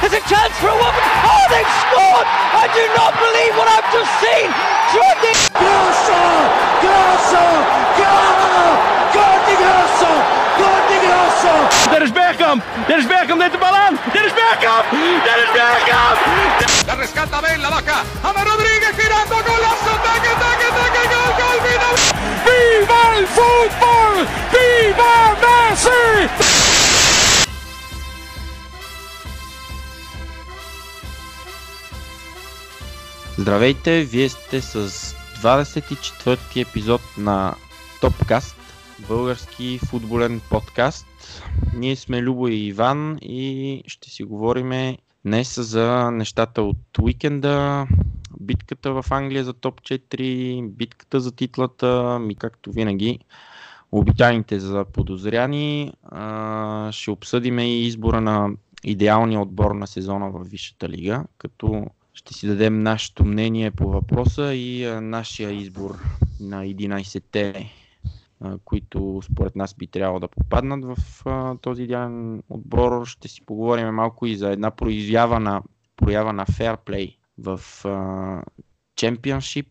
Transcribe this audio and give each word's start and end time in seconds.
There's 0.00 0.12
a 0.12 0.24
chance 0.28 0.52
for 0.60 0.68
a 0.68 0.76
woman! 0.76 1.02
Oh, 1.24 1.44
they've 1.48 1.74
scored! 1.88 2.28
I 2.52 2.68
do 2.68 2.84
not 2.92 3.12
believe 3.16 3.52
what 3.56 3.68
I've 3.68 3.88
just 3.90 4.12
seen! 4.20 4.48
Jordi! 4.92 5.32
Grosso! 5.56 6.20
Grosso! 6.84 7.44
Gol! 7.96 8.36
Gol 9.16 9.38
di 9.48 9.54
Grosso! 9.56 10.10
Gol 10.60 10.80
di 10.90 10.98
Grosso! 11.00 11.52
Dennis 11.90 12.12
Bergkamp! 12.12 12.60
Dennis 12.86 13.06
Bergkamp 13.08 13.38
neemt 13.40 13.52
de 13.52 13.58
bal 13.58 13.74
aan! 13.74 13.98
Dennis 14.12 14.34
Bergkamp! 14.36 14.84
Dennis 15.26 15.50
Bergkamp! 15.56 16.16
La 16.86 16.94
rescata 16.94 17.40
Ben, 17.40 17.60
la 17.60 17.70
baja, 17.70 17.98
Ama 18.22 18.42
Rodríguez 18.44 18.94
girando, 19.00 19.36
golazo, 19.48 19.92
taque, 20.04 20.32
taque, 20.42 20.68
taque, 20.76 21.02
gol, 21.12 21.30
gol, 21.40 21.58
final! 21.66 21.94
Viva 22.44 23.02
el 23.16 23.26
fútbol! 23.26 24.14
Viva 24.52 25.14
Messi! 25.42 26.45
Здравейте, 33.38 34.04
вие 34.04 34.28
сте 34.28 34.60
с 34.60 34.88
24-ти 35.42 36.60
епизод 36.60 37.00
на 37.18 37.54
Топкаст, 38.00 38.56
български 39.08 39.78
футболен 39.78 40.40
подкаст. 40.50 41.06
Ние 41.74 41.96
сме 41.96 42.22
Любо 42.22 42.48
и 42.48 42.54
Иван 42.54 43.18
и 43.22 43.82
ще 43.86 44.10
си 44.10 44.24
говорим 44.24 44.96
днес 45.24 45.60
за 45.60 46.10
нещата 46.10 46.62
от 46.62 46.98
уикенда, 47.02 47.86
битката 48.40 49.02
в 49.02 49.04
Англия 49.10 49.44
за 49.44 49.52
топ 49.52 49.80
4, 49.80 50.68
битката 50.68 51.20
за 51.20 51.32
титлата, 51.32 52.18
ми 52.18 52.34
както 52.34 52.72
винаги 52.72 53.18
обичайните 53.92 54.60
за 54.60 54.84
подозряни. 54.84 55.92
Ще 56.90 57.10
обсъдим 57.10 57.58
и 57.58 57.84
избора 57.84 58.20
на 58.20 58.50
идеалния 58.84 59.40
отбор 59.40 59.70
на 59.70 59.86
сезона 59.86 60.30
в 60.30 60.44
Висшата 60.44 60.88
лига, 60.88 61.24
като 61.38 61.86
ще 62.16 62.34
си 62.34 62.46
дадем 62.46 62.82
нашето 62.82 63.24
мнение 63.24 63.70
по 63.70 63.90
въпроса 63.90 64.54
и 64.54 64.84
а, 64.84 65.00
нашия 65.00 65.52
избор 65.52 65.98
на 66.40 66.64
11-те, 66.64 67.72
а, 68.40 68.58
които 68.64 69.20
според 69.24 69.56
нас 69.56 69.74
би 69.74 69.86
трябвало 69.86 70.20
да 70.20 70.28
попаднат 70.28 70.84
в 70.84 71.22
а, 71.26 71.56
този 71.56 71.82
идеален 71.82 72.42
отбор. 72.48 73.06
Ще 73.06 73.28
си 73.28 73.46
поговорим 73.46 73.88
малко 73.88 74.26
и 74.26 74.36
за 74.36 74.50
една 74.50 74.70
проява 74.70 75.40
на, 75.40 75.62
проява 75.96 76.32
на 76.32 76.46
фейрплей 76.46 77.16
в 77.38 77.60
Чемпионшип, 78.96 79.68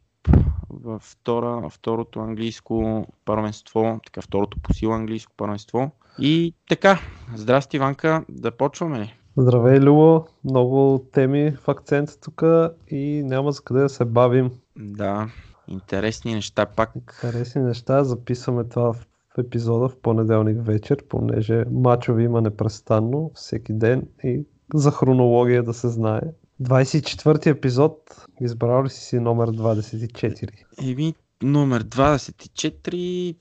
във 0.70 1.02
втора, 1.02 1.70
второто 1.70 2.20
английско 2.20 3.08
първенство, 3.26 4.00
така 4.06 4.22
второто 4.22 4.60
по 4.60 4.74
сила 4.74 4.96
английско 4.96 5.34
първенство. 5.38 5.92
И 6.20 6.54
така, 6.70 7.00
здрасти 7.36 7.78
Иванка, 7.78 8.26
да 8.30 8.52
почваме 8.52 9.00
ли? 9.00 9.14
Здравей, 9.38 9.80
Любо. 9.80 10.26
Много 10.44 11.06
теми 11.12 11.52
в 11.52 11.68
акцента 11.68 12.20
тук 12.20 12.44
и 12.88 13.22
няма 13.26 13.52
за 13.52 13.62
къде 13.62 13.80
да 13.80 13.90
се 13.90 14.06
бавим. 14.06 14.52
Да, 14.78 15.30
интересни 15.68 16.36
неща 16.36 16.66
пак. 16.66 16.92
Интересни 16.96 17.62
неща. 17.62 18.04
Записваме 18.04 18.64
това 18.64 18.94
в 18.94 19.06
епизода 19.38 19.90
в 19.90 19.98
понеделник 19.98 20.58
вечер, 20.62 21.04
понеже 21.10 21.66
мачови 21.72 22.24
има 22.24 22.42
непрестанно 22.42 23.32
всеки 23.34 23.74
ден 23.74 24.08
и 24.24 24.46
за 24.74 24.92
хронология 24.92 25.64
да 25.64 25.74
се 25.74 25.90
знае. 25.90 26.22
24-ти 26.62 27.50
епизод. 27.50 28.26
Избрал 28.42 28.84
ли 28.84 28.90
си 28.90 29.02
си 29.02 29.20
номер 29.20 29.50
24? 29.50 30.50
Еми, 30.84 31.14
номер 31.44 31.84
24, 31.84 33.36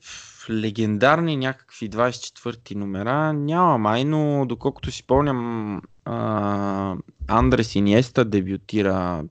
легендарни 0.49 1.37
някакви 1.37 1.89
24-ти 1.89 2.75
номера 2.75 3.33
няма 3.33 3.77
май, 3.77 4.05
но 4.05 4.45
доколкото 4.45 4.91
си 4.91 5.07
помням, 5.07 5.81
а, 6.05 6.95
Андрес 7.27 7.75
Иниеста 7.75 8.25
дебютира 8.25 9.23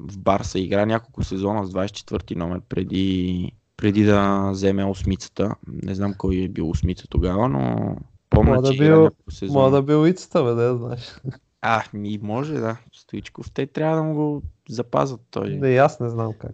в 0.00 0.18
Барса, 0.18 0.58
игра 0.58 0.86
няколко 0.86 1.24
сезона 1.24 1.66
с 1.66 1.72
24-ти 1.72 2.36
номер 2.36 2.60
преди, 2.68 3.52
преди 3.76 4.04
да 4.04 4.50
вземе 4.50 4.84
осмицата. 4.84 5.54
Не 5.82 5.94
знам 5.94 6.14
кой 6.18 6.36
е 6.36 6.48
бил 6.48 6.70
осмица 6.70 7.08
тогава, 7.08 7.48
но 7.48 7.96
помня, 8.30 8.54
Мога 8.54 8.62
да 8.62 8.72
че 8.72 8.78
бил, 8.78 9.02
няколко 9.02 9.30
сезона. 9.30 9.60
мога 9.60 9.70
да 9.76 9.82
бил 9.82 10.06
ицата, 10.06 10.44
бе, 10.44 10.50
да 10.50 10.76
знаеш. 10.76 11.20
А, 11.66 11.82
ми 11.94 12.18
може, 12.22 12.54
да. 12.54 12.76
Стоичков. 12.92 13.50
Те 13.50 13.66
трябва 13.66 13.96
да 13.96 14.02
му 14.02 14.14
го 14.14 14.42
запазват 14.68 15.20
той. 15.30 15.50
Не, 15.50 15.68
и 15.68 15.76
аз 15.76 16.00
не 16.00 16.08
знам 16.08 16.32
как. 16.38 16.52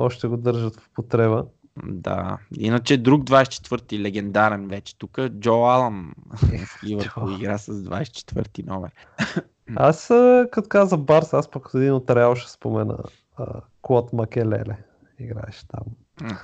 Още 0.00 0.28
го 0.28 0.36
държат 0.36 0.76
в 0.76 0.90
потреба. 0.94 1.44
Да. 1.84 2.38
Иначе 2.58 2.96
друг 2.96 3.24
24-ти 3.24 4.02
легендарен 4.02 4.68
вече 4.68 4.98
тук. 4.98 5.18
Джо 5.28 5.54
Алън 5.54 6.12
в 6.66 6.82
Ливърпул 6.84 7.30
игра 7.30 7.58
с 7.58 7.72
24-ти 7.72 8.62
номер. 8.62 8.90
Аз, 9.76 10.06
като 10.50 10.68
каза 10.68 10.96
Барс, 10.96 11.32
аз 11.34 11.50
пък 11.50 11.68
един 11.74 11.92
от 11.92 12.10
Реал 12.10 12.34
ще 12.34 12.50
спомена 12.50 12.98
а, 13.36 13.60
Клод 13.82 14.12
Макелеле. 14.12 14.76
Играеш 15.18 15.64
там. 15.68 15.84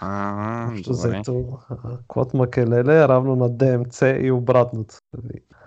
А, 0.00 0.68
Общо 0.70 0.92
добре. 0.92 1.08
взето, 1.08 1.58
а, 1.68 1.76
Клод 2.08 2.34
Макелеле 2.34 3.02
е 3.02 3.08
равно 3.08 3.36
на 3.36 3.48
ДМЦ 3.48 4.02
и 4.20 4.30
обратното. 4.30 4.94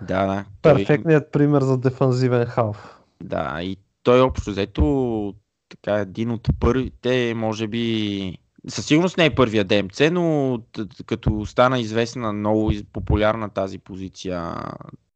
Да, 0.02 0.26
да. 0.26 0.44
Той, 0.62 0.74
Перфектният 0.74 1.32
пример 1.32 1.62
за 1.62 1.78
дефанзивен 1.78 2.46
халф. 2.46 3.00
да, 3.22 3.62
и 3.62 3.76
той 4.02 4.20
общо 4.20 4.50
взето 4.50 5.34
така 5.70 5.94
един 5.94 6.30
от 6.30 6.48
първите, 6.60 7.34
може 7.36 7.66
би, 7.66 8.38
със 8.68 8.86
сигурност 8.86 9.16
не 9.16 9.24
е 9.24 9.34
първия 9.34 9.64
ДМЦ, 9.64 10.00
но 10.12 10.58
като 11.06 11.46
стана 11.46 11.80
известна 11.80 12.32
много 12.32 12.72
популярна 12.92 13.50
тази 13.50 13.78
позиция 13.78 14.54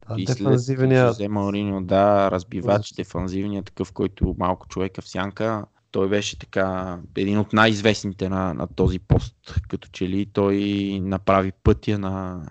Да, 0.09 0.15
и 0.17 0.25
след 0.25 0.37
дефанзивният 0.37 1.07
Жозе 1.07 1.27
Мауриньо, 1.27 1.83
да, 1.83 2.31
разбивач, 2.31 2.93
дефанзивния, 2.93 3.63
такъв, 3.63 3.91
който 3.91 4.35
малко 4.37 4.67
човека 4.67 5.01
в 5.01 5.09
сянка. 5.09 5.65
Той 5.91 6.09
беше 6.09 6.39
така 6.39 6.99
един 7.15 7.39
от 7.39 7.53
най-известните 7.53 8.29
на, 8.29 8.53
на 8.53 8.67
този 8.67 8.99
пост, 8.99 9.55
като 9.69 9.87
че 9.91 10.09
ли 10.09 10.25
той 10.33 10.57
направи 11.03 11.51
пътя 11.51 11.99
на, 11.99 12.45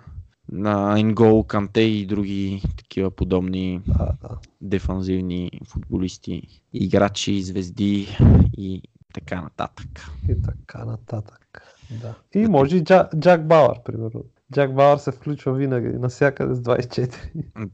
на 0.53 0.99
Енгол, 1.00 1.44
Канте 1.44 1.81
и 1.81 2.06
други 2.06 2.62
такива 2.76 3.11
подобни 3.11 3.81
Да, 3.87 4.08
да. 4.23 4.38
дефанзивни 4.61 5.50
футболисти, 5.69 6.61
играчи, 6.73 7.43
звезди 7.43 8.19
и 8.56 8.82
така 9.14 9.41
нататък. 9.41 9.88
И 10.29 10.43
така 10.43 10.85
нататък. 10.85 11.62
Да. 11.91 12.14
И 12.35 12.46
може 12.46 12.76
и 12.76 12.85
Джа, 12.85 13.08
Джак 13.19 13.46
Бауър, 13.46 13.82
примерно. 13.85 14.25
Джак 14.52 14.75
Бауър 14.75 14.99
се 14.99 15.12
включва 15.12 15.52
винаги, 15.52 15.88
навсякъде 15.88 16.55
с 16.55 16.62
24. 16.62 17.14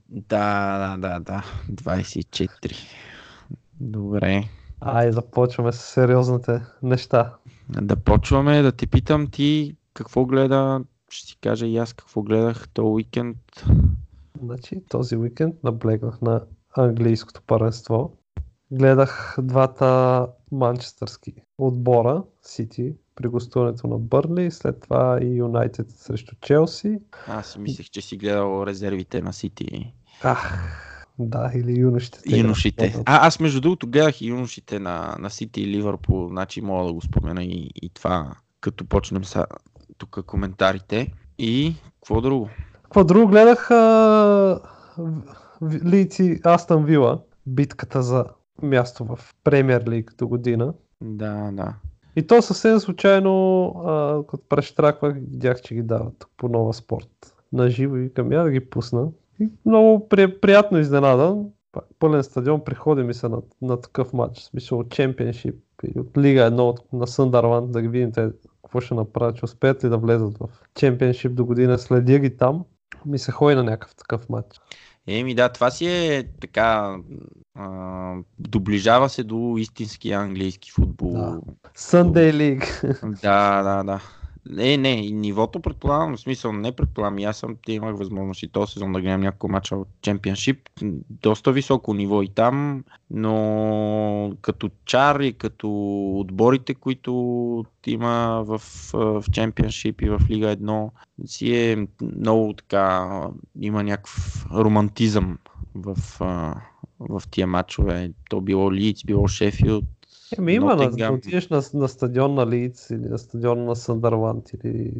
Да, 0.08 0.78
да, 0.78 1.08
да, 1.08 1.20
да. 1.20 1.44
24. 1.72 2.74
Добре. 3.80 4.44
Ай, 4.80 5.12
започваме 5.12 5.72
с 5.72 5.76
сериозните 5.76 6.62
неща. 6.82 7.34
Да 7.68 7.96
почваме 7.96 8.62
да 8.62 8.72
те 8.72 8.86
питам 8.86 9.26
ти 9.26 9.76
какво 9.94 10.24
гледа, 10.24 10.80
ще 11.10 11.28
си 11.28 11.36
кажа 11.40 11.66
и 11.66 11.76
аз 11.76 11.92
какво 11.92 12.22
гледах 12.22 12.68
този 12.68 12.86
уикенд. 12.86 13.36
Значи, 14.42 14.82
този 14.88 15.16
уикенд 15.16 15.54
наблегнах 15.64 16.20
на 16.20 16.44
английското 16.76 17.42
първенство. 17.46 18.16
Гледах 18.70 19.36
двата 19.42 20.26
манчестърски 20.52 21.32
отбора, 21.58 22.22
Сити, 22.42 22.94
при 23.14 23.28
гостуването 23.28 23.86
на 23.86 23.98
Бърли, 23.98 24.50
след 24.50 24.80
това 24.80 25.18
и 25.22 25.36
Юнайтед 25.36 25.90
срещу 25.90 26.34
Челси. 26.40 26.98
Аз 27.26 27.52
си 27.52 27.58
мислех, 27.58 27.90
че 27.90 28.00
си 28.00 28.16
гледал 28.16 28.64
резервите 28.66 29.22
на 29.22 29.32
Сити. 29.32 29.92
Ах, 30.22 31.06
да, 31.18 31.50
или 31.54 31.80
юношите. 31.80 32.20
те 32.22 32.38
Юношите. 32.38 32.94
А, 33.06 33.26
аз 33.26 33.40
между 33.40 33.60
другото 33.60 33.86
гледах 33.86 34.20
и 34.20 34.26
юношите 34.26 34.78
на, 34.78 35.16
на 35.18 35.30
Сити 35.30 35.62
и 35.62 35.66
Ливърпул, 35.66 36.28
значи 36.28 36.60
мога 36.60 36.86
да 36.86 36.92
го 36.92 37.00
спомена 37.00 37.44
и, 37.44 37.70
и 37.74 37.90
това, 37.94 38.34
като 38.60 38.84
почнем 38.84 39.24
са, 39.24 39.46
тук 40.00 40.24
коментарите. 40.26 41.12
И 41.38 41.74
какво 41.94 42.20
друго? 42.20 42.48
Какво 42.82 43.04
друго 43.04 43.28
гледах? 43.28 43.70
А... 43.70 43.74
в- 44.98 45.22
в- 45.60 45.84
Лици 45.84 46.40
Астън 46.44 46.84
Вила, 46.84 47.20
битката 47.46 48.02
за 48.02 48.24
място 48.62 49.04
в 49.04 49.18
Премьер 49.44 49.84
Лиг 49.88 50.12
до 50.18 50.28
година. 50.28 50.74
Да, 51.00 51.50
да. 51.52 51.74
И 52.16 52.26
то 52.26 52.42
съвсем 52.42 52.78
случайно, 52.78 53.66
а, 53.86 54.22
като 54.26 54.44
прещраквах, 54.48 55.14
видях, 55.14 55.60
че 55.60 55.74
ги 55.74 55.82
дават 55.82 56.26
по 56.36 56.48
нова 56.48 56.74
спорт. 56.74 57.08
На 57.52 57.68
живо 57.68 57.96
и 57.96 58.12
към 58.14 58.32
я 58.32 58.42
да 58.42 58.50
ги 58.50 58.70
пусна. 58.70 59.08
И 59.40 59.48
много 59.66 60.08
при, 60.08 60.40
приятно 60.40 60.78
изненадан. 60.78 61.46
Пак 61.72 61.84
Пълен 61.98 62.22
стадион, 62.22 62.64
приходи 62.64 63.02
ми 63.02 63.14
се 63.14 63.28
на, 63.28 63.38
на 63.62 63.80
такъв 63.80 64.12
матч. 64.12 64.38
Смисъл 64.40 64.78
от 64.78 64.90
Чемпионшип 64.90 65.54
от 65.96 66.18
Лига 66.18 66.40
1 66.40 66.58
от- 66.60 66.92
на 66.92 67.06
Съндърван, 67.06 67.70
да 67.70 67.82
ги 67.82 67.88
видим 67.88 68.12
те 68.12 68.28
какво 68.70 68.80
ще 68.80 68.94
направят, 68.94 69.36
че 69.36 69.44
успеят 69.44 69.84
ли 69.84 69.88
да 69.88 69.98
влезат 69.98 70.38
в 70.38 70.48
Чемпионшип 70.74 71.34
до 71.34 71.44
година. 71.44 71.78
Следя 71.78 72.18
ги 72.18 72.36
там. 72.36 72.64
Ми 73.06 73.18
се 73.18 73.32
ходи 73.32 73.54
на 73.54 73.64
някакъв 73.64 73.94
такъв 73.94 74.28
матч. 74.28 74.60
Еми 75.06 75.34
да, 75.34 75.48
това 75.48 75.70
си 75.70 75.86
е 75.86 76.24
така. 76.40 76.96
А, 77.58 78.14
доближава 78.38 79.08
се 79.08 79.22
до 79.22 79.54
истински 79.58 80.12
английски 80.12 80.70
футбол. 80.70 81.12
Да. 81.12 81.40
Sunday 81.76 82.32
League. 82.32 83.20
Да, 83.22 83.62
да, 83.62 83.82
да. 83.82 84.00
Не, 84.46 84.76
не, 84.76 84.92
и 84.92 85.12
нивото 85.12 85.60
предполагам, 85.60 86.16
в 86.16 86.20
смисъл 86.20 86.52
не 86.52 86.72
предполагам, 86.72 87.18
и 87.18 87.24
аз 87.24 87.36
съм, 87.36 87.56
те 87.66 87.72
имах 87.72 87.96
възможност 87.96 88.42
и 88.42 88.48
този 88.48 88.72
сезон 88.72 88.92
да 88.92 89.00
гледам 89.00 89.20
няколко 89.20 89.48
мача 89.48 89.76
от 89.76 89.88
Чемпионшип. 90.02 90.68
Доста 91.10 91.52
високо 91.52 91.94
ниво 91.94 92.22
и 92.22 92.28
там, 92.28 92.84
но 93.10 94.32
като 94.40 94.70
чар 94.84 95.20
и 95.20 95.32
като 95.32 95.68
отборите, 96.18 96.74
които 96.74 97.64
има 97.86 98.44
в, 98.46 98.62
в 98.92 99.24
Чемпионшип 99.32 100.02
и 100.02 100.08
в 100.08 100.20
Лига 100.30 100.56
1, 100.56 100.90
си 101.26 101.54
е 101.56 101.86
много 102.02 102.52
така, 102.52 103.20
има 103.60 103.82
някакъв 103.82 104.46
романтизъм 104.52 105.38
в, 105.74 105.96
в 107.00 107.22
тия 107.30 107.46
матчове. 107.46 108.12
То 108.30 108.40
било 108.40 108.72
Лиц, 108.72 109.04
било 109.04 109.28
Шефилд, 109.28 109.84
Еми 110.38 110.52
има, 110.52 110.76
на, 110.76 110.90
да 110.90 111.12
отидеш 111.12 111.48
на, 111.48 111.62
на 111.74 111.88
стадион 111.88 112.34
на 112.34 112.46
Лиц 112.46 112.90
или 112.90 113.08
на 113.08 113.18
стадион 113.18 113.64
на 113.64 113.76
Съндърланд 113.76 114.52
или 114.52 114.92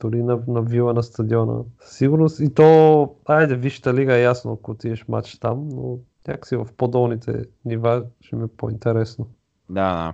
дори 0.00 0.22
на, 0.22 0.38
на 0.48 0.62
Вила 0.62 0.94
на 0.94 1.02
стадиона. 1.02 1.64
Сигурност 1.80 2.40
и 2.40 2.54
то, 2.54 3.10
айде, 3.26 3.56
вижте 3.56 3.94
лига 3.94 4.16
е 4.16 4.22
ясно, 4.22 4.52
ако 4.52 4.70
отидеш 4.70 5.08
матч 5.08 5.38
там, 5.38 5.68
но 5.68 5.98
някакси 6.28 6.56
в 6.56 6.66
по-долните 6.76 7.44
нива 7.64 8.04
ще 8.20 8.36
ми 8.36 8.44
е 8.44 8.56
по-интересно. 8.56 9.26
Да, 9.70 9.96
да. 9.96 10.12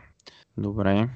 Добре. 0.63 1.09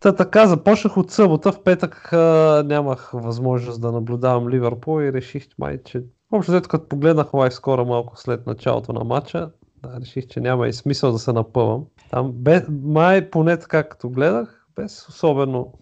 Та 0.00 0.14
така, 0.14 0.46
започнах 0.46 0.96
от 0.96 1.10
събота, 1.10 1.52
в 1.52 1.62
петък 1.62 2.12
а, 2.12 2.62
нямах 2.66 3.10
възможност 3.14 3.80
да 3.80 3.92
наблюдавам 3.92 4.48
Ливърпул 4.48 5.02
и 5.02 5.12
реших 5.12 5.46
май, 5.58 5.82
че 5.84 6.04
общо 6.32 6.52
взето 6.52 6.68
като 6.68 6.88
погледнах 6.88 7.34
лайв 7.34 7.54
скоро 7.54 7.86
малко 7.86 8.20
след 8.20 8.46
началото 8.46 8.92
на 8.92 9.04
матча, 9.04 9.50
да, 9.82 10.00
реших, 10.00 10.26
че 10.26 10.40
няма 10.40 10.68
и 10.68 10.72
смисъл 10.72 11.12
да 11.12 11.18
се 11.18 11.32
напъвам. 11.32 11.84
Там 12.10 12.32
бе, 12.32 12.62
май 12.82 13.30
поне 13.30 13.58
така 13.58 13.88
като 13.88 14.10
гледах, 14.10 14.66
без 14.76 15.08
особено 15.08 15.72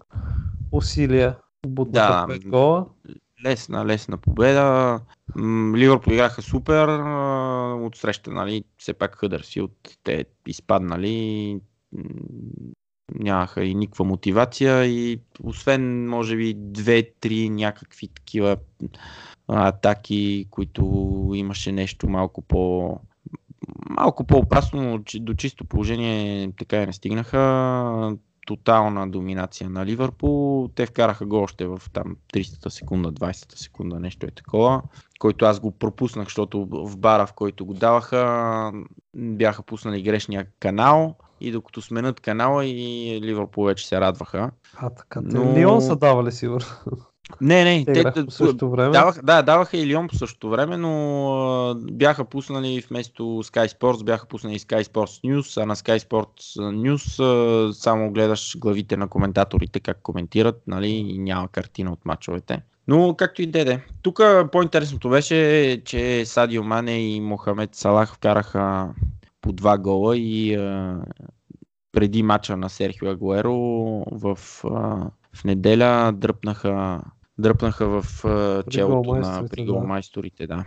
усилия, 0.71 1.37
бутнаха 1.67 2.27
Да, 2.27 2.33
5 2.33 2.49
гола. 2.49 2.85
Лесна, 3.45 3.85
лесна 3.85 4.17
победа. 4.17 4.99
Ливърпул 5.75 6.11
играха 6.11 6.41
супер. 6.41 6.87
От 7.85 7.95
среща, 7.95 8.31
нали, 8.31 8.63
все 8.77 8.93
пак 8.93 9.15
Хъдърси 9.15 9.67
те 10.03 10.25
изпаднали. 10.47 11.59
Нямаха 13.15 13.63
и 13.63 13.75
никаква 13.75 14.05
мотивация 14.05 14.85
и 14.85 15.19
освен, 15.43 16.07
може 16.09 16.35
би, 16.35 16.53
две-три 16.57 17.49
някакви 17.49 18.07
такива 18.07 18.57
атаки, 19.47 20.47
които 20.49 20.83
имаше 21.35 21.71
нещо 21.71 22.09
малко 22.09 22.41
по 22.41 22.99
малко 23.89 24.23
по-опасно, 24.23 25.03
до 25.15 25.33
чисто 25.33 25.65
положение 25.65 26.51
така 26.57 26.83
и 26.83 26.85
не 26.85 26.93
стигнаха. 26.93 28.17
Тотална 28.47 29.09
доминация 29.09 29.69
на 29.69 29.85
Ливърпул. 29.85 30.69
Те 30.75 30.85
вкараха 30.85 31.25
гол 31.25 31.43
още 31.43 31.65
в 31.65 31.81
там 31.93 32.15
30-та 32.33 32.69
секунда, 32.69 33.11
20-та 33.11 33.57
секунда, 33.57 33.99
нещо 33.99 34.25
е 34.25 34.31
такова, 34.31 34.81
който 35.19 35.45
аз 35.45 35.59
го 35.59 35.71
пропуснах, 35.71 36.25
защото 36.25 36.67
в 36.71 36.97
бара, 36.97 37.25
в 37.25 37.33
който 37.33 37.65
го 37.65 37.73
даваха, 37.73 38.71
бяха 39.15 39.63
пуснали 39.63 40.01
грешния 40.01 40.47
канал 40.59 41.15
и 41.41 41.51
докато 41.51 41.81
сменят 41.81 42.19
канала 42.19 42.65
и 42.65 43.19
Ливърпул 43.21 43.63
вече 43.63 43.87
се 43.87 44.01
радваха. 44.01 44.51
А, 44.75 44.89
така. 44.89 45.21
Но... 45.23 45.57
Лион 45.57 45.81
са 45.81 45.95
давали 45.95 46.31
сигурно. 46.31 46.67
Не, 47.41 47.63
не, 47.63 47.85
Те 47.85 47.99
играха 47.99 48.25
по 48.25 48.31
същото 48.31 48.69
време. 48.69 48.91
Даваха, 48.91 49.21
да, 49.23 49.41
даваха 49.41 49.77
и 49.77 49.87
Лион 49.87 50.07
по 50.07 50.15
същото 50.15 50.49
време, 50.49 50.77
но 50.77 51.33
а, 51.33 51.75
бяха 51.75 52.25
пуснали 52.25 52.83
вместо 52.89 53.23
Sky 53.23 53.67
Sports, 53.67 54.03
бяха 54.03 54.25
пуснали 54.25 54.59
Sky 54.59 54.83
Sports 54.83 55.23
News, 55.23 55.63
а 55.63 55.65
на 55.65 55.75
Sky 55.75 55.99
Sports 55.99 56.59
News 56.59 57.23
а, 57.23 57.73
само 57.73 58.11
гледаш 58.11 58.57
главите 58.57 58.97
на 58.97 59.07
коментаторите 59.07 59.79
как 59.79 60.01
коментират, 60.01 60.61
нали, 60.67 60.89
и 60.89 61.17
няма 61.17 61.47
картина 61.47 61.91
от 61.91 62.05
мачовете. 62.05 62.61
Но 62.87 63.15
както 63.15 63.41
и 63.41 63.47
деде. 63.47 63.81
Тук 64.01 64.21
по-интересното 64.51 65.09
беше, 65.09 65.81
че 65.85 66.25
Садио 66.25 66.63
Мане 66.63 67.15
и 67.15 67.21
Мохамед 67.21 67.75
Салах 67.75 68.13
вкараха 68.13 68.89
по 69.41 69.51
два 69.51 69.77
гола 69.77 70.17
и 70.17 70.55
а, 70.55 70.99
преди 71.91 72.23
мача 72.23 72.57
на 72.57 72.69
Серхио 72.69 73.09
Агуеро 73.09 73.55
в, 74.11 74.39
а, 74.63 75.09
в 75.33 75.43
неделя 75.43 76.11
дръпнаха 76.11 77.01
дръпнаха 77.39 78.01
в 78.01 78.23
челото 78.69 79.15
на 79.15 79.45
при 79.51 79.65
да. 79.65 79.73
голмайсторите, 79.73 80.47
да. 80.47 80.63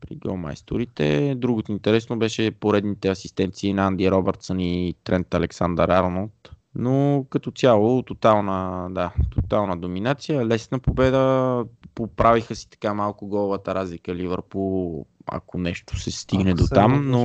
При 0.00 0.16
голмайсторите. 0.16 1.34
Другото 1.34 1.72
интересно 1.72 2.18
беше 2.18 2.50
поредните 2.50 3.08
асистенции 3.08 3.72
на 3.72 3.86
Анди 3.86 4.10
Робъртсън 4.10 4.60
и 4.60 4.94
Трент 5.04 5.34
Александър 5.34 5.88
Арнолд. 5.88 6.50
Но 6.74 7.26
като 7.30 7.50
цяло 7.50 8.02
тотална, 8.02 8.88
да, 8.90 9.12
тотална 9.30 9.76
доминация, 9.76 10.46
лесна 10.46 10.78
победа, 10.78 11.64
поправиха 11.94 12.54
си 12.54 12.70
така 12.70 12.94
малко 12.94 13.26
головата 13.26 13.74
разлика 13.74 14.14
Ливърпул, 14.14 15.06
ако 15.26 15.58
нещо 15.58 15.98
се 15.98 16.10
стигне 16.10 16.50
Ако 16.50 16.56
до 16.56 16.66
там, 16.66 17.10
но 17.10 17.20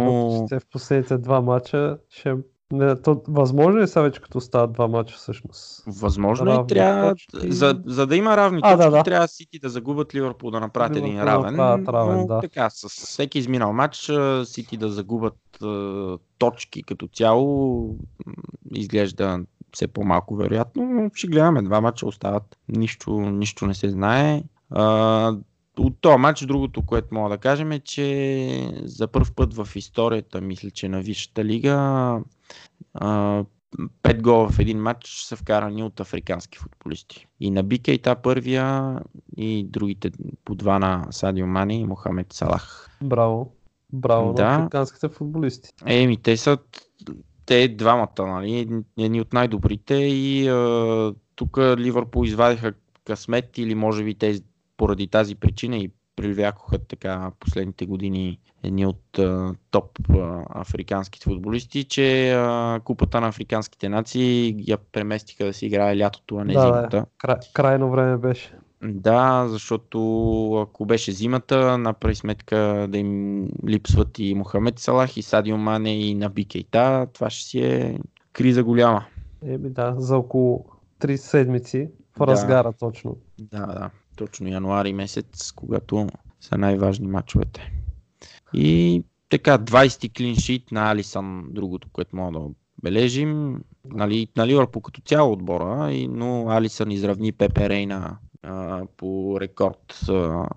в 0.48 0.62
последните 0.72 1.18
два 1.18 1.42
мача 1.42 1.98
ще... 2.10 2.36
Не, 2.74 3.02
то, 3.02 3.22
възможно 3.28 3.82
ли 3.82 3.88
са 3.88 4.02
вече 4.02 4.22
като 4.22 4.42
стават 4.42 4.74
два 4.74 4.88
мача 4.88 5.16
всъщност? 5.16 5.84
Възможно 5.88 6.46
Равни 6.46 6.64
и 6.64 6.68
трябва, 6.68 7.10
точки. 7.12 7.52
за, 7.52 7.82
за 7.86 8.08
да 8.08 8.16
има 8.16 8.38
равни 8.38 8.60
А, 8.64 8.76
да, 8.76 8.84
точки, 8.84 8.92
да. 8.98 9.04
трябва 9.04 9.28
Сити 9.28 9.60
да 9.60 9.70
загубят 9.70 10.16
Ливърпул 10.16 10.52
да 10.52 10.60
направят 10.60 10.98
един 10.98 11.14
Ливърпул 11.14 11.52
да 11.52 11.58
равен. 11.58 11.86
равен, 11.88 12.18
но 12.20 12.28
да. 12.28 12.40
така, 12.40 12.70
с 12.70 12.90
всеки 12.90 13.40
изминал 13.40 13.74
матч 13.74 14.12
Сити 14.44 14.78
да 14.78 14.90
загубят 14.90 15.38
а, 15.64 16.18
точки 16.38 16.84
като 16.84 17.08
цяло 17.08 17.96
изглежда 18.74 19.40
все 19.74 19.88
по-малко 19.88 20.36
вероятно, 20.36 20.86
но 20.86 21.10
ще 21.14 21.28
гледаме. 21.28 21.62
Два 21.62 21.82
матча 21.82 22.06
остават. 22.06 22.58
Нищо, 22.70 23.12
нищо 23.12 23.66
не 23.66 23.74
се 23.74 23.90
знае. 23.90 24.44
А, 24.72 25.34
от 25.80 25.94
този 26.02 26.18
матч 26.18 26.46
другото, 26.46 26.86
което 26.86 27.08
мога 27.12 27.30
да 27.30 27.38
кажем 27.38 27.72
е, 27.72 27.80
че 27.80 28.72
за 28.84 29.08
първ 29.08 29.28
път 29.36 29.54
в 29.54 29.68
историята, 29.76 30.42
мисля, 30.42 30.72
че 30.72 30.90
на 30.90 31.02
Висшата 31.02 31.46
лига 31.46 32.20
пет 34.04 34.22
гола 34.22 34.50
в 34.50 34.60
един 34.60 34.82
матч 34.82 35.08
са 35.10 35.36
вкарани 35.36 35.84
от 35.84 36.00
африкански 36.00 36.58
футболисти. 36.58 37.28
И 37.40 37.52
на 37.52 37.64
Бикейта 37.64 38.16
първия 38.16 39.00
и 39.38 39.64
другите 39.64 40.12
по 40.46 40.56
два 40.56 40.80
на 40.80 41.08
Садио 41.12 41.48
Мани 41.48 41.80
и 41.80 41.86
Мохамед 41.86 42.34
Салах. 42.34 42.90
Браво. 43.04 43.56
Браво 43.94 44.34
Да. 44.34 44.46
на 44.46 44.56
африканските 44.56 45.10
футболисти. 45.10 45.70
Еми, 45.86 46.18
те 46.18 46.38
са 46.38 46.58
те 47.46 47.68
двамата, 47.68 48.10
нали, 48.20 48.84
едни- 48.98 49.22
от 49.22 49.34
най-добрите 49.34 49.96
и 49.96 50.50
тук 51.36 51.58
Ливърпул 51.58 52.26
извадиха 52.26 52.74
късмет 53.06 53.58
или 53.58 53.76
може 53.76 54.04
би 54.04 54.16
те 54.16 54.40
поради 54.78 55.08
тази 55.08 55.36
причина 55.36 55.78
и 55.78 55.92
привлякоха 56.20 56.78
така 56.78 57.32
последните 57.40 57.86
години 57.86 58.40
едни 58.64 58.86
от 58.86 59.20
а, 59.20 59.56
топ 59.72 60.00
а, 60.10 60.46
африканските 60.50 61.24
футболисти, 61.24 61.84
че 61.84 62.32
а, 62.34 62.80
купата 62.84 63.22
на 63.22 63.28
африканските 63.28 63.90
нации 63.90 64.56
я 64.68 64.78
преместиха 64.78 65.46
да 65.46 65.54
си 65.54 65.66
играе 65.66 65.98
лятото, 65.98 66.38
а 66.38 66.46
не 66.46 66.54
Да, 66.54 66.60
да. 66.60 66.66
зимата. 66.66 67.06
Край, 67.18 67.36
крайно 67.54 67.92
време 67.92 68.18
беше. 68.18 68.54
Да, 68.84 69.46
защото 69.48 69.98
ако 70.62 70.86
беше 70.86 71.12
зимата, 71.12 71.78
направи 71.78 72.16
сметка 72.16 72.88
да 72.90 72.98
им 72.98 73.46
липсват 73.68 74.20
и 74.20 74.36
Мохамед 74.36 74.80
Салах, 74.80 75.18
и 75.18 75.22
Садио 75.22 75.58
Мане, 75.58 76.00
и 76.00 76.16
Наби 76.16 76.46
Кейта, 76.46 77.08
това 77.14 77.30
ще 77.30 77.44
си 77.50 77.60
е 77.60 78.00
криза 78.34 78.64
голяма. 78.64 79.06
Еми 79.46 79.70
да, 79.70 79.96
за 79.98 80.18
около 80.18 80.66
3 81.02 81.16
седмици 81.16 81.90
в 82.16 82.20
Да. 82.20 82.28
разгара 82.28 82.74
точно. 82.74 83.18
Да, 83.40 83.66
да, 83.66 83.90
точно 84.20 84.48
януари 84.48 84.94
месец, 84.94 85.52
когато 85.52 86.08
са 86.42 86.58
най-важни 86.58 87.08
матчовете. 87.08 87.72
И 88.54 89.04
така, 89.30 89.58
20 89.58 90.18
клиншит 90.18 90.72
на 90.72 90.92
Алисън, 90.92 91.48
другото, 91.50 91.88
което 91.92 92.16
мога 92.16 92.40
да 92.40 92.46
бележим. 92.84 93.62
Нали, 93.86 94.28
на 94.38 94.48
Ливърпул 94.48 94.82
като 94.82 95.02
цяло 95.02 95.32
отбора, 95.32 95.92
но 96.10 96.50
Алисън 96.50 96.92
изравни 96.92 97.32
Пепе 97.32 97.70
Рейна 97.70 98.18
а, 98.44 98.86
по 98.98 99.38
рекорд 99.42 100.10
а, 100.10 100.48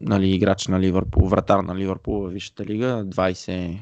нали, 0.00 0.30
играч 0.30 0.66
на 0.66 0.80
Ливърпул, 0.80 1.28
вратар 1.28 1.58
на 1.58 1.76
Ливърпул 1.76 2.20
във 2.20 2.32
Висшата 2.32 2.64
лига, 2.64 3.04
20 3.06 3.78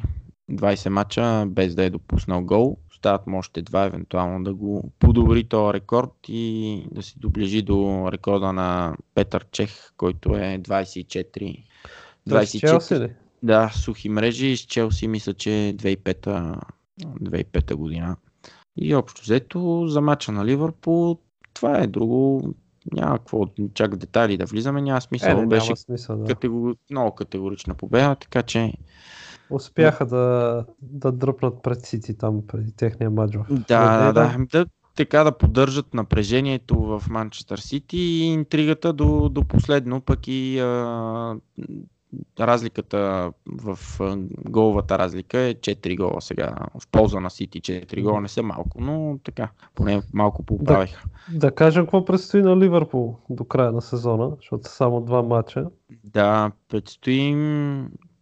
20 0.51 0.89
мача 0.89 1.47
без 1.47 1.75
да 1.75 1.85
е 1.85 1.91
допуснал 1.91 2.45
гол. 2.45 2.79
Остават 2.97 3.27
му 3.27 3.39
още 3.39 3.63
два, 3.63 3.85
евентуално 3.85 4.45
да 4.45 4.55
го 4.55 4.91
подобри 4.99 5.45
този 5.45 5.73
рекорд 5.73 6.13
и 6.29 6.87
да 6.91 7.03
се 7.03 7.19
доближи 7.19 7.63
до 7.63 8.09
рекорда 8.13 8.53
на 8.53 8.97
Петър 9.15 9.47
Чех, 9.53 9.93
който 9.97 10.37
е 10.37 10.59
24. 10.59 11.65
24 12.29 13.01
ли? 13.01 13.15
Да, 13.43 13.71
сухи 13.75 14.09
мрежи 14.09 14.57
с 14.57 14.61
Челси 14.61 15.09
мисля, 15.09 15.35
че 15.35 15.49
2005, 15.77 16.61
2005 17.01 17.75
година. 17.75 18.17
И 18.77 18.95
общо 18.95 19.23
взето 19.23 19.85
за 19.89 20.01
мача 20.01 20.33
на 20.33 20.45
Ливърпул 20.45 21.19
това 21.55 21.79
е 21.79 21.87
друго. 21.87 22.55
Няма 22.93 23.19
какво 23.19 23.47
чак 23.75 23.97
детайли 23.97 24.37
да 24.37 24.45
влизаме, 24.45 24.83
няма 24.83 25.01
смисъл. 25.01 25.31
Е, 25.31 25.35
не, 25.35 25.47
Беше 25.47 25.77
смисъл, 25.77 26.17
да. 26.17 26.27
категор... 26.27 26.77
много 26.91 27.15
категорична 27.15 27.75
победа, 27.75 28.17
така 28.21 28.43
че 28.43 28.73
Успяха 29.51 30.07
да, 30.07 30.65
да 30.83 31.13
дръпнат 31.13 31.63
пред 31.63 31.85
Сити 31.85 32.19
там 32.19 32.47
преди 32.47 32.73
техния 32.73 33.11
матч. 33.11 33.37
да, 33.51 34.13
да, 34.13 34.13
да, 34.13 34.37
да, 34.53 34.67
така 34.97 35.25
да 35.25 35.39
поддържат 35.39 35.95
напрежението 35.95 36.81
в 36.81 37.03
Манчестър 37.11 37.59
Сити 37.59 37.97
и 37.99 38.25
интригата 38.25 38.93
до, 38.93 39.29
до 39.29 39.45
последно, 39.45 40.01
пък 40.01 40.29
и 40.29 40.59
а, 40.59 41.37
разликата 42.41 43.33
в 43.47 43.79
головата 44.49 44.99
разлика 44.99 45.39
е 45.39 45.55
4 45.55 45.97
гола 45.97 46.21
сега. 46.21 46.55
В 46.79 46.89
полза 46.89 47.21
на 47.21 47.31
Сити 47.31 47.61
4 47.61 48.03
гола 48.03 48.21
не 48.21 48.29
са 48.29 48.43
малко, 48.43 48.81
но 48.81 49.19
така, 49.25 49.49
поне 49.75 50.03
малко 50.15 50.43
поправиха. 50.43 51.05
Да 51.35 51.55
кажем 51.55 51.85
какво 51.85 52.05
предстои 52.05 52.43
на 52.43 52.57
Ливърпул 52.57 53.19
до 53.31 53.45
края 53.45 53.73
на 53.73 53.83
сезона, 53.83 54.31
защото 54.37 54.69
са 54.69 54.75
само 54.75 55.01
два 55.01 55.23
матча. 55.23 55.67
Да, 56.05 56.53
предстои 56.69 57.35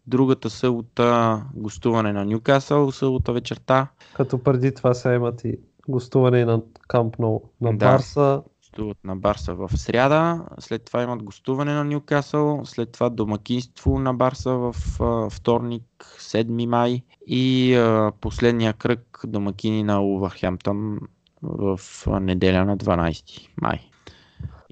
другата 0.06 0.50
събота 0.50 1.42
гостуване 1.54 2.12
на 2.12 2.24
Ньюкасъл, 2.24 2.92
събота 2.92 3.32
вечерта. 3.32 3.88
Като 4.16 4.42
преди 4.42 4.74
това 4.74 4.94
сега 4.94 5.14
имат 5.14 5.44
и 5.44 5.58
гостуване 5.88 6.44
на 6.44 6.62
Камп 6.88 7.16
Nou 7.16 7.42
на 7.60 7.70
Да. 7.70 7.86
Барса. 7.86 8.42
гостуват 8.58 8.98
на 9.04 9.16
Барса 9.16 9.54
в 9.54 9.70
сряда, 9.74 10.44
след 10.58 10.84
това 10.84 11.02
имат 11.02 11.22
гостуване 11.22 11.74
на 11.74 11.84
Ньюкасъл, 11.84 12.60
след 12.64 12.92
това 12.92 13.10
домакинство 13.10 13.98
на 13.98 14.14
Барса 14.14 14.50
в 14.50 14.74
а, 15.00 15.30
вторник, 15.30 15.82
7 16.18 16.66
май 16.66 17.02
и 17.26 17.74
а, 17.74 18.12
последния 18.20 18.72
кръг 18.72 19.20
домакини 19.26 19.82
на 19.82 20.02
Увърхемптън 20.02 20.98
в 21.42 21.80
неделя 22.20 22.64
на 22.64 22.78
12 22.78 23.48
май. 23.62 23.80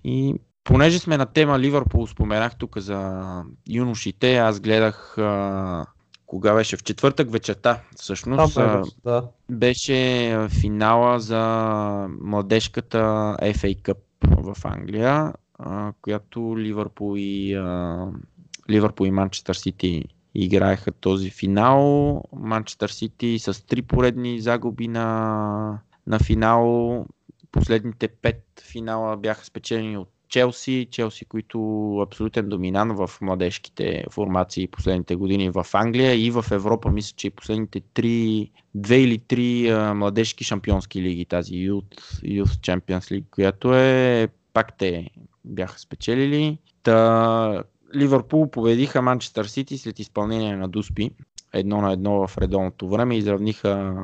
И 0.04 0.34
понеже 0.64 0.98
сме 0.98 1.16
на 1.16 1.26
тема 1.26 1.58
Ливърпул, 1.58 2.06
споменах 2.06 2.56
тук 2.56 2.78
за 2.78 3.22
юношите, 3.68 4.36
аз 4.36 4.60
гледах 4.60 5.18
а, 5.18 5.86
кога 6.26 6.54
беше 6.54 6.76
в 6.76 6.82
четвъртък 6.82 7.30
вечерта, 7.30 7.80
всъщност. 7.96 8.56
а, 8.56 8.78
беше, 8.78 8.92
да. 9.04 9.28
беше 9.50 10.48
финала 10.60 11.20
за 11.20 11.40
младежката 12.20 12.98
FA 13.42 13.82
Cup 13.82 13.98
в 14.22 14.64
Англия, 14.64 15.32
а, 15.58 15.92
която 16.02 16.58
Ливърпул 16.58 17.14
и, 17.16 17.54
а, 17.54 18.06
Ливърпул 18.70 19.06
и 19.06 19.10
Манчестър 19.10 19.54
Сити 19.54 20.04
играеха 20.34 20.92
този 20.92 21.30
финал. 21.30 22.22
Манчестър 22.32 22.88
Сити 22.88 23.38
с 23.38 23.66
три 23.66 23.82
поредни 23.82 24.40
загуби 24.40 24.88
на, 24.88 25.78
на 26.06 26.18
финал. 26.18 27.06
Последните 27.52 28.08
пет 28.08 28.44
финала 28.62 29.16
бяха 29.16 29.44
спечелени 29.44 29.96
от 29.96 30.11
Челси. 30.32 30.88
Челси, 30.90 31.24
които 31.24 31.58
абсолютен 32.02 32.48
доминант 32.48 32.98
в 32.98 33.10
младежките 33.20 34.04
формации 34.10 34.66
последните 34.66 35.16
години 35.16 35.50
в 35.50 35.66
Англия 35.72 36.14
и 36.14 36.30
в 36.30 36.44
Европа. 36.50 36.90
Мисля, 36.90 37.14
че 37.16 37.30
последните 37.30 37.80
три, 37.80 38.50
две 38.74 39.00
или 39.00 39.18
три 39.18 39.68
а, 39.68 39.94
младежки 39.94 40.44
шампионски 40.44 41.02
лиги, 41.02 41.24
тази 41.24 41.52
Youth, 41.52 42.00
Youth 42.24 42.44
Champions 42.44 43.00
League, 43.00 43.30
която 43.30 43.74
е 43.74 44.28
пак 44.52 44.78
те 44.78 45.10
бяха 45.44 45.78
спечелили. 45.78 46.58
Та, 46.82 47.64
Ливърпул 47.96 48.50
победиха 48.50 49.02
Манчестър 49.02 49.44
Сити 49.44 49.78
след 49.78 49.98
изпълнение 49.98 50.56
на 50.56 50.68
Дуспи. 50.68 51.10
Едно 51.52 51.80
на 51.80 51.92
едно 51.92 52.26
в 52.26 52.38
редовното 52.38 52.88
време. 52.88 53.16
Изравниха 53.16 53.94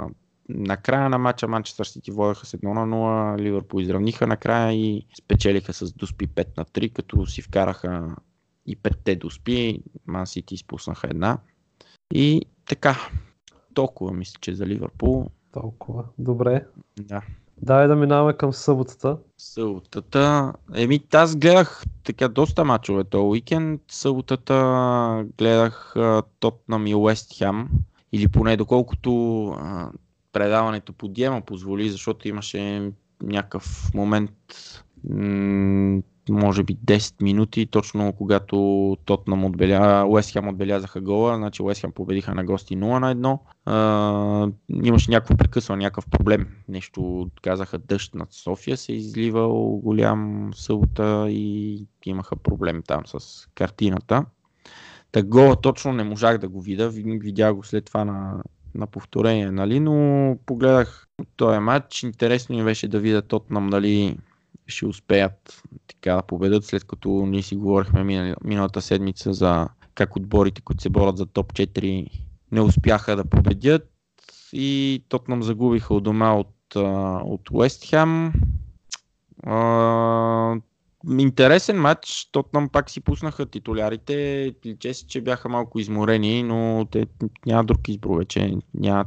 на 0.48 0.76
края 0.76 1.08
на 1.08 1.18
матча 1.18 1.48
Манчестър 1.48 1.84
Сити 1.84 2.10
водеха 2.10 2.46
с 2.46 2.56
1 2.56 2.64
на 2.64 2.96
0, 2.96 3.40
Ливърпул 3.40 3.80
изравниха 3.80 4.26
накрая 4.26 4.72
и 4.72 5.06
спечелиха 5.18 5.72
с 5.72 5.92
Дуспи 5.92 6.28
5 6.28 6.56
на 6.56 6.64
3, 6.64 6.92
като 6.92 7.26
си 7.26 7.42
вкараха 7.42 8.16
и 8.66 8.78
5-те 8.78 9.16
Дуспи, 9.16 9.82
Ман 10.06 10.26
Сити 10.26 10.54
изпуснаха 10.54 11.06
една. 11.10 11.38
И 12.14 12.42
така, 12.68 12.96
толкова 13.74 14.12
мисля, 14.12 14.38
че 14.40 14.54
за 14.54 14.66
Ливърпул. 14.66 15.26
Толкова. 15.52 16.04
Добре. 16.18 16.66
Да. 17.00 17.22
Давай 17.62 17.88
да 17.88 17.96
минаваме 17.96 18.32
към 18.32 18.52
съботата. 18.52 19.16
Съботата. 19.38 20.52
Еми, 20.74 21.00
аз 21.12 21.36
гледах 21.36 21.84
така 22.04 22.28
доста 22.28 22.64
мачове 22.64 23.04
този 23.04 23.22
уикенд. 23.22 23.80
Съботата 23.88 25.26
гледах 25.38 25.94
Тотнам 26.40 26.86
и 26.86 26.94
Уест 26.94 27.38
Хем. 27.38 27.68
Или 28.12 28.28
поне 28.28 28.56
доколкото 28.56 29.46
а, 29.46 29.90
предаването 30.38 30.92
по 30.92 31.08
Диема 31.08 31.40
позволи, 31.40 31.90
защото 31.90 32.28
имаше 32.28 32.90
някакъв 33.22 33.90
момент, 33.94 34.30
може 36.30 36.62
би 36.62 36.76
10 36.76 37.22
минути, 37.22 37.66
точно 37.66 38.12
когато 38.12 38.56
Тотнам 39.04 39.44
отбеля, 39.44 40.06
Уест 40.08 40.36
отбелязаха 40.36 41.00
гола, 41.00 41.36
значи 41.36 41.62
Уест 41.62 41.84
победиха 41.94 42.34
на 42.34 42.44
гости 42.44 42.76
0 42.76 42.98
на 42.98 43.14
1. 43.14 43.38
А, 43.64 44.50
имаше 44.84 45.10
някакво 45.10 45.36
прекъсване, 45.36 45.84
някакъв 45.84 46.06
проблем. 46.06 46.46
Нещо 46.68 47.30
казаха 47.42 47.78
дъжд 47.78 48.14
над 48.14 48.32
София 48.32 48.76
се 48.76 48.92
изливал 48.92 49.80
голям 49.84 50.50
събота 50.54 51.26
и 51.30 51.86
имаха 52.06 52.36
проблем 52.36 52.82
там 52.86 53.02
с 53.06 53.46
картината. 53.54 54.24
Та 55.12 55.22
гола 55.22 55.60
точно 55.60 55.92
не 55.92 56.04
можах 56.04 56.38
да 56.38 56.48
го 56.48 56.60
видя, 56.60 56.88
Ви- 56.88 57.18
видях 57.22 57.54
го 57.54 57.64
след 57.64 57.84
това 57.84 58.04
на, 58.04 58.42
на 58.74 58.86
повторение, 58.86 59.50
нали, 59.50 59.80
но 59.80 60.36
погледах 60.46 61.08
този 61.36 61.58
матч. 61.58 62.02
Интересно 62.02 62.56
ми 62.56 62.64
беше 62.64 62.88
да 62.88 63.00
видя 63.00 63.22
Тотнам 63.22 63.70
дали 63.70 64.18
ще 64.66 64.86
успеят 64.86 65.62
така 65.86 66.14
да 66.14 66.22
победят, 66.22 66.64
след 66.64 66.84
като 66.84 67.08
ние 67.08 67.42
си 67.42 67.56
говорихме 67.56 68.34
миналата 68.44 68.82
седмица 68.82 69.32
за 69.32 69.68
как 69.94 70.16
отборите, 70.16 70.60
които 70.60 70.82
се 70.82 70.90
борят 70.90 71.16
за 71.16 71.26
топ 71.26 71.52
4, 71.52 72.06
не 72.52 72.60
успяха 72.60 73.16
да 73.16 73.24
победят 73.24 73.90
и 74.52 75.04
Тотнам 75.08 75.42
загубиха 75.42 75.94
у 75.94 76.00
дома 76.00 76.34
от, 76.34 76.76
от 77.24 77.50
Уест 77.50 77.84
Хем. 77.84 78.32
А, 79.46 80.56
Интересен 81.06 81.80
матч. 81.80 82.28
Тотнам 82.32 82.68
пак 82.68 82.90
си 82.90 83.00
пуснаха 83.00 83.46
титулярите. 83.46 84.54
Личе 84.66 84.94
се, 84.94 85.06
че 85.06 85.20
бяха 85.20 85.48
малко 85.48 85.78
изморени, 85.78 86.42
но 86.42 86.86
те 86.90 87.06
нямат 87.46 87.66
друг 87.66 87.88
избор 87.88 88.18
вече. 88.18 88.56
Нямат, 88.74 89.06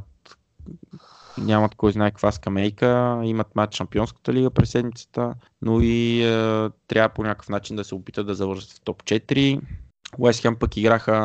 нямат 1.37 1.75
кой 1.75 1.91
знае 1.91 2.11
каква 2.11 2.31
скамейка. 2.31 3.21
Имат 3.23 3.55
матч 3.55 3.75
Шампионската 3.75 4.33
лига 4.33 4.49
през 4.49 4.69
седмицата, 4.69 5.33
но 5.61 5.81
и 5.81 6.23
е, 6.23 6.69
трябва 6.87 7.09
по 7.09 7.23
някакъв 7.23 7.49
начин 7.49 7.75
да 7.75 7.83
се 7.83 7.95
опитат 7.95 8.27
да 8.27 8.35
завършат 8.35 8.71
в 8.71 8.81
топ 8.81 9.03
4. 9.03 9.61
Уест 10.17 10.41
Хем 10.41 10.55
пък 10.55 10.77
играха 10.77 11.15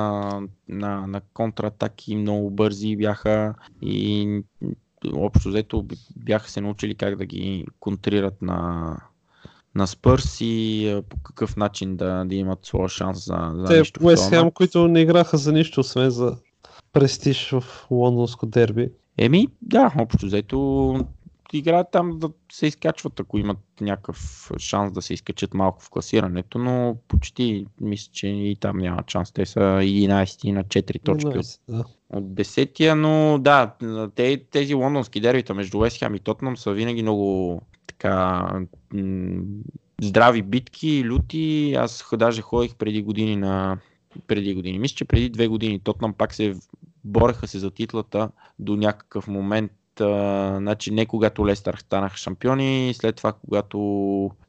на, 0.69 1.07
на 1.07 1.21
контратаки, 1.35 2.17
много 2.17 2.51
бързи 2.51 2.97
бяха 2.97 3.55
и 3.83 4.43
общо 5.15 5.49
взето 5.49 5.87
бяха 6.17 6.51
се 6.51 6.61
научили 6.61 6.95
как 6.95 7.17
да 7.17 7.27
ги 7.27 7.67
контрират 7.81 8.43
на, 8.43 8.97
на 9.77 9.87
Спърс 9.87 10.39
и 10.41 10.89
а, 10.89 11.03
по 11.03 11.17
какъв 11.23 11.57
начин 11.57 11.97
да, 11.97 12.25
да 12.25 12.35
имат 12.35 12.59
своя 12.67 12.89
шанс 12.89 13.25
за, 13.25 13.53
за 13.55 13.65
Те 13.65 13.79
нещо 13.79 14.01
този 14.01 14.29
Хем, 14.29 14.51
които 14.51 14.89
не 14.89 15.01
играха 15.01 15.37
за 15.39 15.53
нищо, 15.53 15.81
освен 15.81 16.11
за 16.11 16.37
престиж 16.93 17.51
в 17.51 17.65
лондонско 17.91 18.47
дерби. 18.47 18.91
Еми, 19.19 19.49
да, 19.63 19.93
общо 19.99 20.27
взето 20.27 20.95
играят 21.53 21.87
там 21.93 22.19
да 22.19 22.31
се 22.53 22.67
изкачват, 22.67 23.21
ако 23.21 23.39
имат 23.39 23.59
някакъв 23.81 24.51
шанс 24.59 24.93
да 24.93 25.03
се 25.03 25.15
изкачат 25.15 25.55
малко 25.55 25.83
в 25.83 25.91
класирането, 25.91 26.59
но 26.59 26.97
почти 27.09 27.67
мисля, 27.81 28.11
че 28.13 28.27
и 28.27 28.57
там 28.61 28.79
няма 28.79 29.03
шанс. 29.09 29.33
Те 29.33 29.47
са 29.47 29.61
11 29.61 30.53
на 30.53 30.65
4 30.65 31.03
точки 31.05 31.29
от 31.29 31.35
11, 31.35 31.61
да. 31.69 31.85
от 32.13 32.25
10-я, 32.25 32.97
но 32.97 33.39
да, 33.39 33.75
те, 34.15 34.45
тези 34.51 34.75
лондонски 34.75 35.21
дербита 35.21 35.55
между 35.55 35.79
Уест 35.79 35.99
Хем 35.99 36.15
и 36.15 36.21
Тотнам 36.21 36.57
са 36.57 36.73
винаги 36.73 37.03
много 37.03 37.61
така 37.87 38.49
здрави 40.03 40.43
битки, 40.43 41.05
люти. 41.05 41.75
Аз 41.79 42.05
даже 42.13 42.43
ходих 42.43 42.75
преди 42.75 43.03
години 43.03 43.37
на 43.37 43.79
преди 44.27 44.55
години. 44.55 44.79
Мисля, 44.79 44.97
че 44.97 45.05
преди 45.05 45.29
две 45.29 45.49
години 45.49 45.81
Тотнам 45.81 46.13
пак 46.13 46.35
се 46.35 46.57
бореха 47.05 47.49
се 47.49 47.59
за 47.59 47.71
титлата 47.71 48.31
до 48.59 48.77
някакъв 48.77 49.29
момент. 49.29 49.73
А, 50.01 50.57
значи 50.59 50.91
не 50.91 51.07
когато 51.07 51.47
Лестър 51.47 51.77
станаха 51.77 52.17
шампиони, 52.17 52.95
след 52.95 53.17
това 53.17 53.33
когато 53.33 53.79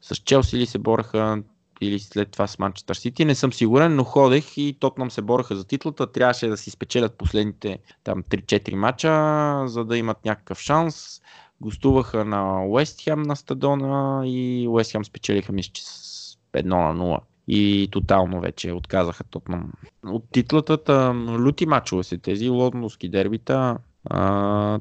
с 0.00 0.16
Челси 0.16 0.58
ли 0.58 0.66
се 0.66 0.78
бореха, 0.78 1.42
или 1.80 1.98
след 1.98 2.30
това 2.30 2.46
с 2.46 2.58
Манчестър 2.58 2.94
Сити, 2.94 3.24
не 3.24 3.34
съм 3.34 3.52
сигурен, 3.52 3.96
но 3.96 4.04
ходех 4.04 4.56
и 4.56 4.76
Тотнам 4.80 5.10
се 5.10 5.22
бореха 5.22 5.56
за 5.56 5.64
титлата. 5.64 6.12
Трябваше 6.12 6.48
да 6.48 6.56
си 6.56 6.70
спечелят 6.70 7.18
последните 7.18 7.78
там 8.04 8.22
3-4 8.22 8.74
мача, 8.74 9.68
за 9.68 9.84
да 9.84 9.98
имат 9.98 10.24
някакъв 10.24 10.60
шанс. 10.60 11.20
Гостуваха 11.60 12.24
на 12.24 12.66
Уест 12.66 13.02
Хем 13.02 13.22
на 13.22 13.36
стадона 13.36 14.22
и 14.26 14.68
Уест 14.68 14.92
Хем 14.92 15.04
спечелиха 15.04 15.52
мисля, 15.52 15.72
че 15.72 15.84
с 15.84 16.38
1 16.52 16.64
на 16.64 16.94
0 17.04 17.20
и 17.48 17.88
тотално 17.92 18.40
вече 18.40 18.72
отказаха 18.72 19.24
Тотнам. 19.24 19.72
От 20.06 20.24
титлата 20.32 21.14
лути 21.44 21.66
мачове 21.66 22.02
са 22.02 22.18
тези 22.18 22.48
лондонски 22.48 23.08
дербита. 23.08 23.78
А, 24.04 24.80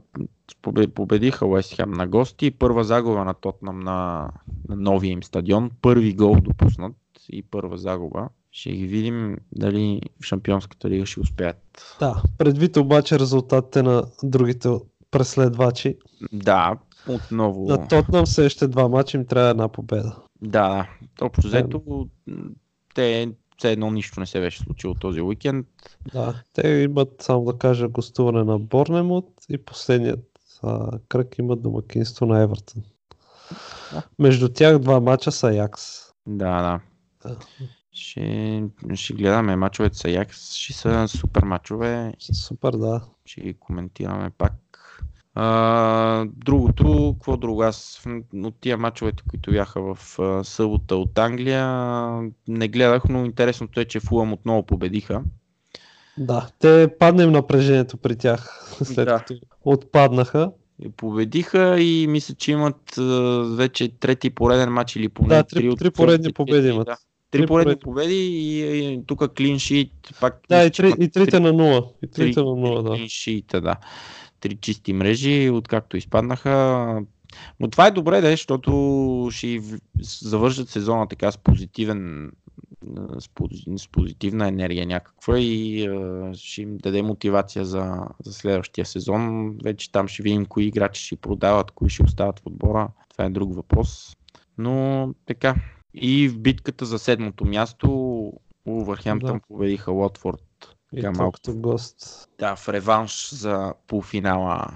победиха 0.95 1.45
Уест 1.45 1.75
Хем 1.75 1.91
на 1.91 2.07
гости. 2.07 2.51
Първа 2.51 2.83
загуба 2.83 3.25
на 3.25 3.33
Тотнам 3.33 3.79
на, 3.79 4.29
на 4.69 4.75
новия 4.75 5.11
им 5.11 5.23
стадион. 5.23 5.71
Първи 5.81 6.13
гол 6.13 6.35
допуснат 6.41 6.95
и 7.29 7.43
първа 7.43 7.77
загуба. 7.77 8.29
Ще 8.51 8.71
ги 8.71 8.87
видим 8.87 9.37
дали 9.51 10.01
в 10.21 10.25
Шампионската 10.25 10.89
лига 10.89 11.05
ще 11.05 11.19
успеят. 11.19 11.95
Да, 11.99 12.23
предвид 12.37 12.77
обаче 12.77 13.19
резултатите 13.19 13.83
на 13.83 14.03
другите 14.23 14.69
преследвачи. 15.11 15.97
Да, 16.33 16.77
отново. 17.07 17.67
На 17.67 17.87
Тотнам 17.87 18.25
следващите 18.25 18.67
два 18.67 18.87
мача 18.87 19.17
им 19.17 19.25
трябва 19.25 19.49
една 19.49 19.69
победа. 19.69 20.15
Да, 20.41 20.89
общо 21.21 21.47
взето 21.47 22.07
те 22.95 23.31
все 23.57 23.71
едно 23.71 23.91
нищо 23.91 24.19
не 24.19 24.25
се 24.25 24.39
беше 24.39 24.59
случило 24.59 24.93
този 24.93 25.21
уикенд. 25.21 25.67
Да, 26.13 26.43
те 26.53 26.69
имат, 26.69 27.21
само 27.21 27.45
да 27.45 27.57
кажа, 27.57 27.87
гостуване 27.87 28.43
на 28.43 28.59
Борнемут 28.59 29.29
и 29.49 29.57
последният 29.57 30.25
а, 30.63 30.99
кръг 31.07 31.37
имат 31.37 31.61
домакинство 31.61 32.25
на 32.25 32.41
Евертън. 32.41 32.83
Да. 33.93 34.03
Между 34.19 34.49
тях 34.49 34.79
два 34.79 34.99
мача 34.99 35.31
са 35.31 35.53
Якс. 35.53 35.83
Да, 36.27 36.61
да. 36.61 36.79
да. 37.29 37.37
Ще, 37.91 38.63
ще 38.93 39.13
гледаме 39.13 39.55
мачовете 39.55 39.97
с 39.97 40.05
Аякс, 40.05 40.53
ще 40.53 40.73
са 40.73 41.07
супер 41.07 41.43
мачове. 41.43 42.13
Супер, 42.19 42.71
да. 42.71 43.01
Ще 43.25 43.41
ги 43.41 43.53
коментираме 43.53 44.29
пак. 44.29 44.53
А, 45.39 46.25
другото, 46.35 47.15
какво 47.17 47.37
друго? 47.37 47.61
Аз 47.61 48.03
от 48.33 48.55
тия 48.61 48.77
мачовете, 48.77 49.23
които 49.29 49.51
бяха 49.51 49.95
в 49.95 50.19
а, 50.19 50.43
събота 50.43 50.95
от 50.95 51.17
Англия, 51.17 51.67
не 52.47 52.67
гледах, 52.67 53.03
но 53.09 53.25
интересното 53.25 53.79
е, 53.79 53.85
че 53.85 53.99
Фулъм 53.99 54.33
отново 54.33 54.65
победиха. 54.65 55.21
Да, 56.17 56.49
те 56.59 56.89
паднем 56.99 57.31
напрежението 57.31 57.97
при 57.97 58.15
тях, 58.15 58.71
след 58.83 59.05
да. 59.05 59.17
като 59.17 59.33
отпаднаха. 59.65 60.51
И 60.83 60.89
победиха 60.89 61.79
и 61.79 62.07
мисля, 62.07 62.35
че 62.35 62.51
имат 62.51 62.97
а, 62.97 63.03
вече 63.57 63.89
трети 63.89 64.29
пореден 64.29 64.69
матч 64.69 64.95
или 64.95 65.09
поне 65.09 65.29
да, 65.29 65.43
три, 65.43 65.75
три 65.75 65.91
поредни 65.91 66.33
победи 66.33 66.67
имат. 66.67 66.85
Да. 66.85 66.97
Три, 67.31 67.47
поредни 67.47 67.75
победи 67.75 68.15
и, 68.15 68.93
и 68.93 69.03
тук 69.07 69.35
клиншит 69.35 69.91
пак. 70.21 70.41
Да, 70.49 70.65
и, 70.65 70.71
три, 70.71 70.93
и 70.99 71.11
трите 71.11 71.39
на 71.39 71.53
нула. 71.53 71.89
И 72.03 72.07
трите 72.07 72.39
на 72.39 72.55
нула, 72.55 72.83
да. 72.83 72.89
Клиншита, 72.89 73.61
да 73.61 73.75
три 74.39 74.55
чисти 74.55 74.93
мрежи, 74.93 75.49
откакто 75.49 75.97
изпаднаха. 75.97 77.01
Но 77.59 77.69
това 77.69 77.87
е 77.87 77.91
добре, 77.91 78.21
да, 78.21 78.31
защото 78.31 79.29
ще 79.31 79.61
завършат 80.01 80.69
сезона 80.69 81.07
така 81.07 81.31
с 81.31 81.37
позитивен 81.37 82.31
с, 83.19 83.87
позитивна 83.91 84.47
енергия 84.47 84.85
някаква 84.85 85.39
и 85.39 85.89
ще 86.33 86.61
им 86.61 86.77
даде 86.77 87.01
мотивация 87.01 87.65
за, 87.65 88.07
за 88.23 88.33
следващия 88.33 88.85
сезон. 88.85 89.51
Вече 89.63 89.91
там 89.91 90.07
ще 90.07 90.23
видим 90.23 90.45
кои 90.45 90.65
играчи 90.65 91.05
ще 91.05 91.15
продават, 91.15 91.71
кои 91.71 91.89
ще 91.89 92.03
остават 92.03 92.39
в 92.39 92.45
отбора. 92.45 92.89
Това 93.09 93.25
е 93.25 93.29
друг 93.29 93.55
въпрос. 93.55 94.17
Но 94.57 95.09
така. 95.25 95.55
И 95.93 96.29
в 96.29 96.39
битката 96.39 96.85
за 96.85 96.99
седмото 96.99 97.45
място 97.45 98.33
Увърхемптън 98.65 99.37
да. 99.37 99.41
победиха 99.47 99.91
Лотфорд 99.91 100.43
и 100.93 101.01
така, 101.01 101.11
малко 101.11 101.39
гост. 101.47 102.29
Да, 102.39 102.55
в 102.55 102.69
реванш 102.69 103.33
за 103.33 103.73
полуфинала 103.87 104.67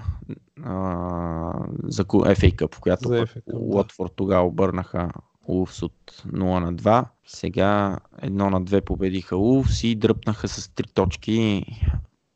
а, 0.64 1.66
за 1.84 2.04
FA 2.04 2.56
Cup, 2.56 2.74
в 2.74 2.80
която 2.80 3.08
FA 3.08 3.26
Cup, 3.26 3.42
Уотфорд 3.52 4.10
да. 4.10 4.16
тогава 4.16 4.46
обърнаха 4.46 5.10
Улфс 5.46 5.82
от 5.82 6.22
0 6.26 6.58
на 6.58 6.74
2. 6.74 7.04
Сега 7.26 7.98
1 8.22 8.28
на 8.28 8.62
2 8.62 8.84
победиха 8.84 9.36
Улфс 9.36 9.84
и 9.84 9.94
дръпнаха 9.94 10.48
с 10.48 10.68
3 10.68 10.94
точки. 10.94 11.64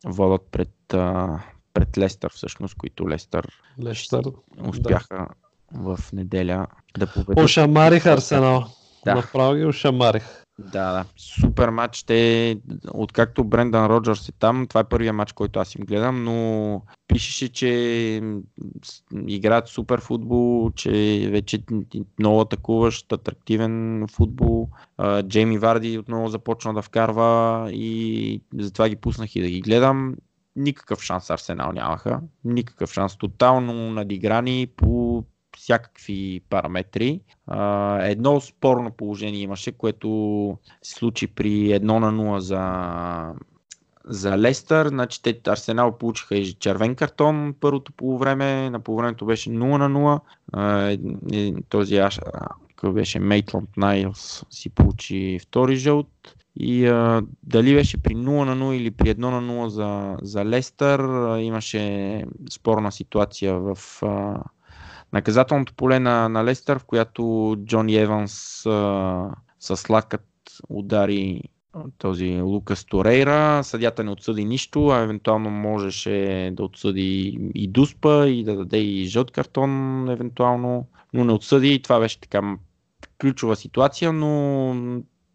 Водят 0.04 0.42
пред, 0.50 0.94
а, 0.94 1.38
пред 1.72 1.98
Лестър, 1.98 2.32
всъщност, 2.34 2.74
които 2.74 3.08
Лестър, 3.08 3.62
Лестър 3.82 4.22
успяха 4.68 5.28
да. 5.72 5.94
в 5.96 6.12
неделя 6.12 6.66
да 6.98 7.06
победят. 7.06 7.44
Ошамарих 7.44 8.06
Арсенал. 8.06 8.64
Да. 9.04 9.14
Направо 9.14 9.54
ги 9.54 9.64
ошамарих. 9.64 10.45
Да, 10.58 10.92
да. 10.92 11.04
Супер 11.16 11.68
матч. 11.68 12.02
Те, 12.02 12.60
откакто 12.94 13.44
Брендан 13.44 13.86
Роджерс 13.86 14.28
е 14.28 14.32
там, 14.32 14.66
това 14.66 14.80
е 14.80 14.88
първия 14.88 15.12
матч, 15.12 15.32
който 15.32 15.60
аз 15.60 15.74
им 15.74 15.84
гледам, 15.84 16.24
но 16.24 16.82
пишеше, 17.08 17.48
че 17.48 18.22
играят 19.26 19.68
супер 19.68 20.00
футбол, 20.00 20.70
че 20.70 20.90
вече 21.30 21.62
много 22.18 22.40
атакуващ, 22.40 23.12
атрактивен 23.12 24.06
футбол. 24.12 24.68
Джейми 25.22 25.58
Варди 25.58 25.98
отново 25.98 26.28
започна 26.28 26.74
да 26.74 26.82
вкарва 26.82 27.68
и 27.72 28.40
затова 28.58 28.88
ги 28.88 28.96
пуснах 28.96 29.36
и 29.36 29.40
да 29.40 29.48
ги 29.48 29.60
гледам. 29.60 30.16
Никакъв 30.56 31.02
шанс 31.02 31.30
Арсенал 31.30 31.72
нямаха. 31.72 32.20
Никакъв 32.44 32.92
шанс. 32.92 33.16
Тотално 33.16 33.90
надиграни 33.90 34.66
по 34.76 35.24
всякакви 35.66 36.40
параметри. 36.50 37.20
Едно 38.00 38.40
спорно 38.40 38.90
положение 38.90 39.40
имаше, 39.40 39.72
което 39.72 40.58
се 40.82 40.94
случи 40.94 41.26
при 41.26 41.50
1 41.50 41.82
на 41.82 42.12
0 42.12 42.38
за, 42.38 43.34
за 44.04 44.38
Лестър. 44.38 44.88
Значи 44.88 45.22
те 45.22 45.40
Арсенал 45.46 45.98
получиха 45.98 46.36
и 46.36 46.52
червен 46.52 46.94
картон 46.94 47.54
първото 47.60 47.92
полувреме. 47.92 48.70
На 48.70 48.80
полувремето 48.80 49.26
беше 49.26 49.50
0 49.50 49.54
на 49.54 49.90
0. 49.90 50.20
А, 50.52 51.62
този 51.68 51.96
аш, 51.96 52.20
беше 52.84 53.18
Мейтланд 53.18 53.68
Найлс 53.76 54.44
си 54.50 54.70
получи 54.70 55.38
втори 55.42 55.76
жълт. 55.76 56.34
И 56.56 56.86
а, 56.86 57.22
дали 57.42 57.74
беше 57.74 58.02
при 58.02 58.14
0 58.14 58.44
на 58.44 58.56
0 58.56 58.72
или 58.72 58.90
при 58.90 59.14
1 59.14 59.18
на 59.18 59.42
0 59.42 59.66
за, 59.66 60.16
за 60.22 60.44
Лестър, 60.44 61.00
имаше 61.38 62.24
спорна 62.50 62.92
ситуация 62.92 63.58
в, 63.58 64.02
наказателното 65.12 65.74
поле 65.74 66.00
на, 66.00 66.28
на 66.28 66.44
Лестър, 66.44 66.78
в 66.78 66.84
която 66.84 67.56
Джони 67.64 67.96
Еванс 67.96 68.66
а, 68.66 69.30
с 69.58 69.90
лакът 69.90 70.26
удари 70.68 71.42
този 71.98 72.40
Лукас 72.40 72.84
Торейра. 72.84 73.64
Съдята 73.64 74.04
не 74.04 74.10
отсъди 74.10 74.44
нищо, 74.44 74.88
а 74.88 74.98
евентуално 74.98 75.50
можеше 75.50 76.50
да 76.52 76.64
отсъди 76.64 77.38
и 77.54 77.68
Дуспа 77.68 78.28
и 78.28 78.44
да 78.44 78.56
даде 78.56 78.78
и 78.78 79.04
жълт 79.04 79.30
картон, 79.30 80.08
евентуално, 80.08 80.86
но 81.12 81.24
не 81.24 81.32
отсъди 81.32 81.74
и 81.74 81.82
това 81.82 82.00
беше 82.00 82.20
така 82.20 82.56
ключова 83.20 83.56
ситуация, 83.56 84.12
но 84.12 84.74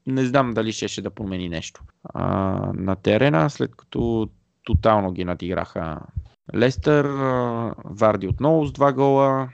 не 0.07 0.25
знам 0.25 0.53
дали 0.53 0.71
ще, 0.71 1.01
да 1.01 1.09
промени 1.09 1.49
нещо. 1.49 1.81
А, 2.03 2.25
на 2.73 2.95
терена, 2.95 3.49
след 3.49 3.75
като 3.75 4.29
тотално 4.63 5.11
ги 5.11 5.25
надиграха 5.25 5.99
Лестър, 6.55 7.05
Варди 7.85 8.27
отново 8.27 8.65
с 8.65 8.71
два 8.71 8.93
гола, 8.93 9.49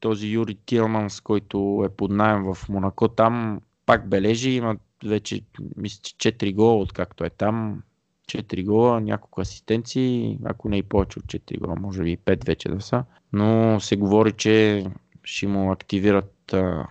този 0.00 0.28
Юри 0.28 0.54
Тилманс, 0.54 1.20
който 1.20 1.82
е 1.86 1.88
под 1.88 2.10
найем 2.10 2.54
в 2.54 2.68
Монако, 2.68 3.08
там 3.08 3.60
пак 3.86 4.08
бележи, 4.08 4.50
има 4.50 4.76
вече 5.04 5.40
мисля, 5.76 6.00
4 6.00 6.54
гола, 6.54 6.76
откакто 6.76 7.24
е 7.24 7.30
там. 7.30 7.82
4 8.28 8.64
гола, 8.64 9.00
няколко 9.00 9.40
асистенции, 9.40 10.38
ако 10.44 10.68
не 10.68 10.76
и 10.76 10.82
повече 10.82 11.18
от 11.18 11.24
4 11.24 11.58
гола, 11.58 11.76
може 11.80 12.02
би 12.02 12.16
5 12.16 12.46
вече 12.46 12.68
да 12.68 12.80
са. 12.80 13.04
Но 13.32 13.80
се 13.80 13.96
говори, 13.96 14.32
че 14.32 14.86
ще 15.24 15.46
му 15.46 15.72
активират 15.72 16.52
а, 16.52 16.86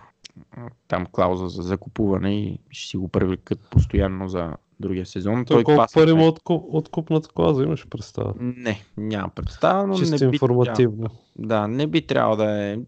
там 0.88 1.06
клауза 1.12 1.48
за 1.48 1.62
закупуване 1.62 2.40
и 2.40 2.58
ще 2.70 2.88
си 2.88 2.96
го 2.96 3.08
привлекат 3.08 3.60
постоянно 3.70 4.28
за 4.28 4.52
другия 4.80 5.06
сезон. 5.06 5.44
Той, 5.44 5.56
Той 5.56 5.64
колко 5.64 5.92
пари 5.94 6.12
му 6.12 6.26
откуп, 6.26 6.64
откупната 6.68 7.28
клауза 7.28 7.62
имаш 7.62 7.86
представа? 7.88 8.34
Не, 8.38 8.82
няма 8.96 9.28
представа, 9.28 9.86
но 9.86 9.98
Чисто 9.98 10.24
не 10.24 10.30
би, 10.30 10.36
информативно. 10.36 11.08
Да, 11.38 11.68
не 11.68 11.86
би 11.86 12.06
трябвало 12.06 12.36
да 12.36 12.62
е 12.62 12.78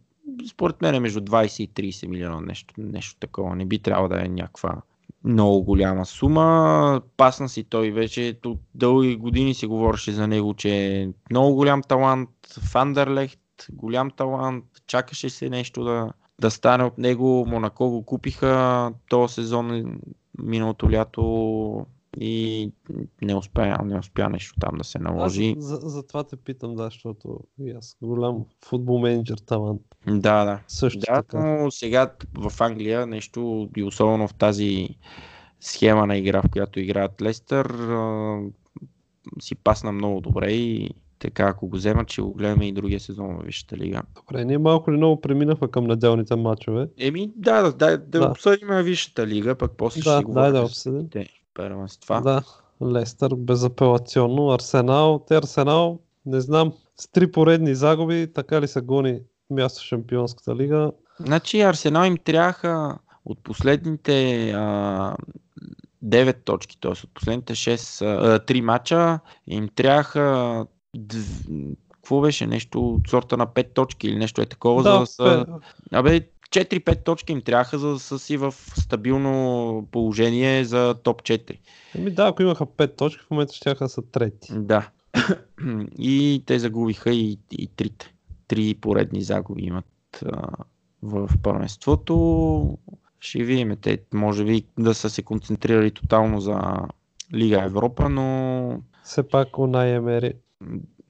според 0.50 0.82
мен 0.82 0.94
е 0.94 1.00
между 1.00 1.20
20 1.20 1.62
и 1.62 1.92
30 1.92 2.06
милиона, 2.06 2.40
нещо, 2.40 2.74
нещо 2.78 3.16
такова. 3.20 3.56
Не 3.56 3.64
би 3.64 3.78
трябвало 3.78 4.08
да 4.08 4.24
е 4.24 4.28
някаква 4.28 4.82
много 5.24 5.62
голяма 5.62 6.06
сума. 6.06 7.02
Пасна 7.16 7.48
си 7.48 7.64
той 7.64 7.90
вече, 7.90 8.38
от 8.44 8.60
дълги 8.74 9.16
години 9.16 9.54
се 9.54 9.66
говореше 9.66 10.12
за 10.12 10.26
него, 10.26 10.54
че 10.54 10.86
е 10.86 11.08
много 11.30 11.54
голям 11.54 11.82
талант, 11.82 12.30
Фандерлехт, 12.70 13.40
голям 13.72 14.10
талант, 14.10 14.64
чакаше 14.86 15.30
се 15.30 15.48
нещо 15.48 15.84
да, 15.84 16.12
да 16.40 16.50
стане 16.50 16.84
от 16.84 16.98
него. 16.98 17.46
Монако 17.48 17.90
го 17.90 18.02
купиха 18.02 18.92
този 19.08 19.34
сезон, 19.34 19.98
миналото 20.38 20.90
лято 20.90 21.86
и 22.20 22.70
не 23.22 23.34
успя, 23.34 23.78
не 23.84 23.98
успя 23.98 24.28
нещо 24.28 24.54
там 24.60 24.78
да 24.78 24.84
се 24.84 24.98
наложи. 24.98 25.54
Аз 25.58 25.64
за, 25.64 25.76
за 25.76 26.06
това 26.06 26.24
те 26.24 26.36
питам, 26.36 26.74
да, 26.74 26.84
защото 26.84 27.40
и 27.60 27.70
аз 27.70 27.96
голям 28.02 28.44
футбол 28.64 28.98
менеджер 28.98 29.36
талант. 29.38 29.80
Да, 30.06 30.44
да. 30.44 30.60
Също 30.68 31.00
Да, 31.00 31.14
така. 31.14 31.38
но 31.44 31.70
сега 31.70 32.12
в 32.34 32.60
Англия 32.60 33.06
нещо, 33.06 33.68
и 33.76 33.82
особено 33.82 34.28
в 34.28 34.34
тази 34.34 34.88
схема 35.60 36.06
на 36.06 36.16
игра, 36.16 36.42
в 36.42 36.50
която 36.52 36.80
играят 36.80 37.22
Лестър, 37.22 37.66
а, 37.70 38.40
си 39.40 39.54
пасна 39.54 39.92
много 39.92 40.20
добре 40.20 40.52
и 40.52 40.90
така, 41.18 41.44
ако 41.44 41.68
го 41.68 41.76
вземат, 41.76 42.10
ще 42.10 42.22
го 42.22 42.34
гледаме 42.34 42.68
и 42.68 42.72
другия 42.72 43.00
сезон 43.00 43.36
в 43.36 43.44
Висшата 43.44 43.76
лига. 43.76 44.02
Добре, 44.14 44.44
ние 44.44 44.58
малко 44.58 44.92
ли 44.92 44.96
много 44.96 45.20
преминахме 45.20 45.68
към 45.68 45.86
неделните 45.86 46.36
матчове. 46.36 46.88
Еми, 46.98 47.32
да, 47.36 47.62
да, 47.62 47.72
да, 47.72 47.98
да, 47.98 48.20
Да. 48.20 48.28
обсъдим 48.30 48.68
Висшата 48.68 49.26
лига, 49.26 49.54
пък 49.54 49.72
после 49.76 50.00
Да, 50.00 50.16
ще 50.16 50.24
говорим 50.24 50.42
дай 50.42 50.52
да 50.52 50.58
за 50.58 50.64
обсъдим. 50.64 51.08
Първенства. 51.58 52.20
Да, 52.20 52.42
Лестър 52.92 53.34
безапелационно. 53.34 54.50
Арсенал, 54.50 55.24
те 55.28 55.36
Арсенал, 55.36 55.98
не 56.26 56.40
знам, 56.40 56.72
с 56.96 57.08
три 57.08 57.32
поредни 57.32 57.74
загуби, 57.74 58.32
така 58.34 58.60
ли 58.60 58.68
се 58.68 58.80
гони 58.80 59.20
място 59.50 59.80
в 59.80 59.84
Шампионската 59.84 60.56
лига. 60.56 60.92
Значи 61.20 61.60
Арсенал 61.60 62.04
им 62.04 62.16
трябваха 62.24 62.98
от 63.24 63.42
последните 63.42 64.50
а, 64.50 65.16
9 66.04 66.44
точки, 66.44 66.80
т.е. 66.80 66.90
от 66.90 67.14
последните 67.14 67.54
6, 67.54 68.06
а, 68.06 68.40
3 68.40 68.60
мача, 68.60 69.20
им 69.46 69.68
трябваха 69.74 70.66
какво 71.92 72.20
беше 72.20 72.46
нещо 72.46 72.88
от 72.88 73.08
сорта 73.08 73.36
на 73.36 73.46
5 73.46 73.74
точки 73.74 74.08
или 74.08 74.16
нещо 74.16 74.40
е 74.40 74.46
такова, 74.46 74.82
за 74.82 74.92
да, 74.92 74.98
да 74.98 75.06
са... 75.06 75.46
Абе, 75.92 76.28
4-5 76.50 77.04
точки 77.04 77.32
им 77.32 77.42
трябваха, 77.42 77.78
за 77.78 77.88
да 77.88 77.98
са 77.98 78.18
си 78.18 78.36
в 78.36 78.54
стабилно 78.58 79.88
положение 79.90 80.64
за 80.64 80.94
топ 81.02 81.22
4. 81.22 81.58
Еми 81.94 82.10
да, 82.10 82.28
ако 82.28 82.42
имаха 82.42 82.66
5 82.66 82.96
точки, 82.96 83.24
в 83.24 83.30
момента 83.30 83.54
ще 83.54 83.88
са 83.88 84.02
трети. 84.02 84.52
Да. 84.52 84.90
и 85.98 86.42
те 86.46 86.58
загубиха 86.58 87.10
и, 87.10 87.38
и 87.52 87.66
трите. 87.66 88.14
Три 88.48 88.74
поредни 88.74 89.22
загуби 89.22 89.62
имат 89.62 89.86
а, 90.26 90.48
в 91.02 91.28
първенството. 91.42 92.78
Ще 93.20 93.44
видим, 93.44 93.76
те 93.80 93.98
може 94.14 94.44
би 94.44 94.64
да 94.78 94.94
са 94.94 95.10
се 95.10 95.22
концентрирали 95.22 95.90
тотално 95.90 96.40
за 96.40 96.60
Лига 97.34 97.64
Европа, 97.64 98.08
но 98.08 98.82
Все 99.04 99.28
пак 99.28 99.58
Унай 99.58 99.94
Емери. 99.94 100.34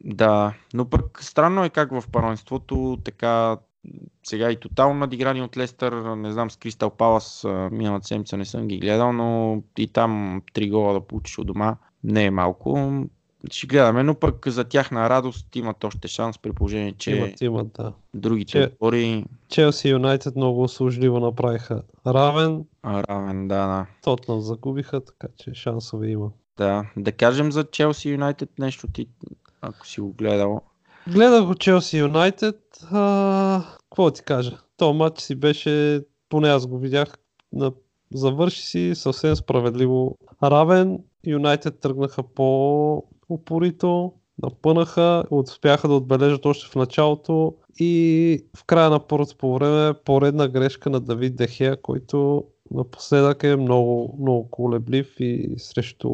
да, 0.05 0.55
но 0.74 0.90
пък 0.90 1.22
странно 1.22 1.64
е 1.64 1.70
как 1.70 1.90
в 1.90 2.05
първенството 2.12 2.98
така 3.05 3.57
сега 4.23 4.51
и 4.51 4.57
тотално 4.57 4.95
надиграни 4.95 5.43
от 5.43 5.57
Лестър, 5.57 5.93
не 6.17 6.33
знам 6.33 6.51
с 6.51 6.57
Кристал 6.57 6.91
Палас, 6.91 7.45
миналата 7.73 8.07
седмица 8.07 8.37
не 8.37 8.45
съм 8.45 8.69
ги 8.69 8.79
гледал, 8.79 9.12
но 9.12 9.62
и 9.79 9.88
там 9.88 10.43
три 10.53 10.71
гола 10.71 10.93
да 10.93 11.01
получиш 11.01 11.38
от 11.38 11.47
дома 11.47 11.77
не 12.05 12.25
е 12.25 12.31
малко. 12.31 12.93
Ще 13.51 13.67
гледаме, 13.67 14.03
но 14.03 14.14
пък 14.14 14.49
за 14.49 14.64
тяхна 14.64 15.11
радост 15.11 15.57
имат 15.57 15.85
още 15.85 16.09
шанс 16.09 16.38
при 16.38 16.53
положение, 16.53 16.93
че 16.93 17.11
Имат, 17.11 17.41
имат, 17.41 17.73
да. 17.73 17.93
другите 18.14 18.53
че- 18.53 18.71
отбори 18.73 19.25
Челси 19.49 19.88
и 19.88 19.91
Юнайтед 19.91 20.37
много 20.37 20.62
услужливо 20.62 21.21
направиха 21.21 21.83
равен. 22.07 22.64
а, 22.83 23.03
равен, 23.03 23.49
да, 23.49 23.67
да. 23.67 23.87
Тотнам 24.03 24.41
загубиха, 24.41 25.05
така 25.05 25.27
че 25.37 25.55
шансове 25.55 26.09
има. 26.09 26.31
Да, 26.57 26.85
да 26.97 27.12
кажем 27.12 27.53
за 27.53 27.64
Челси 27.64 28.09
Юнайтед 28.11 28.51
нещо 28.59 28.87
ти, 28.88 29.09
ако 29.61 29.87
си 29.87 30.01
го 30.01 30.12
гледал. 30.12 30.61
Гледах 31.12 31.47
го 31.47 31.55
Челси 31.55 31.99
Юнайтед. 31.99 32.57
Какво 32.81 34.11
ти 34.14 34.23
кажа? 34.23 34.59
То 34.77 34.92
матч 34.92 35.21
си 35.21 35.35
беше, 35.35 36.03
поне 36.29 36.49
аз 36.49 36.66
го 36.66 36.79
видях, 36.79 37.18
на... 37.53 37.73
завърши 38.14 38.62
си 38.62 38.92
съвсем 38.94 39.37
справедливо 39.37 40.18
равен. 40.42 40.99
Юнайтед 41.27 41.81
тръгнаха 41.81 42.23
по-упорито, 42.23 44.12
напънаха, 44.42 45.25
успяха 45.31 45.88
да 45.88 45.94
отбележат 45.94 46.47
още 46.47 46.66
в 46.66 46.75
началото 46.75 47.55
и 47.79 48.44
в 48.57 48.64
края 48.64 48.90
на 48.90 49.07
първото 49.07 49.37
по 49.37 49.55
време 49.55 49.94
поредна 50.05 50.49
грешка 50.49 50.90
на 50.90 51.01
Давид 51.01 51.37
Дехея, 51.37 51.83
който 51.83 52.44
напоследък 52.71 53.44
е 53.44 53.57
много, 53.57 54.18
много 54.21 54.51
колеблив 54.51 55.21
и 55.21 55.55
срещу 55.57 56.11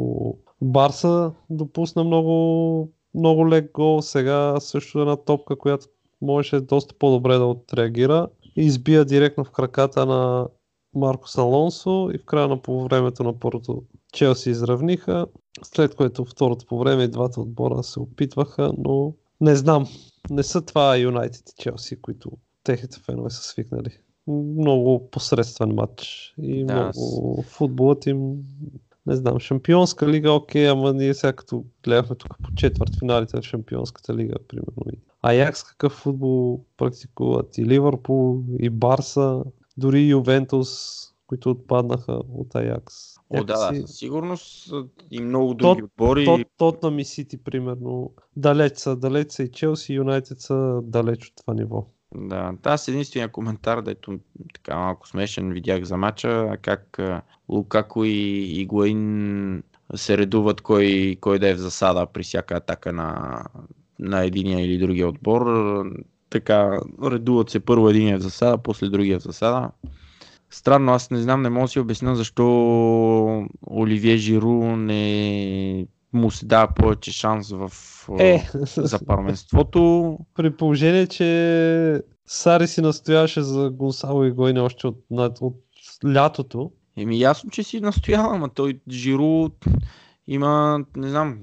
Барса 0.63 1.33
допусна 1.51 2.05
много, 2.05 2.93
много 3.15 3.49
лек 3.49 3.73
гол. 3.73 4.03
Сега 4.03 4.61
също 4.61 5.01
една 5.01 5.17
топка, 5.17 5.57
която 5.57 5.87
можеше 6.23 6.61
доста 6.61 6.95
по-добре 6.95 7.35
да 7.35 7.45
отреагира. 7.45 8.29
Избия 8.57 9.05
директно 9.05 9.45
в 9.45 9.51
краката 9.51 10.07
на 10.07 10.49
Маркос 10.95 11.39
Алонсо 11.39 12.11
и 12.15 12.19
в 12.19 12.25
края 12.25 12.49
на 12.49 12.63
по 12.63 12.85
времето 12.85 13.25
на 13.25 13.39
първото 13.39 13.83
Челси 14.13 14.51
изравниха, 14.51 15.27
след 15.63 15.95
което 15.95 16.25
второто 16.25 16.67
по 16.67 16.79
време 16.79 17.03
и 17.03 17.09
двата 17.09 17.41
отбора 17.41 17.83
се 17.83 18.01
опитваха, 18.01 18.73
но 18.79 19.13
не 19.41 19.57
знам. 19.57 19.87
Не 20.31 20.43
са 20.43 20.63
това 20.63 20.97
Юнайтед 20.97 21.51
и 21.51 21.63
Челси, 21.63 22.01
които 22.01 22.31
техните 22.65 23.01
фенове 23.01 23.31
са 23.31 23.43
свикнали. 23.43 23.99
Много 24.27 25.11
посредствен 25.11 25.75
матч 25.75 26.35
и 26.43 26.65
Да, 26.65 26.93
много 26.95 27.43
футболът 27.43 28.07
им 28.07 28.37
не 29.07 29.17
знам, 29.17 29.41
Шампионска 29.41 30.09
лига, 30.09 30.33
окей, 30.33 30.69
ама 30.69 30.93
ние 30.93 31.15
сега 31.15 31.33
като 31.33 31.65
гледахме 31.85 32.17
тук 32.17 32.37
по 32.43 32.55
четвърт 32.55 32.99
финалите 32.99 33.37
на 33.37 33.43
Шампионската 33.43 34.15
лига, 34.15 34.35
примерно 34.49 35.01
Аякс 35.23 35.65
какъв 35.65 35.93
футбол 35.93 36.65
практикуват, 36.77 37.59
и 37.59 37.65
Ливърпул, 37.65 38.43
и 38.59 38.71
Барса, 38.71 39.43
дори 39.77 40.03
и 40.03 40.09
Ювентус, 40.09 40.69
които 41.27 41.51
отпаднаха 41.51 42.13
от 42.13 42.55
Аякс. 42.55 42.95
О, 43.31 43.45
да, 43.45 43.59
Някакси 43.59 43.81
със 43.81 43.97
сигурност 43.97 44.73
и 45.11 45.21
много 45.21 45.55
други 45.55 45.83
отбори. 45.83 46.25
Тот, 46.25 46.41
Тотнам 46.57 46.99
и 46.99 47.05
Сити, 47.05 47.37
примерно, 47.37 48.13
далеч 48.37 48.77
са, 48.77 48.97
далеч 48.97 49.33
са 49.33 49.43
и 49.43 49.51
Челси, 49.51 49.93
и 49.93 49.97
Юнайтед 49.97 50.41
са 50.41 50.81
далеч 50.83 51.27
от 51.27 51.37
това 51.37 51.55
ниво. 51.55 51.87
Да, 52.15 52.55
аз 52.65 52.89
единствения 52.89 53.29
коментар, 53.29 53.83
дето 53.83 54.19
така 54.55 54.77
малко 54.77 55.09
смешен 55.09 55.53
видях 55.53 55.85
за 55.85 55.97
мача, 55.97 56.57
как 56.63 56.99
Лукако 57.49 58.05
и 58.05 58.43
Игуаин 58.61 59.63
се 59.95 60.19
редуват 60.19 60.61
кой, 60.61 61.17
кой 61.21 61.39
да 61.39 61.49
е 61.49 61.55
в 61.55 61.59
засада 61.59 62.07
при 62.07 62.23
всяка 62.23 62.57
атака 62.57 62.93
на, 62.93 63.43
на 63.99 64.25
единия 64.25 64.65
или 64.65 64.79
другия 64.79 65.09
отбор. 65.09 65.47
Така, 66.31 66.81
редуват 67.05 67.51
се 67.51 67.61
първо 67.61 67.89
единия 67.89 68.19
в 68.19 68.23
засада, 68.23 68.59
после 68.59 68.89
другия 68.89 69.19
в 69.19 69.23
засада. 69.23 69.71
Странно, 70.51 70.93
аз 70.93 71.11
не 71.11 71.19
знам, 71.19 71.43
не 71.43 71.51
мога 71.51 71.65
да 71.65 71.69
си 71.69 71.81
обясня 71.81 72.17
защо 72.17 73.47
Оливие 73.71 74.17
Жиру 74.17 74.77
не 74.77 75.87
му 76.15 76.31
се 76.31 76.47
дава 76.47 76.69
повече 76.75 77.13
шанс 77.13 77.51
в, 77.51 77.71
Е, 78.19 78.49
за 78.77 79.07
първенството. 79.07 80.19
при 80.35 80.57
положение, 80.57 81.07
че 81.07 82.03
Сари 82.27 82.69
си 82.69 82.81
настояваше 82.81 83.43
за 83.43 83.71
Гонсало 83.71 84.25
и 84.25 84.31
Гойне 84.31 84.61
още 84.61 84.87
от, 84.87 85.05
над- 85.11 85.41
от 85.41 85.57
лятото. 86.07 86.71
Еми 86.97 87.21
ясно, 87.21 87.51
че 87.51 87.63
си 87.63 87.81
настоява, 87.81 88.35
ама 88.35 88.49
той 88.49 88.81
Жиру 88.91 89.49
има, 90.27 90.85
не 90.97 91.09
знам, 91.09 91.39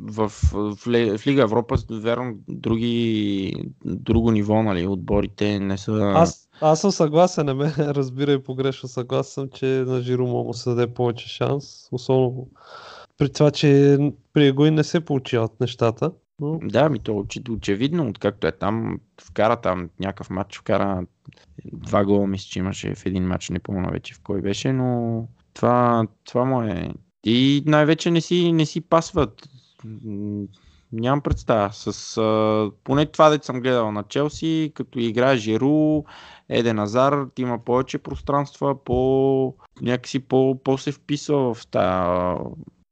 в, 0.00 0.28
в, 0.28 0.78
в 1.18 1.26
Лига 1.26 1.42
Европа, 1.42 1.76
верно, 1.90 2.34
други, 2.48 3.52
друго 3.84 4.30
ниво, 4.30 4.62
нали, 4.62 4.86
отборите 4.86 5.60
не 5.60 5.78
са... 5.78 6.12
Аз, 6.14 6.48
аз 6.60 6.80
съм 6.80 6.90
съгласен, 6.90 7.46
не 7.46 7.54
ме 7.54 7.74
разбирай 7.78 8.42
погрешно, 8.42 8.88
съгласен 8.88 9.32
съм, 9.32 9.48
че 9.54 9.66
на 9.66 10.18
мога 10.18 10.46
му 10.46 10.54
се 10.54 10.70
даде 10.70 10.94
повече 10.94 11.28
шанс, 11.28 11.88
особено 11.92 12.46
при 13.22 13.32
това, 13.32 13.50
че 13.50 13.98
при 14.32 14.46
Егой 14.46 14.70
не 14.70 14.84
се 14.84 15.00
получават 15.00 15.60
нещата. 15.60 16.12
Но 16.40 16.58
Да, 16.62 16.88
ми 16.88 16.98
то 16.98 17.24
очевидно, 17.50 18.08
откакто 18.08 18.46
е 18.46 18.52
там, 18.52 19.00
вкара 19.20 19.60
там 19.60 19.90
някакъв 20.00 20.30
матч, 20.30 20.58
вкара 20.58 21.06
два 21.72 22.04
гола, 22.04 22.26
мисля, 22.26 22.48
че 22.50 22.58
имаше 22.58 22.94
в 22.94 23.06
един 23.06 23.26
матч, 23.26 23.50
не 23.50 23.58
помня 23.58 23.88
вече 23.92 24.14
в 24.14 24.20
кой 24.22 24.40
беше, 24.40 24.72
но 24.72 25.28
това, 25.54 26.06
това 26.24 26.44
му 26.44 26.62
е. 26.62 26.94
И 27.24 27.62
най-вече 27.66 28.10
не 28.10 28.20
си, 28.20 28.52
не 28.52 28.66
си 28.66 28.80
пасват. 28.80 29.48
Нямам 30.92 31.20
представа. 31.20 31.72
С, 31.72 32.16
а, 32.16 32.70
поне 32.84 33.06
това, 33.06 33.30
дето 33.30 33.46
съм 33.46 33.60
гледал 33.60 33.92
на 33.92 34.02
Челси, 34.02 34.72
като 34.74 34.98
играе 34.98 35.36
Жиру, 35.36 36.02
Еден 36.48 36.78
Азар, 36.78 37.26
има 37.38 37.58
повече 37.64 37.98
пространства, 37.98 38.84
по, 38.84 39.54
някакси 39.82 40.18
по, 40.18 40.60
по 40.64 40.78
се 40.78 40.92
вписва 40.92 41.54
в 41.54 41.66
тая, 41.66 42.36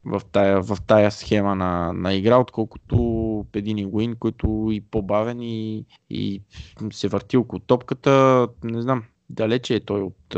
в 0.05 0.23
тая, 0.33 0.63
в 0.63 0.79
тая 0.87 1.11
схема 1.11 1.55
на, 1.55 1.93
на 1.93 2.15
игра, 2.15 2.39
отколкото 2.39 2.97
един 3.55 3.79
Игуин, 3.79 4.17
който 4.17 4.69
и 4.73 4.81
по-бавен 4.81 5.41
и, 5.43 5.85
и 6.11 6.43
се 6.93 7.09
върти 7.09 7.37
около 7.37 7.61
топката. 7.61 8.49
Не 8.65 8.83
знам, 8.83 9.05
далече 9.31 9.75
е 9.75 9.81
той 9.81 10.01
от, 10.03 10.37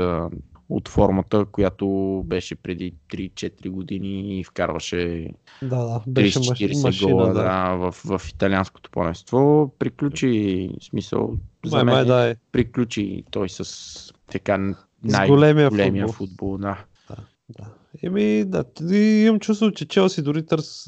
от 0.69 0.89
формата, 0.89 1.45
която 1.45 1.87
беше 2.27 2.55
преди 2.55 2.95
3-4 3.11 3.69
години 3.69 4.41
и 4.41 4.45
вкарваше 4.45 5.31
да, 5.63 5.77
да, 5.77 6.03
беше 6.07 6.39
маш, 6.39 6.49
30-40 6.49 6.83
машина. 6.83 7.13
гола 7.13 7.27
да. 7.27 7.33
да, 7.35 7.75
в, 7.75 7.93
в 8.19 8.29
италианското 8.29 8.91
първенство. 8.91 9.75
Приключи, 9.79 10.71
смисъл, 10.83 11.35
за 11.67 11.77
Май, 11.77 11.85
мен 11.85 11.95
май, 11.95 12.05
да 12.05 12.31
е. 12.31 12.37
приключи 12.53 13.25
той 13.31 13.49
с 13.49 14.13
така 14.27 14.75
С 15.05 15.13
най- 15.13 15.29
големия 15.29 15.71
големия 15.71 16.09
футбол. 16.09 16.27
футбол. 16.27 16.59
Да. 16.59 16.85
Да. 17.59 17.67
Еми, 18.03 18.45
да, 18.45 18.65
и 18.91 19.25
имам 19.27 19.41
чувство, 19.41 19.73
че 19.73 19.89
Челси 19.89 20.23
дори 20.23 20.47
търс, 20.47 20.85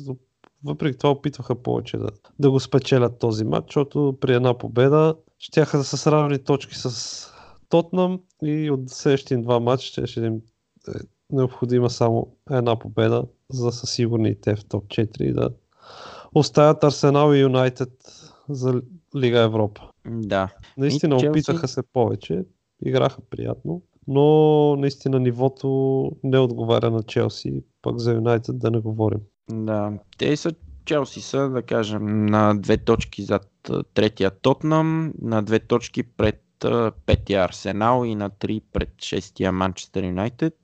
въпреки 0.65 0.99
това 0.99 1.11
опитваха 1.11 1.63
повече 1.63 1.97
да, 1.97 2.09
да 2.39 2.51
го 2.51 2.61
спечелят 2.61 3.19
този 3.19 3.45
матч, 3.45 3.69
защото 3.69 4.19
при 4.21 4.35
една 4.35 4.59
победа 4.59 5.15
щяха 5.39 5.79
да 5.79 5.85
са 5.85 5.97
с 5.97 6.07
равни 6.07 6.39
точки 6.39 6.75
с 6.75 7.31
Тотнам 7.69 8.21
и 8.43 8.71
от 8.71 8.91
следващите 8.91 9.37
два 9.37 9.61
матча 9.61 9.87
ще, 9.87 10.07
ще 10.07 10.21
им 10.21 10.35
е 10.89 10.99
необходима 11.31 11.91
само 11.91 12.37
една 12.51 12.79
победа, 12.79 13.25
за 13.51 13.65
да 13.67 13.73
са 13.73 13.87
сигурни 13.87 14.29
и 14.29 14.41
те 14.41 14.57
в 14.57 14.65
топ 14.65 14.85
4 14.85 15.23
и 15.23 15.33
да 15.33 15.51
оставят 16.35 16.85
Арсенал 16.85 17.35
и 17.35 17.39
Юнайтед 17.39 17.91
за 18.49 18.83
Лига 19.17 19.41
Европа. 19.41 19.91
Да. 20.07 20.49
Наистина 20.77 21.17
Челси- 21.17 21.31
опитаха 21.31 21.69
се 21.69 21.83
повече, 21.83 22.45
играха 22.87 23.21
приятно, 23.31 23.83
но 24.09 24.77
наистина 24.77 25.21
нивото 25.21 26.11
не 26.23 26.39
отговаря 26.39 26.91
на 26.91 27.03
Челси, 27.03 27.65
пък 27.83 27.99
за 27.99 28.13
Юнайтед 28.13 28.59
да 28.59 28.71
не 28.71 28.79
говорим. 28.81 29.21
Да, 29.51 29.93
те 30.19 30.37
са 30.37 30.53
Челси 30.85 31.21
са, 31.21 31.49
да 31.49 31.63
кажем, 31.63 32.27
на 32.27 32.55
две 32.55 32.77
точки 32.77 33.23
зад 33.23 33.51
третия 33.95 34.31
Тотнам, 34.31 35.13
на 35.23 35.43
две 35.43 35.59
точки 35.59 36.03
пред 36.03 36.41
петия 37.07 37.45
Арсенал 37.45 38.05
и 38.05 38.15
на 38.15 38.31
три 38.31 38.61
пред 38.73 38.89
шестия 39.03 39.53
Манчестър 39.53 40.05
Юнайтед. 40.05 40.55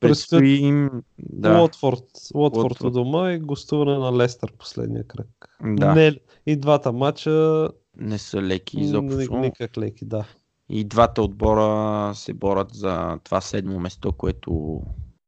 Предстои 0.00 0.56
им 0.56 0.90
Да. 1.18 1.60
Уотфорд, 1.60 2.04
Уотфорд 2.34 2.80
у 2.80 2.90
дома 2.90 3.32
и 3.32 3.38
гостуване 3.38 3.98
на 3.98 4.16
Лестър 4.16 4.52
последния 4.58 5.06
кръг. 5.06 5.28
да 5.62 5.94
не, 5.94 6.16
и 6.46 6.56
двата 6.56 6.92
матча 6.92 7.68
не 7.96 8.18
са 8.18 8.42
леки 8.42 8.80
изобщо. 8.80 9.36
никак 9.36 9.78
леки, 9.78 10.04
да. 10.04 10.24
И 10.68 10.84
двата 10.84 11.22
отбора 11.22 12.14
се 12.14 12.34
борят 12.34 12.74
за 12.74 13.18
това 13.24 13.40
седмо 13.40 13.78
место, 13.78 14.12
което 14.12 14.82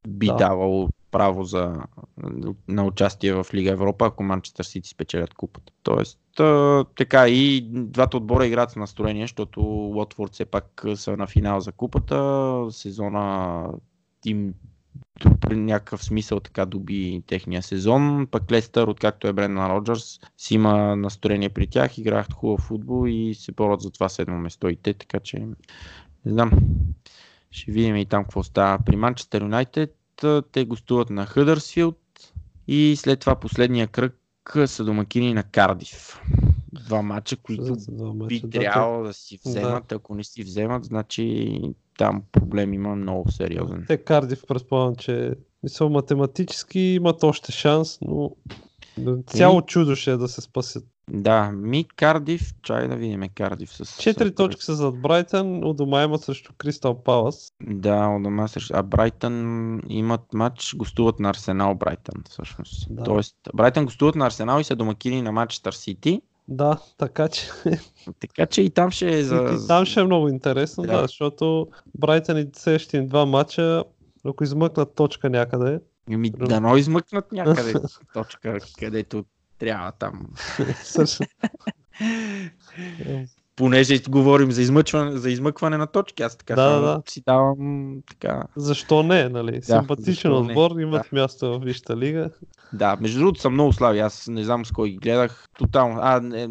би 0.09 0.27
Да. 0.27 0.37
давало 0.37 0.88
право 1.11 1.44
за, 1.44 1.75
на 2.68 2.85
участие 2.85 3.33
в 3.33 3.46
Лига 3.55 3.70
Европа, 3.70 4.07
ако 4.07 4.22
Манчестър 4.22 4.64
Сити 4.64 4.88
спечелят 4.88 5.35
купата. 5.35 5.72
Тоест, 5.83 6.40
а, 6.40 6.85
така 6.96 7.29
и 7.29 7.68
двата 7.70 8.16
отбора 8.16 8.46
играят 8.46 8.70
с 8.70 8.77
настроение, 8.77 9.25
защото 9.25 9.61
Уотфорд 9.61 10.33
все 10.33 10.44
пак 10.44 10.85
са 10.94 11.16
на 11.16 11.27
финал 11.27 11.61
за 11.61 11.72
купата. 11.72 12.66
Сезона 12.70 13.64
им 14.25 14.55
при 15.40 15.56
някакъв 15.56 16.04
смисъл 16.04 16.40
така 16.40 16.66
доби 16.66 17.22
техния 17.26 17.62
сезон. 17.62 18.26
Пък 18.30 18.52
Лестър, 18.52 18.87
откакто 18.87 19.28
е 19.28 19.32
Брендан 19.32 19.70
Роджерс, 19.70 20.20
си 20.37 20.54
има 20.54 20.96
настроение 20.96 21.48
при 21.48 21.66
тях, 21.66 21.98
играят 21.98 22.32
хубав 22.32 22.61
футбол 22.61 23.09
и 23.09 23.35
се 23.35 23.52
борят 23.52 23.80
за 23.80 23.90
това 23.90 24.09
седмо 24.09 24.38
место 24.38 24.68
и 24.68 24.76
те, 24.76 24.94
така 24.94 25.20
че 25.20 25.38
не 25.38 26.32
знам. 26.32 26.50
Ще 27.50 27.72
видим 27.72 27.96
и 27.96 28.06
там 28.06 28.22
какво 28.22 28.42
става. 28.42 28.78
При 28.87 28.96
Манчестър 28.96 29.42
Юнайтед 29.42 29.96
те 30.52 30.64
гостуват 30.64 31.11
на 31.11 31.26
Хъдърсфилд 31.26 31.98
и 32.68 32.96
след 32.96 33.20
това 33.20 33.35
последния 33.35 33.87
кръг 33.87 34.16
са 34.66 34.85
домакини 34.85 35.35
на 35.35 35.42
Кардив. 35.42 36.20
Два 36.86 37.02
мача, 37.02 37.36
които 37.36 37.76
два 37.88 38.12
мача, 38.12 38.28
би 38.28 38.40
да, 38.40 38.58
трябвало 38.58 39.04
да 39.04 39.12
си 39.12 39.38
Да. 39.44 39.50
вземат. 39.50 39.92
Ако 39.92 40.14
не 40.14 40.24
си 40.24 40.42
вземат, 40.42 40.84
значи 40.84 41.58
там 41.98 42.22
проблем 42.32 42.72
има 42.72 42.96
много 42.96 43.30
сериозен. 43.30 43.84
Те 43.88 43.98
Кардив 43.98 44.42
предполагам, 44.48 44.96
че 44.96 45.34
мисъл 45.62 45.88
математически 45.88 46.78
имат 46.78 47.22
още 47.22 47.52
шанс, 47.52 47.98
но 48.00 48.36
цяло 49.26 49.62
чудо 49.62 49.96
ще 49.96 50.10
е 50.10 50.16
да 50.16 50.28
се 50.28 50.40
спасят. 50.40 50.84
Да, 51.10 51.50
ми 51.50 51.84
Кардив, 51.84 52.54
чай 52.62 52.88
да 52.88 52.96
видим 52.96 53.22
Кардив 53.34 53.72
с... 53.72 54.02
Четири 54.02 54.34
точки 54.34 54.62
са 54.62 54.74
зад 54.74 55.00
Брайтън, 55.00 55.64
у 55.64 55.74
дома 55.74 56.02
имат 56.02 56.22
срещу 56.22 56.52
Кристал 56.58 57.02
Палас. 57.02 57.52
Да, 57.62 58.06
от 58.06 58.22
дома 58.22 58.48
срещу... 58.48 58.74
А 58.76 58.82
Брайтън 58.82 59.80
имат 59.88 60.32
матч, 60.34 60.74
гостуват 60.76 61.20
на 61.20 61.30
Арсенал 61.30 61.74
Брайтън 61.74 62.22
всъщност. 62.28 62.86
Да. 62.90 63.02
Тоест, 63.02 63.36
Брайтън 63.54 63.84
гостуват 63.84 64.14
на 64.14 64.26
Арсенал 64.26 64.60
и 64.60 64.64
са 64.64 64.76
домакини 64.76 65.22
на 65.22 65.32
Манчестър 65.32 65.72
Сити. 65.72 66.22
Да, 66.48 66.78
така 66.98 67.28
че 67.28 67.50
Така 68.20 68.46
че 68.46 68.62
и 68.62 68.70
там 68.70 68.90
ще 68.90 69.09
е 69.11 69.22
за... 69.22 69.37
и 69.54 69.66
там 69.68 69.85
ще 69.85 70.00
е 70.00 70.04
много 70.04 70.28
интересно, 70.28 70.85
Да. 70.85 70.92
да, 70.92 71.02
защото 71.02 71.68
Брайтън 71.94 72.38
и 72.38 72.46
следващите 72.52 73.00
два 73.00 73.26
мача, 73.26 73.85
ако 74.24 74.44
измъкнат 74.44 74.94
точка 74.94 75.30
някъде, 75.30 75.80
Ами, 76.11 76.30
дано 76.30 76.76
измъкнат 76.76 77.32
някъде 77.32 77.74
точка, 78.12 78.59
където 78.78 79.24
трябва 79.59 79.92
там. 79.92 80.26
също- 80.76 81.24
Понеже 83.56 83.98
говорим 84.08 84.52
за, 84.52 84.62
измъчване, 84.62 85.16
за 85.16 85.30
измъкване 85.30 85.76
на 85.76 85.86
точки, 85.86 86.22
аз 86.22 86.36
така 86.36 86.54
Да, 86.54 86.80
да. 86.80 87.02
си 87.08 87.22
давам 87.26 87.96
така. 88.08 88.42
защо 88.56 89.02
не, 89.02 89.28
нали? 89.28 89.62
Симпатичен 89.62 90.30
не, 90.30 90.36
отбор, 90.36 90.80
имат 90.80 91.12
място 91.12 91.60
в 91.60 91.64
Висшата 91.64 91.96
лига. 91.96 92.30
Да, 92.72 92.96
между 93.00 93.18
другото 93.18 93.40
са 93.40 93.50
много 93.50 93.72
слаби. 93.72 93.98
Аз 93.98 94.28
не 94.28 94.44
знам 94.44 94.66
с 94.66 94.72
кой 94.72 94.90
ги 94.90 94.96
гледах. 94.96 95.48
Тотално. 95.58 95.98
А, 96.02 96.20
не, 96.20 96.48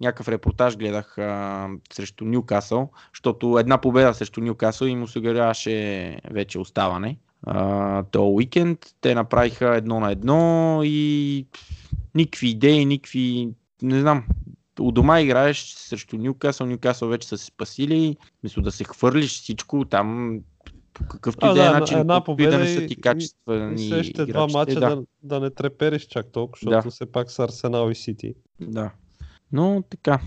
някакъв 0.00 0.28
репортаж 0.28 0.76
гледах 0.76 1.18
а, 1.18 1.68
срещу 1.92 2.24
Ньюкасъл, 2.24 2.90
защото 3.14 3.58
една 3.58 3.78
победа 3.78 4.14
срещу 4.14 4.40
Ньюкасъл 4.40 4.86
им 4.86 5.02
осигуряваше 5.02 6.16
вече 6.30 6.58
оставане. 6.58 7.18
А, 7.46 8.02
то 8.02 8.28
уикенд 8.28 8.78
те 9.00 9.14
направиха 9.14 9.76
едно 9.76 10.00
на 10.00 10.10
едно 10.10 10.80
и 10.84 11.46
никакви 12.14 12.48
идеи, 12.48 12.84
никакви... 12.84 13.48
Не 13.82 14.00
знам. 14.00 14.24
У 14.80 14.92
дома 14.92 15.20
играеш 15.20 15.64
срещу 15.64 16.16
Ньюкасъл, 16.16 16.66
Ньюкасъл 16.66 17.08
вече 17.08 17.28
са 17.28 17.38
се 17.38 17.44
спасили. 17.44 18.16
Мисля 18.42 18.62
да 18.62 18.72
се 18.72 18.84
хвърлиш 18.84 19.30
всичко 19.32 19.84
там 19.84 20.38
по 20.94 21.04
какъвто 21.04 21.46
А, 21.46 21.50
и 21.50 21.54
да 21.54 21.66
е 21.66 21.70
начин, 21.70 21.98
една 21.98 22.14
и 22.14 22.16
да 22.16 22.20
не 22.20 22.24
победа 22.24 22.66
са 22.66 22.82
и- 22.82 22.86
ти 22.86 22.92
и- 22.92 23.00
качествени 23.00 23.84
И 23.84 23.88
следващите 23.88 24.26
два 24.26 24.46
мача 24.46 24.74
да. 24.74 24.96
да. 24.96 25.02
Да, 25.22 25.40
не 25.40 25.50
трепериш 25.50 26.02
чак 26.02 26.26
толкова, 26.26 26.58
защото 26.62 26.84
Да. 26.84 26.90
все 26.90 27.06
пак 27.06 27.30
са 27.30 27.44
Арсенал 27.44 27.90
и 27.90 27.94
Сити. 27.94 28.34
Да. 28.60 28.90
Но 29.52 29.82
така. 29.90 30.20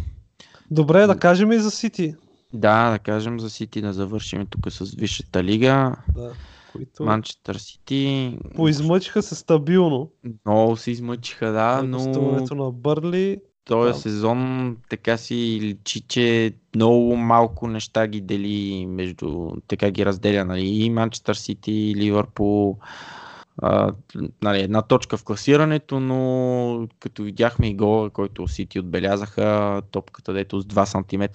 Добре, 0.72 1.08
да 1.08 1.20
кажем 1.20 1.52
и 1.52 1.60
за 1.60 1.72
Сити. 1.72 2.16
Да, 2.54 2.92
да 2.92 3.00
кажем 3.00 3.40
за 3.40 3.50
Сити 3.50 3.82
да 3.82 3.94
завършим 3.94 4.46
тук 4.46 4.72
с 4.72 4.96
Висшата 4.96 5.44
лига. 5.44 5.96
Да, 6.16 6.32
които 6.72 7.04
Манчестър 7.04 7.56
Сити 7.56 8.38
поизмъчиха 8.56 9.22
се 9.22 9.36
стабилно. 9.36 10.12
много 10.46 10.78
се 10.78 10.92
измъчиха, 10.92 11.52
да, 11.52 11.82
но 11.84 11.98
гостуването 11.98 12.56
на 12.56 12.72
Бърли. 12.72 13.42
Този 13.66 13.94
да. 13.94 14.00
сезон 14.00 14.78
така 14.90 15.18
си 15.18 15.60
личи, 15.62 16.02
че 16.02 16.54
много 16.76 17.16
малко 17.16 17.68
неща 17.68 18.08
ги 18.08 18.22
дели 18.22 18.86
между, 18.90 19.52
така 19.68 19.92
ги 19.92 20.06
разделя, 20.06 20.46
нали, 20.46 20.66
и 20.68 20.90
Манчестър 20.90 21.36
Сити, 21.36 21.72
и 21.72 21.96
Ливърпул, 21.96 22.78
а, 23.58 23.94
нали, 24.42 24.62
една 24.62 24.82
точка 24.82 25.18
в 25.18 25.24
класирането, 25.24 26.00
но 26.00 26.88
като 27.00 27.24
видяхме 27.24 27.68
и 27.68 27.76
гола, 27.76 28.10
който 28.10 28.48
Сити 28.48 28.80
отбелязаха, 28.80 29.82
топката 29.92 30.34
дето 30.34 30.62
с 30.62 30.66
2 30.66 30.86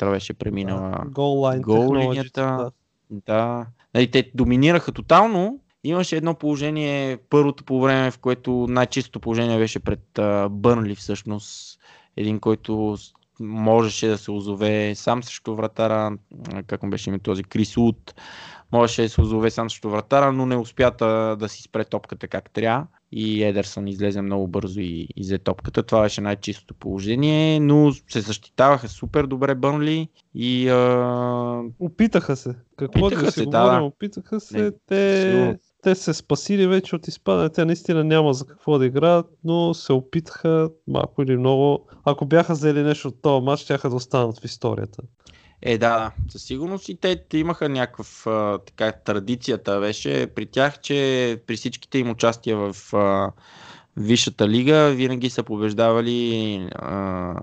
см 0.00 0.10
беше 0.10 0.34
преминала 0.34 0.90
Да, 0.90 1.04
гол 1.60 1.96
линията. 1.96 2.42
Да. 2.42 2.70
Да. 3.10 3.66
Нали, 3.94 4.10
те 4.10 4.30
доминираха 4.34 4.92
тотално. 4.92 5.60
Имаше 5.84 6.16
едно 6.16 6.34
положение, 6.34 7.18
първото 7.30 7.64
по 7.64 7.80
време, 7.80 8.10
в 8.10 8.18
което 8.18 8.66
най-чистото 8.68 9.20
положение 9.20 9.58
беше 9.58 9.80
пред 9.80 10.20
Бърнли 10.50 10.94
всъщност. 10.94 11.78
Един, 12.16 12.40
който 12.40 12.96
можеше 13.40 14.08
да 14.08 14.18
се 14.18 14.30
озове 14.30 14.94
сам 14.94 15.22
срещу 15.22 15.54
вратара, 15.54 16.18
как 16.66 16.82
му 16.82 16.90
беше 16.90 17.10
име 17.10 17.18
този 17.18 17.44
Крис 17.44 17.76
Уд, 17.76 18.14
можеше 18.72 19.02
да 19.02 19.08
се 19.08 19.20
озове 19.20 19.50
сам 19.50 19.70
срещу 19.70 19.90
вратара, 19.90 20.32
но 20.32 20.46
не 20.46 20.56
успя 20.56 20.92
да, 21.38 21.48
си 21.48 21.62
спре 21.62 21.84
топката 21.84 22.28
как 22.28 22.50
трябва. 22.50 22.86
И 23.12 23.44
Едерсън 23.44 23.88
излезе 23.88 24.22
много 24.22 24.48
бързо 24.48 24.80
и, 24.80 25.08
и 25.16 25.22
взе 25.22 25.38
топката. 25.38 25.82
Това 25.82 26.02
беше 26.02 26.20
най-чистото 26.20 26.74
положение, 26.74 27.60
но 27.60 27.92
се 27.92 28.20
защитаваха 28.20 28.88
супер 28.88 29.26
добре 29.26 29.54
Бърнли 29.54 30.08
и 30.34 30.68
а, 30.68 31.62
Опитаха 31.78 32.36
се. 32.36 32.54
Какво 32.76 33.06
Опитаха 33.06 33.24
да 33.24 33.32
се, 33.32 33.40
си 33.40 33.46
да, 33.46 33.60
говорим, 33.60 33.80
да. 33.80 33.84
опитаха 33.84 34.40
се. 34.40 34.62
Не, 34.62 34.70
те, 34.86 35.22
сигурно. 35.22 35.58
Те 35.86 35.94
се 35.94 36.14
спасили 36.14 36.66
вече 36.66 36.96
от 36.96 37.08
изпадане. 37.08 37.50
Те 37.50 37.64
наистина 37.64 38.04
няма 38.04 38.34
за 38.34 38.46
какво 38.46 38.78
да 38.78 38.86
играят, 38.86 39.26
но 39.44 39.74
се 39.74 39.92
опитаха 39.92 40.70
малко 40.88 41.22
или 41.22 41.36
много. 41.36 41.88
Ако 42.04 42.26
бяха 42.26 42.52
взели 42.52 42.82
нещо 42.82 43.08
от 43.08 43.22
този 43.22 43.44
матч, 43.44 43.64
тяха 43.64 43.90
да 43.90 43.96
останат 43.96 44.40
в 44.40 44.44
историята. 44.44 45.02
Е, 45.62 45.78
да, 45.78 46.12
със 46.28 46.42
сигурност 46.42 46.88
и 46.88 46.96
те, 46.96 47.24
имаха 47.34 47.68
някакъв, 47.68 48.26
а, 48.26 48.58
така, 48.58 48.92
традицията 48.92 49.80
беше 49.80 50.26
при 50.26 50.46
тях, 50.46 50.80
че 50.80 51.42
при 51.46 51.56
всичките 51.56 51.98
им 51.98 52.10
участия 52.10 52.56
в 52.56 52.94
а, 52.94 53.32
Висшата 53.96 54.48
лига 54.48 54.90
винаги 54.90 55.30
са 55.30 55.42
побеждавали 55.42 56.68
а, 56.74 57.34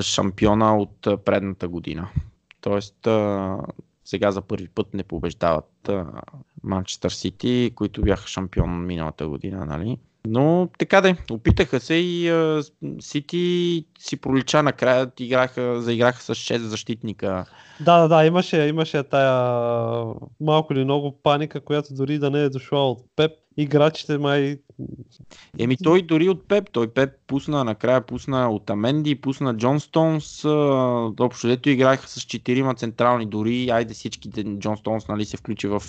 шампиона 0.00 0.78
от 0.78 1.06
а, 1.06 1.16
предната 1.16 1.68
година. 1.68 2.08
Тоест, 2.60 3.06
а, 3.06 3.58
сега 4.04 4.30
за 4.30 4.42
първи 4.42 4.68
път 4.68 4.94
не 4.94 5.02
побеждават 5.02 5.90
Манчестър 6.64 7.10
Сити, 7.10 7.72
които 7.74 8.02
бяха 8.02 8.28
шампион 8.28 8.86
миналата 8.86 9.28
година, 9.28 9.64
нали? 9.64 9.98
Но 10.26 10.68
така 10.78 11.00
де, 11.00 11.16
опитаха 11.30 11.80
се 11.80 11.94
и 11.94 12.32
Сити 13.00 13.84
си 13.98 14.16
пролича 14.16 14.62
накрая, 14.62 15.10
играха, 15.18 15.82
заиграха 15.82 16.22
с 16.22 16.34
6 16.34 16.56
защитника. 16.56 17.44
Да, 17.80 17.98
да, 17.98 18.08
да, 18.08 18.26
имаше, 18.26 18.66
имаше 18.66 19.02
тая 19.02 20.04
малко 20.40 20.72
или 20.72 20.84
много 20.84 21.18
паника, 21.22 21.60
която 21.60 21.94
дори 21.94 22.18
да 22.18 22.30
не 22.30 22.42
е 22.42 22.48
дошла 22.48 22.90
от 22.90 22.98
Пеп, 23.16 23.32
играчите 23.56 24.18
май... 24.18 24.58
Еми 25.58 25.76
той 25.84 26.02
дори 26.02 26.28
от 26.28 26.48
Пеп, 26.48 26.70
той 26.72 26.88
Пеп 26.88 27.10
пусна, 27.26 27.64
накрая 27.64 28.06
пусна 28.06 28.50
от 28.50 28.70
Аменди, 28.70 29.20
пусна 29.20 29.56
Джон 29.56 29.80
Стоунс, 29.80 30.44
общо 31.20 31.46
дето 31.46 31.70
играеха 31.70 32.08
с 32.08 32.20
четирима 32.20 32.74
централни, 32.74 33.26
дори 33.26 33.70
айде 33.70 33.94
всичките 33.94 34.44
Джон 34.44 34.76
Стоунс 34.76 35.08
нали, 35.08 35.24
се 35.24 35.36
включи 35.36 35.68
в 35.68 35.82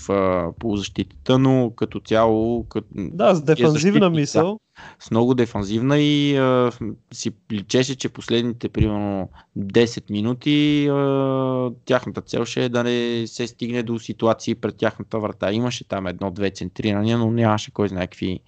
полузащитата, 0.59 1.39
но 1.39 1.71
като 1.75 1.99
цяло... 1.99 2.63
Като, 2.63 2.87
Да, 2.95 3.35
с 3.35 3.39
е 3.39 3.43
дефанзивна 3.43 3.71
защитник, 3.71 4.11
мисъл. 4.11 4.59
с 4.99 5.11
много 5.11 5.33
дефанзивна 5.33 5.99
и 5.99 6.37
а, 6.37 6.71
си 7.13 7.31
личеше, 7.51 7.95
че 7.95 8.09
последните 8.09 8.69
примерно 8.69 9.29
10 9.57 10.11
минути 10.11 10.87
а, 10.87 11.71
тяхната 11.85 12.21
цел 12.21 12.45
ще 12.45 12.65
е 12.65 12.69
да 12.69 12.83
не 12.83 13.27
се 13.27 13.47
стигне 13.47 13.83
до 13.83 13.99
ситуации 13.99 14.55
пред 14.55 14.77
тяхната 14.77 15.19
врата. 15.19 15.51
Имаше 15.51 15.87
там 15.87 16.07
едно-две 16.07 16.51
центрирания, 16.51 17.17
но 17.17 17.31
нямаше 17.53 17.71
кой 17.71 17.87
знае 17.87 18.07
какви 18.07 18.39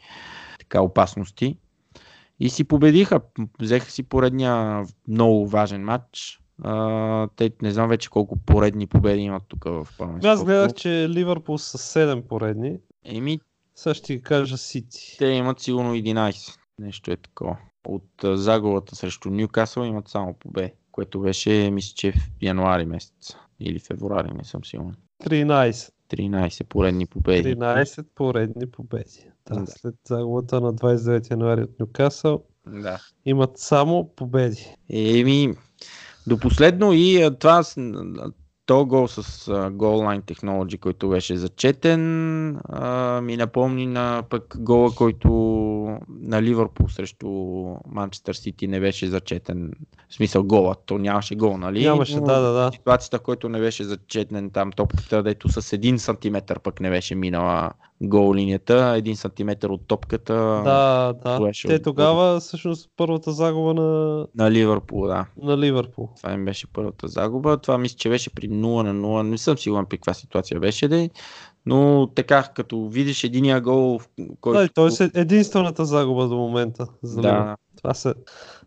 така, 0.60 0.82
опасности. 0.82 1.58
И 2.40 2.50
си 2.50 2.64
победиха. 2.64 3.22
Взеха 3.60 3.92
си 3.92 4.04
поредния 4.04 4.84
много 5.08 5.48
важен 5.48 5.84
матч. 5.84 6.40
А, 6.64 7.28
те 7.36 7.52
не 7.62 7.72
знам 7.72 7.90
вече 7.90 8.10
колко 8.10 8.38
поредни 8.38 8.88
победи 8.88 9.22
имат 9.22 9.44
тук 9.48 9.64
в 9.64 9.88
първенството. 9.98 10.28
Аз 10.28 10.44
гледах, 10.44 10.74
че 10.74 11.10
Ливърпул 11.10 11.58
са 11.58 11.78
7 11.78 12.22
поредни. 12.22 12.78
Еми, 13.06 13.40
Сега 13.76 13.94
ще 13.94 14.22
кажа 14.22 14.58
Сити. 14.58 15.16
те 15.20 15.26
имат 15.26 15.60
сигурно 15.60 15.96
11. 15.96 16.58
Нещо 16.80 17.12
е 17.12 17.18
такова. 17.18 17.58
От 17.88 18.10
загубата 18.24 18.96
срещу 18.96 19.30
Ньюкасъл 19.30 19.84
имат 19.84 20.08
само 20.08 20.34
победи, 20.34 20.72
което 20.92 21.20
беше, 21.20 21.72
мисля, 21.72 21.94
че 21.96 22.12
в 22.12 22.30
януари 22.42 22.86
месец. 22.86 23.36
Или 23.60 23.80
февруари, 23.80 24.34
не 24.34 24.44
съм 24.44 24.64
сигурен. 24.64 24.96
13. 25.24 25.92
13 26.10 26.64
поредни 26.64 27.06
победи. 27.06 27.56
13 27.56 28.06
поредни 28.16 28.72
победи. 28.72 29.28
Да, 29.50 29.56
Да. 29.56 29.68
след 29.68 29.96
загубата 30.08 30.62
на 30.62 30.74
29 30.74 31.32
януари 31.32 31.62
от 31.62 31.80
Нюкасъл 31.80 32.44
Да. 32.68 33.00
имат 33.26 33.52
само 33.56 34.12
победи. 34.16 34.76
Еми, 34.90 35.54
до 36.28 36.40
последно 36.40 36.94
и 36.94 37.30
това 37.40 37.64
то 38.66 38.86
гол 38.86 39.08
с 39.08 39.18
а, 39.18 39.22
Goal 39.72 40.20
Line 40.20 40.22
Technology, 40.22 40.80
който 40.80 41.10
беше 41.10 41.38
зачетен, 41.38 42.58
а, 42.70 43.22
ми 43.22 43.38
напомни 43.38 43.88
на 43.88 44.24
пък 44.30 44.56
гола, 44.60 44.92
който 44.96 45.30
на 46.10 46.42
Ливърпул 46.42 46.90
срещу 46.90 47.28
Манчестър 47.88 48.34
Сити 48.34 48.68
не 48.68 48.80
беше 48.80 49.08
зачетен. 49.08 49.72
В 50.10 50.14
смисъл 50.14 50.44
гола, 50.44 50.76
то 50.86 50.98
нямаше 50.98 51.36
гол, 51.36 51.58
нали? 51.58 51.84
Нямаше, 51.84 52.16
Но 52.16 52.22
да, 52.22 52.40
да, 52.40 52.52
да. 52.52 52.72
Ситуацията, 52.74 53.20
който 53.20 53.50
не 53.50 53.60
беше 53.60 53.84
зачетен 53.84 54.50
там 54.50 54.72
топката, 54.72 55.24
дето 55.24 55.62
с 55.62 55.74
един 55.74 56.00
сантиметър 56.00 56.60
пък 56.60 56.80
не 56.80 56.90
беше 56.90 57.16
минала 57.16 57.72
гол 58.04 58.36
линията, 58.36 58.94
един 58.98 59.16
сантиметър 59.16 59.70
от 59.70 59.88
топката 59.88 60.34
Да, 60.66 61.14
да. 61.24 61.52
Те 61.68 61.76
от- 61.76 61.84
тогава, 61.84 62.40
всъщност, 62.40 62.90
първата 62.98 63.32
загуба 63.32 63.74
на, 63.74 64.28
на 64.36 64.52
Ливърпул, 64.52 65.08
да. 65.08 65.26
на 65.42 65.58
Ливърпул. 65.58 66.10
Това 66.18 66.34
им 66.34 66.46
беше 66.46 66.68
първата 66.74 67.08
загуба. 67.08 67.58
Това 67.58 67.78
мисля, 67.78 67.98
че 67.98 68.10
беше 68.10 68.30
при 68.30 68.50
0 68.50 68.54
на 68.82 68.94
0. 68.94 69.22
Не 69.22 69.38
съм 69.38 69.58
сигурен 69.58 69.86
при 69.86 69.98
каква 69.98 70.14
ситуация 70.14 70.60
беше. 70.60 70.88
Де. 70.88 71.10
Но 71.66 72.10
така, 72.16 72.44
като 72.44 72.88
видиш 72.88 73.24
единия 73.24 73.62
гол, 73.62 74.00
който... 74.42 74.60
Да, 74.60 74.70
той 74.70 74.90
е 74.90 75.20
единствената 75.22 75.86
загуба 75.86 76.28
до 76.28 76.36
момента. 76.36 76.88
За 77.04 77.22
да, 77.22 77.56
Това 77.78 77.94
се, 77.94 78.14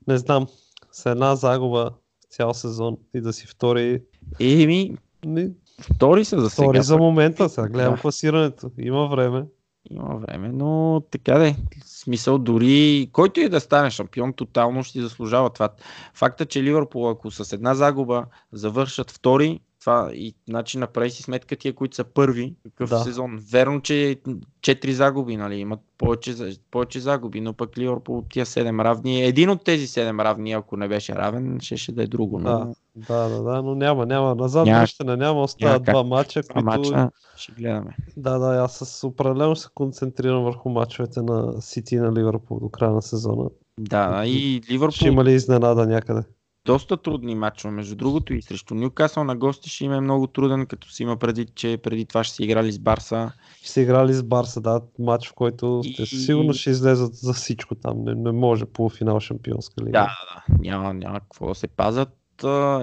не 0.08 0.18
знам, 0.18 0.46
с 0.92 1.06
една 1.06 1.36
загуба 1.36 1.90
цял 2.30 2.54
сезон 2.54 2.96
и 3.14 3.20
да 3.20 3.32
си 3.32 3.46
втори. 3.46 4.02
Еми, 4.40 4.96
Не, 5.24 5.50
втори 5.80 6.24
са 6.24 6.40
за 6.40 6.50
сега. 6.50 6.62
втори 6.64 6.82
за 6.82 6.98
момента, 6.98 7.48
сега 7.48 7.68
гледам 7.68 7.94
Да. 7.94 8.00
класирането. 8.00 8.70
Има 8.78 9.06
време. 9.06 9.44
Има 9.90 10.16
време, 10.16 10.48
но 10.52 11.02
така 11.10 11.38
де. 11.38 11.56
Смисъл 11.84 12.38
дори, 12.38 13.08
който 13.12 13.40
и 13.40 13.48
да 13.48 13.60
стане 13.60 13.90
шампион, 13.90 14.32
тотално 14.32 14.84
ще 14.84 15.00
заслужава 15.00 15.50
това. 15.50 15.68
Факта, 16.14 16.46
че 16.46 16.62
Ливърпул, 16.62 17.10
ако 17.10 17.30
с 17.30 17.52
една 17.52 17.74
загуба 17.74 18.24
завършат 18.52 19.10
втори, 19.10 19.60
това 19.80 20.10
и 20.14 20.34
значи 20.48 20.78
направи 20.78 21.10
си 21.10 21.22
сметка 21.22 21.56
тия, 21.56 21.72
които 21.74 21.96
са 21.96 22.04
първи, 22.04 22.54
какъв 22.64 22.90
Да. 22.90 22.98
сезон. 22.98 23.38
Верно, 23.52 23.80
че 23.80 24.20
четири 24.62 24.92
загуби, 24.92 25.36
нали, 25.36 25.56
имат 25.56 25.80
повече, 25.98 26.34
повече 26.70 27.00
загуби, 27.00 27.40
но 27.40 27.52
пък 27.52 27.78
Ливърпул 27.78 28.18
от 28.18 28.28
тия 28.28 28.46
седем 28.46 28.80
равни, 28.80 29.22
един 29.22 29.50
от 29.50 29.64
тези 29.64 29.86
седем 29.86 30.20
равни, 30.20 30.52
ако 30.52 30.76
не 30.76 30.88
беше 30.88 31.14
равен, 31.14 31.58
ще, 31.60 31.76
ще 31.76 31.92
да 31.92 32.02
е 32.02 32.06
друго. 32.06 32.38
Но 32.38 32.74
Да, 32.96 33.28
да, 33.28 33.28
да, 33.28 33.42
да, 33.42 33.62
но 33.62 33.74
няма, 33.74 34.06
няма. 34.06 34.34
Назад 34.34 34.66
Няма- 34.66 34.80
връщане 34.80 35.16
няма, 35.16 35.42
остават 35.42 35.82
два 35.82 36.02
мача, 36.02 36.42
които... 36.42 36.64
мача 36.64 37.10
ще 37.36 37.52
гледаме. 37.52 37.96
Да, 38.16 38.38
да, 38.38 38.46
аз 38.56 38.76
с 38.78 39.04
определено 39.06 39.56
се 39.56 39.68
концентрирам 39.74 40.44
върху 40.44 40.68
мачовете 40.70 41.22
на 41.22 41.62
Сити 41.62 41.94
и 41.94 41.98
на 41.98 42.12
Ливърпул 42.12 42.60
до 42.60 42.68
края 42.68 42.92
на 42.92 43.02
сезона. 43.02 43.50
Да, 43.78 44.22
и 44.26 44.60
Ще 44.64 44.72
Ливърпул 44.72 45.06
има 45.06 45.24
ли 45.24 45.32
изненада 45.32 45.86
някъде? 45.86 46.22
Доста 46.68 46.96
трудни 46.96 47.34
матчове. 47.34 47.74
Между 47.74 47.96
другото 47.96 48.34
и 48.34 48.42
срещу 48.42 48.74
Ньюкасъл 48.74 49.24
на 49.24 49.36
гости 49.36 49.70
ще 49.70 49.84
им 49.84 49.92
е 49.92 50.00
много 50.00 50.26
труден, 50.26 50.66
като 50.66 50.90
си 50.90 51.02
има 51.02 51.16
предвид, 51.16 51.54
че 51.54 51.78
преди 51.82 52.04
това 52.04 52.24
ще 52.24 52.34
си 52.36 52.44
играли 52.44 52.72
с 52.72 52.78
Барса. 52.78 53.32
Ще 53.60 53.70
се 53.70 53.80
играли 53.80 54.14
с 54.14 54.22
Барса, 54.22 54.60
да, 54.60 54.80
матч, 54.98 55.28
в 55.28 55.34
който 55.34 55.80
те 55.96 56.02
И- 56.02 56.06
сигурно 56.06 56.52
ще 56.52 56.70
излезат 56.70 57.14
за 57.14 57.32
всичко 57.32 57.74
там. 57.74 58.04
Не, 58.04 58.14
не 58.14 58.32
може 58.32 58.64
полуфинал 58.64 59.20
Шампионска 59.20 59.82
лига. 59.82 59.90
Да, 59.92 60.08
да. 60.48 60.54
Няма, 60.58 60.94
няма 60.94 61.20
какво 61.20 61.48
да 61.48 61.54
се 61.54 61.68
пазят. 61.68 62.08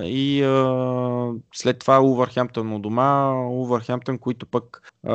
И 0.04 0.44
а, 0.44 1.32
след 1.54 1.80
това 1.80 2.02
Увърхемптън 2.02 2.74
у 2.74 2.80
дома. 2.80 3.32
Увърхемптън, 3.50 4.18
които 4.18 4.46
пък 4.46 4.94
а, 5.08 5.14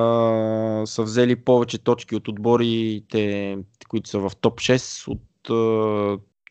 са 0.87 1.03
взели 1.03 1.37
повече 1.37 1.79
точки 1.79 2.17
от 2.17 2.29
отборите, 2.29 3.59
които 3.89 4.11
са 4.11 4.19
в 4.19 4.33
топ 4.41 4.61
6 4.61 5.09
от 5.09 5.21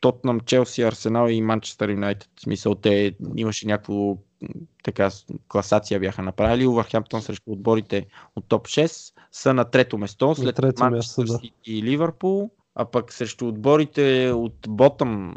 Тотнам, 0.01 0.39
Челси, 0.39 0.81
Арсенал 0.81 1.29
и 1.29 1.41
Манчестър 1.41 1.89
Юнайтед. 1.89 2.29
В 2.35 2.41
смисъл, 2.41 2.75
те 2.75 3.15
имаше 3.35 3.67
някакво 3.67 4.17
така 4.83 5.09
класация 5.47 5.99
бяха 5.99 6.21
направили. 6.21 6.67
Увърхемптън 6.67 7.21
срещу 7.21 7.51
отборите 7.51 8.07
от 8.35 8.45
топ 8.47 8.67
6 8.67 9.13
са 9.31 9.53
на 9.53 9.65
трето 9.65 9.97
место 9.97 10.35
след 10.35 10.55
трето 10.55 10.83
Манчестър 10.83 11.25
да. 11.25 11.39
И 11.65 11.83
Ливърпул, 11.83 12.49
а 12.75 12.85
пък 12.85 13.13
срещу 13.13 13.47
отборите 13.47 14.31
от 14.31 14.55
Ботъм 14.69 15.35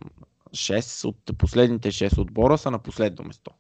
6, 0.50 1.04
от 1.04 1.38
последните 1.38 1.90
6 1.90 2.18
отбора 2.18 2.58
са 2.58 2.70
на 2.70 2.78
последно 2.78 3.24
место. 3.24 3.50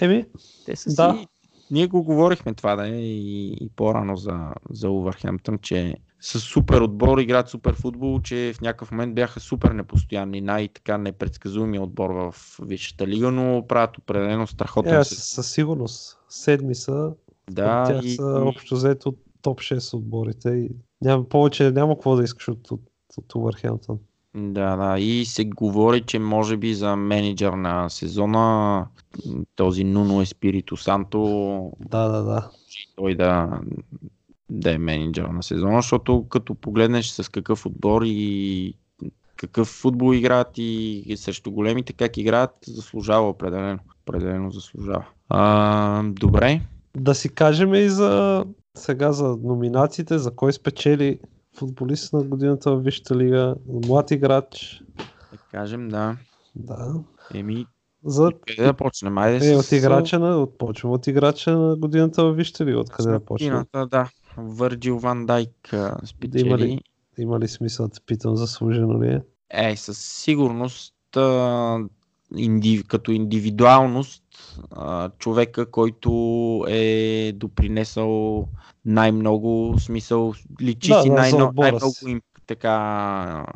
Еми, 0.00 0.24
Те 0.66 0.76
са 0.76 0.94
Да. 0.94 1.18
си... 1.18 1.26
Ние 1.70 1.86
го 1.86 2.02
говорихме 2.02 2.54
това 2.54 2.76
да 2.76 2.88
и, 2.88 3.52
и 3.60 3.70
по-рано 3.76 4.16
за, 4.16 4.52
за 4.70 4.90
Увърхемптън, 4.90 5.58
че 5.58 5.96
с 6.20 6.40
супер 6.40 6.80
отбор 6.80 7.18
играят 7.18 7.48
супер 7.48 7.74
футбол, 7.74 8.20
че 8.20 8.52
в 8.56 8.60
някакъв 8.60 8.90
момент 8.90 9.14
бяха 9.14 9.40
супер 9.40 9.70
непостоянни, 9.70 10.40
най-така 10.40 10.98
непредсказуемия 10.98 11.82
отбор 11.82 12.10
в 12.10 12.34
Висшата 12.62 13.06
лига, 13.06 13.30
но 13.30 13.66
правят 13.68 13.98
определено 13.98 14.46
страхотен 14.46 15.00
е, 15.00 15.04
със, 15.04 15.24
със 15.24 15.50
сигурност. 15.50 16.18
Седми 16.28 16.74
са. 16.74 17.12
Да, 17.50 17.84
тях 17.84 18.04
и, 18.04 18.10
са 18.10 18.42
общо 18.46 18.74
взето 18.74 19.08
от 19.08 19.18
топ 19.42 19.60
6 19.60 19.94
отборите. 19.94 20.50
И 20.50 20.70
няма, 21.02 21.28
повече 21.28 21.70
няма 21.70 21.94
какво 21.94 22.16
да 22.16 22.24
искаш 22.24 22.48
от, 22.48 22.70
от, 22.70 22.82
от 23.16 23.34
Увърхемптън. 23.34 23.98
Да, 24.34 24.76
да. 24.76 24.98
И 24.98 25.24
се 25.24 25.44
говори, 25.44 26.00
че 26.00 26.18
може 26.18 26.56
би 26.56 26.74
за 26.74 26.96
менеджер 26.96 27.52
на 27.52 27.88
сезона 27.88 28.86
този 29.56 29.84
Нуно 29.84 30.22
Еспирито 30.22 30.76
Санто 30.76 31.72
Да, 31.80 32.08
да, 32.08 32.22
да. 32.22 32.50
той 32.96 33.14
да, 33.14 33.60
да 34.50 34.72
е 34.72 34.78
менеджер 34.78 35.24
на 35.24 35.42
сезона, 35.42 35.78
защото 35.78 36.26
като 36.28 36.54
погледнеш 36.54 37.08
с 37.08 37.28
какъв 37.28 37.66
отбор 37.66 38.02
и 38.04 38.74
какъв 39.36 39.68
футбол 39.68 40.14
играят 40.14 40.58
и, 40.58 41.02
и 41.06 41.16
срещу 41.16 41.50
големите 41.50 41.92
как 41.92 42.16
играят, 42.16 42.50
заслужава 42.66 43.28
определено. 43.28 43.78
Определено 44.02 44.50
заслужава. 44.50 45.04
А, 45.28 46.02
добре. 46.04 46.60
Да 46.96 47.14
си 47.14 47.28
кажем 47.28 47.74
и 47.74 47.88
за 47.88 48.44
сега 48.74 49.12
за 49.12 49.36
номинациите, 49.42 50.18
за 50.18 50.30
кой 50.30 50.52
спечели 50.52 51.18
футболист 51.56 52.12
на 52.12 52.22
годината 52.22 52.76
в 52.76 52.80
Висшата 52.80 53.16
лига, 53.16 53.54
млад 53.86 54.10
играч. 54.10 54.82
Да 55.32 55.38
кажем, 55.50 55.88
да. 55.88 56.16
Да. 56.56 56.94
Еми, 57.34 57.66
За 58.04 58.30
къде 58.46 58.64
да 58.64 58.74
почнем? 58.74 59.18
Айде 59.18 59.36
е, 59.36 59.54
с- 59.54 59.58
от 59.58 59.72
играча 59.72 60.18
на, 60.18 60.36
от, 60.36 60.58
почвам 60.58 60.92
от 60.92 61.06
играча 61.06 61.58
на 61.58 61.76
годината 61.76 62.24
в 62.24 62.32
Висшата 62.34 62.66
лига, 62.66 62.78
откъде 62.78 63.10
да 63.10 63.20
почнем. 63.20 63.48
Годината, 63.48 63.86
да. 63.86 64.08
Върджил 64.36 64.98
Ван 64.98 65.26
Дайк 65.26 65.74
спечели. 66.04 66.46
Има 66.46 66.58
ли? 66.58 66.80
Има 67.18 67.40
ли 67.40 67.48
смисъл 67.48 67.88
да 67.88 68.00
питам 68.06 68.36
заслужено 68.36 69.02
ли 69.02 69.08
е? 69.08 69.20
Е, 69.50 69.76
със 69.76 69.98
сигурност 69.98 70.94
инди, 72.36 72.82
като 72.88 73.12
индивидуалност 73.12 74.24
а, 74.70 75.10
човека, 75.18 75.70
който 75.70 76.10
е 76.68 77.32
допринесъл 77.34 78.48
най-много, 78.84 79.74
смисъл 79.78 80.34
личи 80.60 80.88
Да, 80.88 81.02
си 81.02 81.08
да, 81.08 81.14
за 81.14 81.20
най-много, 81.20 81.64
им, 82.08 82.20
така 82.46 83.46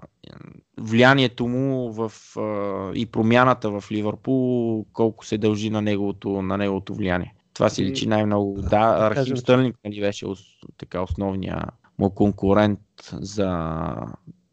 влиянието 0.79 1.47
му 1.47 1.93
в, 1.93 2.13
а, 2.37 2.93
и 2.95 3.07
промяната 3.07 3.71
в 3.71 3.85
Ливърпул, 3.91 4.87
колко 4.93 5.27
се 5.27 5.39
дължи 5.39 5.71
на 5.71 5.83
неговото, 5.83 6.43
на 6.43 6.57
неговото 6.57 6.95
влияние. 6.95 7.35
Това 7.55 7.69
си 7.69 7.85
личи 7.85 8.09
най-много. 8.09 8.63
Да, 8.63 9.15
да 9.15 9.25
че- 9.25 9.37
Стърлинг 9.37 9.77
нали, 9.85 10.01
беше 10.01 10.27
така 10.79 11.03
основния, 11.03 11.63
му 11.99 12.11
конкурент 12.11 12.81
за, 13.13 13.91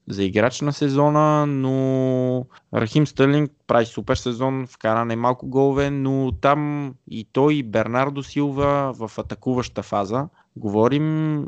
за 0.10 0.24
играч 0.24 0.62
на 0.62 0.74
сезона, 0.74 1.45
но 1.45 2.45
Рахим 2.74 3.08
Стърлинг 3.08 3.52
прави 3.68 3.86
супер 3.86 4.16
сезон, 4.16 4.68
вкара 4.68 5.06
не 5.06 5.16
малко 5.16 5.47
голове, 5.47 5.89
но 5.89 6.32
там 6.41 6.93
и 7.12 7.28
той 7.34 7.54
и 7.54 7.64
Бернардо 7.64 8.24
Силва 8.24 8.93
в 8.93 9.18
атакуваща 9.18 9.84
фаза. 9.84 10.28
Говорим 10.56 11.47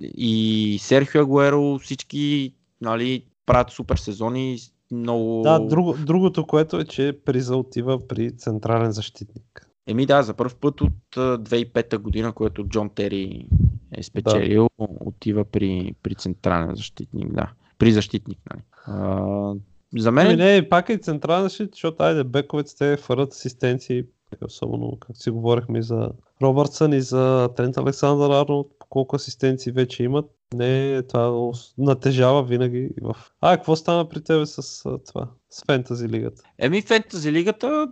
и 0.00 0.78
Серхио 0.80 1.20
Агуеро, 1.20 1.78
всички 1.78 2.54
нали, 2.80 3.24
правят 3.46 3.70
супер 3.70 3.96
сезони, 3.96 4.58
много... 4.90 5.42
Да, 5.42 5.58
друго, 5.58 5.94
другото, 6.06 6.46
което 6.46 6.76
е, 6.76 6.84
че 6.84 7.18
приза 7.24 7.56
отива 7.56 8.08
при 8.08 8.36
централен 8.36 8.92
защитник. 8.92 9.69
Еми 9.86 10.06
да, 10.06 10.22
за 10.22 10.34
първ 10.34 10.54
път 10.60 10.80
от 10.80 10.92
2005 11.16 11.98
година, 11.98 12.32
което 12.32 12.64
Джон 12.64 12.90
Тери 12.94 13.48
е 13.92 14.02
спечелил, 14.02 14.68
да. 14.78 14.86
отива 15.00 15.44
при, 15.44 15.94
при 16.02 16.14
централен 16.14 16.74
защитник, 16.74 17.32
да. 17.32 17.52
При 17.78 17.92
защитник, 17.92 18.38
нали. 18.50 18.62
А, 18.86 19.54
за 19.98 20.12
мен... 20.12 20.26
Ами 20.26 20.36
не, 20.36 20.68
пак 20.68 20.88
е 20.88 20.98
централен 20.98 21.42
защитник, 21.42 21.74
защото 21.74 22.02
айде 22.02 22.24
бековете 22.24 22.76
те 22.76 22.96
фарат 22.96 23.32
асистенции, 23.32 24.04
особено 24.44 24.96
как 25.00 25.16
си 25.16 25.30
говорихме 25.30 25.78
и 25.78 25.82
за 25.82 26.10
Робъртсън 26.42 26.92
и 26.92 27.00
за 27.00 27.48
Трент 27.56 27.76
Александър 27.76 28.30
Арнолд, 28.30 28.72
колко 28.88 29.16
асистенции 29.16 29.72
вече 29.72 30.02
имат. 30.02 30.30
Не, 30.54 31.02
това 31.02 31.52
натежава 31.78 32.42
винаги 32.42 32.88
в... 33.02 33.16
А, 33.40 33.56
какво 33.56 33.76
стана 33.76 34.08
при 34.08 34.20
тебе 34.20 34.46
с 34.46 34.82
това? 34.82 35.28
С 35.50 35.64
Фентази 35.66 36.08
лигата? 36.08 36.42
Еми, 36.58 36.82
Фентази 36.82 37.32
лигата, 37.32 37.88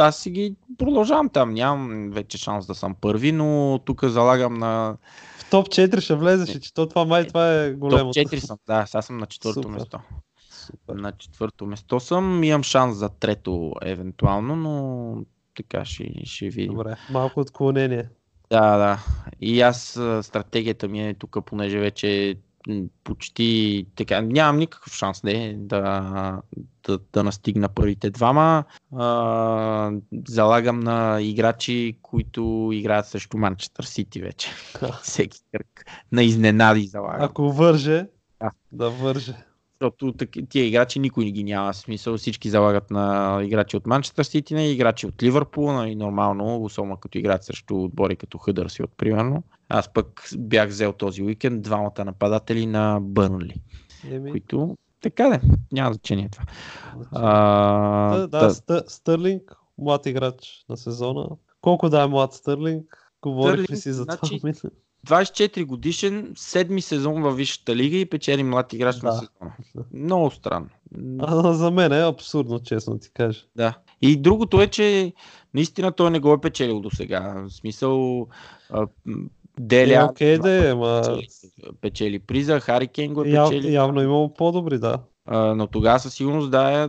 аз 0.00 0.18
си 0.18 0.30
ги 0.30 0.54
продължавам 0.78 1.28
там. 1.28 1.54
Нямам 1.54 2.10
вече 2.10 2.38
шанс 2.38 2.66
да 2.66 2.74
съм 2.74 2.94
първи, 2.94 3.32
но 3.32 3.80
тук 3.84 4.04
залагам 4.04 4.54
на... 4.54 4.96
В 5.38 5.50
топ 5.50 5.68
4 5.68 6.00
ще 6.00 6.14
влезеш, 6.14 6.58
че 6.58 6.74
то 6.74 6.88
това 6.88 7.04
май 7.04 7.26
това 7.26 7.54
е 7.54 7.72
големо. 7.72 8.12
Топ 8.12 8.26
4 8.26 8.36
съм, 8.38 8.58
да, 8.66 8.86
сега 8.86 9.02
съм 9.02 9.16
на 9.16 9.26
четвърто 9.26 9.62
Супер. 9.62 9.74
место. 9.74 9.98
Супер. 10.50 10.94
На 10.94 11.12
четвърто 11.12 11.66
место 11.66 12.00
съм, 12.00 12.44
имам 12.44 12.62
шанс 12.62 12.96
за 12.96 13.08
трето 13.08 13.72
евентуално, 13.82 14.56
но 14.56 15.24
така 15.56 15.84
ще, 15.84 16.12
ще 16.24 16.48
видим. 16.48 16.72
Добре, 16.72 16.96
малко 17.10 17.40
отклонение. 17.40 18.08
Да, 18.50 18.76
да. 18.76 18.98
И 19.40 19.60
аз 19.60 20.00
стратегията 20.22 20.88
ми 20.88 21.08
е 21.08 21.14
тук, 21.14 21.36
понеже 21.46 21.78
вече 21.78 22.36
почти 23.04 23.86
така, 23.96 24.20
нямам 24.20 24.58
никакъв 24.58 24.94
шанс 24.94 25.22
не, 25.22 25.54
да, 25.58 26.42
да, 26.86 26.98
да 27.12 27.24
настигна 27.24 27.68
първите 27.68 28.10
двама. 28.10 28.64
А, 28.96 29.92
залагам 30.28 30.80
на 30.80 31.20
играчи, 31.20 31.98
които 32.02 32.70
играят 32.72 33.06
срещу 33.06 33.38
Манчестър 33.38 33.84
Сити 33.84 34.20
вече. 34.20 34.48
Всеки 35.02 35.38
кръг. 35.52 35.84
На 36.12 36.22
изненади 36.22 36.86
залагам. 36.86 37.22
Ако 37.22 37.52
върже, 37.52 38.06
да, 38.40 38.50
да 38.72 38.90
върже 38.90 39.34
защото 39.80 40.26
тия 40.48 40.66
играчи 40.66 40.98
никой 40.98 41.24
не 41.24 41.30
ги 41.30 41.44
няма. 41.44 41.74
Смисъл 41.74 42.16
всички 42.16 42.50
залагат 42.50 42.90
на 42.90 43.38
играчи 43.42 43.76
от 43.76 43.86
Манчестър 43.86 44.24
Сити, 44.24 44.54
на 44.54 44.62
играчи 44.62 45.06
от 45.06 45.22
Ливърпул, 45.22 45.72
нали, 45.72 45.94
нормално, 45.94 46.62
особено 46.62 46.96
като 46.96 47.18
играят 47.18 47.44
срещу 47.44 47.82
отбори 47.82 48.16
като 48.16 48.38
Хъдърси 48.38 48.82
от 48.82 48.90
примерно. 48.96 49.42
Аз 49.68 49.92
пък 49.92 50.30
бях 50.38 50.68
взел 50.68 50.92
този 50.92 51.22
уикенд 51.22 51.62
двамата 51.62 52.04
нападатели 52.04 52.66
на 52.66 52.98
Бърнли, 53.00 53.60
Еми... 54.10 54.30
които 54.30 54.76
така 55.00 55.28
да, 55.28 55.40
няма 55.72 55.92
значение 55.92 56.28
това. 56.28 56.44
А, 57.12 58.16
да, 58.16 58.28
да, 58.28 58.54
да. 58.68 58.84
Стърлинг, 58.86 59.56
млад 59.78 60.06
играч 60.06 60.64
на 60.68 60.76
сезона. 60.76 61.28
Колко 61.60 61.88
да 61.88 62.02
е 62.02 62.06
млад 62.06 62.32
Стърлинг? 62.32 63.12
Говорих 63.22 63.70
ли 63.70 63.76
си 63.76 63.92
за 63.92 64.02
значи, 64.02 64.38
това? 64.38 64.70
24 65.06 65.64
годишен, 65.64 66.32
седми 66.36 66.82
сезон 66.82 67.22
във 67.22 67.36
Висшата 67.36 67.76
лига 67.76 67.96
и 67.96 68.06
печели 68.06 68.42
млад 68.42 68.72
играч 68.72 68.96
да. 68.96 69.06
на 69.06 69.12
сезона. 69.12 69.52
Много 69.92 70.30
странно. 70.30 70.68
А, 71.18 71.52
за 71.52 71.70
мен 71.70 71.92
е 71.92 72.00
абсурдно, 72.00 72.60
честно 72.62 72.98
ти 72.98 73.10
кажа. 73.12 73.40
Да. 73.56 73.78
И 74.02 74.16
другото 74.16 74.60
е, 74.60 74.66
че 74.66 75.12
наистина 75.54 75.92
той 75.92 76.10
не 76.10 76.20
го 76.20 76.32
е 76.32 76.40
печелил 76.40 76.80
до 76.80 76.90
сега. 76.90 77.44
В 77.48 77.50
смисъл, 77.50 78.26
Деля. 79.60 79.94
Е, 79.94 80.04
окей 80.04 80.38
да 80.38 80.68
е, 80.68 80.74
ма... 80.74 81.02
Печели, 81.02 81.28
печели 81.80 82.18
приза, 82.18 82.60
Хари 82.60 82.88
Кен 82.88 83.14
го 83.14 83.20
е 83.20 83.24
печели. 83.24 83.66
Яв, 83.66 83.72
явно 83.72 84.02
имало 84.02 84.34
по-добри, 84.34 84.78
да. 84.78 84.98
А, 85.26 85.54
но 85.54 85.66
тогава 85.66 86.00
със 86.00 86.14
сигурност 86.14 86.50
да 86.50 86.84
е 86.84 86.88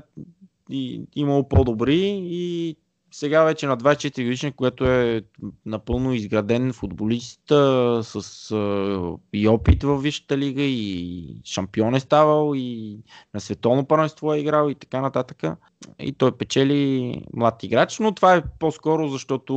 имало 1.15 1.49
по-добри 1.49 2.21
и 2.23 2.75
сега 3.11 3.43
вече 3.43 3.67
на 3.67 3.77
24 3.77 4.23
годишен, 4.23 4.51
което 4.51 4.85
е 4.85 5.21
напълно 5.65 6.13
изграден 6.13 6.73
футболист 6.73 7.41
с 8.01 8.51
а, 8.51 9.17
и 9.33 9.47
опит 9.47 9.83
в 9.83 9.97
Висшата 9.97 10.37
лига 10.37 10.61
и 10.61 11.41
шампион 11.45 11.95
е 11.95 11.99
ставал 11.99 12.53
и 12.55 12.99
на 13.33 13.39
световно 13.39 13.85
първенство 13.85 14.33
е 14.33 14.39
играл 14.39 14.69
и 14.69 14.75
така 14.75 15.01
нататък. 15.01 15.43
И 15.99 16.11
той 16.11 16.37
печели 16.37 17.15
млад 17.33 17.63
играч, 17.63 17.99
но 17.99 18.11
това 18.11 18.35
е 18.35 18.43
по-скоро 18.59 19.07
защото 19.07 19.55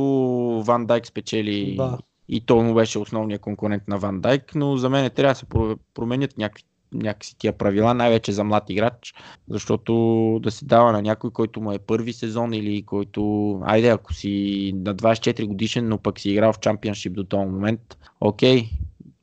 Ван 0.65 0.85
Дайк 0.85 1.07
спечели 1.07 1.75
да. 1.77 1.97
и 2.29 2.45
той 2.45 2.63
му 2.63 2.73
беше 2.73 2.99
основният 2.99 3.41
конкурент 3.41 3.87
на 3.87 3.97
Ван 3.97 4.21
Дайк, 4.21 4.55
но 4.55 4.77
за 4.77 4.89
мен 4.89 5.09
трябва 5.09 5.33
да 5.33 5.39
се 5.39 5.45
променят 5.93 6.37
някакви 6.37 6.63
някакси 6.95 7.37
тия 7.37 7.53
правила, 7.53 7.93
най-вече 7.93 8.31
за 8.31 8.43
млад 8.43 8.69
играч, 8.69 9.13
защото 9.49 9.93
да 10.43 10.51
се 10.51 10.65
дава 10.65 10.91
на 10.91 11.01
някой, 11.01 11.31
който 11.31 11.61
му 11.61 11.71
е 11.71 11.79
първи 11.79 12.13
сезон 12.13 12.53
или 12.53 12.83
който, 12.83 13.51
айде, 13.65 13.89
ако 13.89 14.13
си 14.13 14.73
на 14.75 14.95
24 14.95 15.45
годишен, 15.45 15.87
но 15.87 15.97
пък 15.97 16.19
си 16.19 16.29
играл 16.29 16.53
в 16.53 16.59
чемпионшип 16.59 17.13
до 17.13 17.23
този 17.23 17.45
момент, 17.45 17.97
окей, 18.21 18.69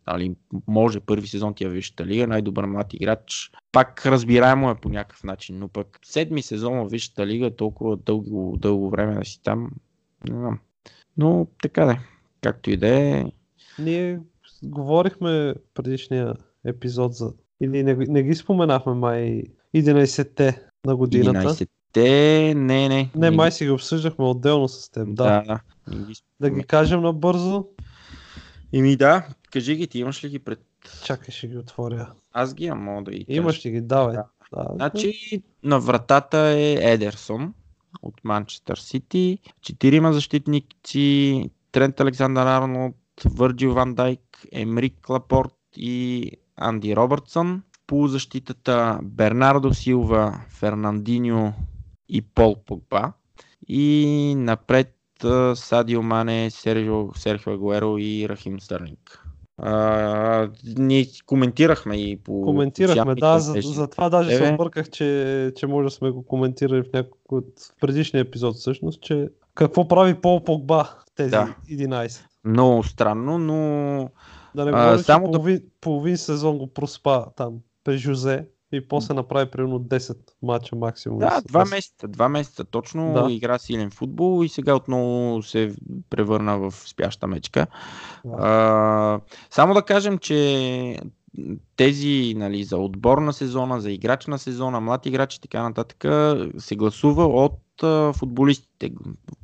Али, 0.07 0.35
може 0.67 1.01
първи 1.01 1.27
сезон 1.27 1.55
ти 1.55 1.65
е 1.65 1.69
Висшата 1.69 2.07
лига, 2.07 2.27
най-добър 2.27 2.65
млад 2.65 2.95
играч. 2.95 3.51
Пак 3.73 4.07
разбираемо 4.07 4.71
е 4.71 4.75
по 4.75 4.89
някакъв 4.89 5.25
начин, 5.25 5.59
но 5.59 5.69
пък 5.69 5.99
седми 6.05 6.43
сезон 6.43 6.79
в 6.79 6.91
Висшата 6.91 7.27
лига, 7.27 7.57
толкова 7.57 7.97
дълго, 7.97 8.57
дълго 8.61 8.91
време 8.91 9.15
да 9.15 9.25
си 9.25 9.43
там, 9.43 9.71
не 10.29 10.37
знам. 10.37 10.59
Но 11.17 11.47
така 11.63 11.85
да 11.85 11.99
както 12.43 12.71
и 12.71 12.77
да 12.77 12.89
е. 12.89 13.25
Ние 13.79 14.21
говорихме 14.63 15.55
предишния 15.75 16.35
епизод 16.65 17.15
за 17.15 17.33
или 17.63 17.83
не, 17.83 17.95
не 17.95 18.23
ги 18.23 18.35
споменахме 18.35 18.95
май 18.95 19.43
11-те 19.77 20.63
на 20.85 20.97
годината? 20.97 21.39
11-те, 21.39 22.55
не, 22.55 22.89
не. 22.89 23.11
Не, 23.17 23.31
май 23.31 23.53
си 23.53 23.65
ги 23.65 23.71
обсъждахме 23.71 24.25
отделно 24.25 24.69
с 24.69 24.91
теб, 24.91 25.09
да. 25.15 25.25
Да, 25.25 25.61
да. 25.87 26.07
да 26.41 26.51
ги 26.51 26.63
кажем 26.63 27.01
набързо. 27.01 27.67
Ими 28.73 28.97
да, 28.97 29.27
кажи 29.53 29.77
ги, 29.77 29.87
ти 29.87 29.99
имаш 29.99 30.25
ли 30.25 30.29
ги 30.29 30.39
пред... 30.39 30.61
Чакай, 31.05 31.33
ще 31.33 31.49
ги 31.49 31.59
отворя. 31.59 32.13
Аз 32.33 32.55
ги 32.55 32.65
имам, 32.65 32.83
мога 32.83 33.03
да 33.03 33.11
ги 33.11 33.25
Имаш 33.29 33.67
ли 33.67 33.71
ги, 33.71 33.81
давай. 33.81 34.15
Да. 34.15 34.25
Да, 34.53 34.69
значи 34.75 35.43
на 35.63 35.81
вратата 35.81 36.39
е 36.39 36.73
Едерсон 36.81 37.55
от 38.03 38.15
Манчестър 38.25 38.77
Сити, 38.77 39.39
четирима 39.61 40.13
защитници, 40.13 41.51
Трент 41.73 42.01
Александър 42.01 42.47
Арнолд, 42.47 42.97
Върджил 43.25 43.73
Ван 43.73 43.95
Дайк, 43.95 44.47
Емрик 44.53 45.09
Лапорт 45.09 45.55
и 45.77 46.31
Анди 46.57 46.97
Робъртсън. 46.97 47.63
По 47.87 48.07
защитата 48.09 48.99
Бернардо 49.03 49.75
Силва, 49.75 50.41
Фернандиньо 50.49 51.53
и 52.09 52.23
Пол 52.23 52.57
Погба. 52.67 53.13
И 53.69 54.35
напред 54.37 54.95
Садио 55.55 56.03
Мане, 56.03 56.51
Серхио, 56.51 57.15
Серхио 57.15 57.53
Агуеро 57.53 57.99
и 57.99 58.29
Рахим 58.29 58.61
Стърлинг. 58.61 59.23
А, 59.59 60.49
ние 60.77 61.07
коментирахме 61.27 61.97
и 61.97 62.17
по. 62.17 62.43
Коментирахме, 62.43 63.15
да, 63.15 63.39
за, 63.39 63.55
за 63.61 63.87
това 63.87 64.11
даже 64.11 64.35
е, 64.35 64.37
се 64.37 64.53
обърках, 64.53 64.91
че, 64.91 65.53
че 65.57 65.67
може 65.67 65.85
да 65.85 65.91
сме 65.91 66.11
го 66.11 66.27
коментирали 66.27 66.83
в 66.83 66.93
някой 66.93 67.19
от 67.29 67.61
в 67.61 67.81
предишния 67.81 68.21
епизод, 68.21 68.57
всъщност, 68.57 69.03
че 69.03 69.29
какво 69.55 69.89
прави 69.89 70.15
Пол 70.15 70.45
Погба 70.45 70.85
в 70.85 71.15
тези 71.15 71.31
да. 71.31 71.55
11. 71.71 72.21
Много 72.45 72.83
странно, 72.83 73.39
но 73.39 74.11
да 74.55 74.65
не 74.65 74.71
говоря, 74.71 74.99
само 74.99 75.27
че 75.27 75.33
половин, 75.33 75.59
да... 75.59 75.63
половин 75.81 76.17
сезон 76.17 76.59
го 76.59 76.67
проспа 76.67 77.27
там 77.37 77.59
при 77.85 77.99
Жузе 77.99 78.47
и 78.73 78.89
после 78.89 79.15
направи 79.15 79.51
примерно 79.51 79.81
10 79.81 80.17
мача 80.43 80.77
максимум. 80.77 81.19
Да, 81.19 81.41
два 81.49 81.65
месеца, 81.65 82.09
два 82.09 82.29
месеца 82.29 82.65
точно 82.65 83.13
да. 83.13 83.33
игра 83.33 83.59
силен 83.59 83.91
футбол 83.91 84.45
и 84.45 84.49
сега 84.49 84.75
отново 84.75 85.43
се 85.43 85.75
превърна 86.11 86.59
в 86.59 86.75
спяща 86.89 87.27
мечка. 87.27 87.67
Да. 88.25 88.37
А, 88.39 89.21
само 89.51 89.75
да 89.75 89.83
кажем, 89.83 90.19
че 90.19 90.99
тези 91.77 92.35
нали, 92.37 92.65
за 92.65 92.79
отбор 92.79 93.19
на 93.19 93.33
сезона, 93.33 93.81
за 93.81 93.91
играч 93.91 94.27
на 94.27 94.39
сезона, 94.39 94.81
млад 94.81 95.07
играч 95.07 95.35
и 95.35 95.41
така 95.41 95.63
нататък 95.63 96.05
се 96.59 96.77
гласува 96.77 97.25
от 97.25 97.59
футболистите, 98.17 98.93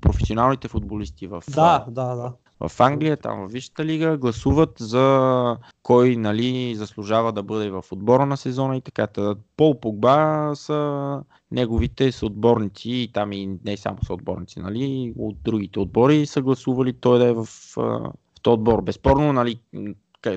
професионалните 0.01 0.69
футболисти 0.69 1.27
в, 1.27 1.43
да, 1.55 1.85
да, 1.89 2.15
да 2.15 2.33
в 2.61 2.81
Англия, 2.81 3.17
там 3.17 3.49
в 3.49 3.53
Висшата 3.53 3.85
лига, 3.85 4.17
гласуват 4.17 4.75
за 4.79 5.57
кой 5.83 6.17
нали, 6.17 6.75
заслужава 6.75 7.33
да 7.33 7.43
бъде 7.43 7.71
в 7.71 7.85
отбора 7.93 8.27
на 8.27 8.37
сезона 8.37 8.77
и 8.77 8.81
така. 8.81 9.09
Пол 9.57 9.81
Погба 9.81 10.53
са 10.55 11.21
неговите 11.51 12.13
съотборници 12.13 12.91
и 12.91 13.13
там 13.13 13.33
и 13.33 13.59
не 13.65 13.77
само 13.77 13.99
съотборници, 14.07 14.61
нали, 14.61 15.13
от 15.19 15.37
другите 15.43 15.81
отбори 15.81 16.27
са 16.27 16.43
гласували 16.43 16.93
той 16.93 17.19
да 17.19 17.27
е 17.27 17.33
в, 17.33 17.45
в 17.77 18.13
този 18.43 18.55
отбор. 18.55 18.83
Безспорно, 18.83 19.33
нали, 19.33 19.61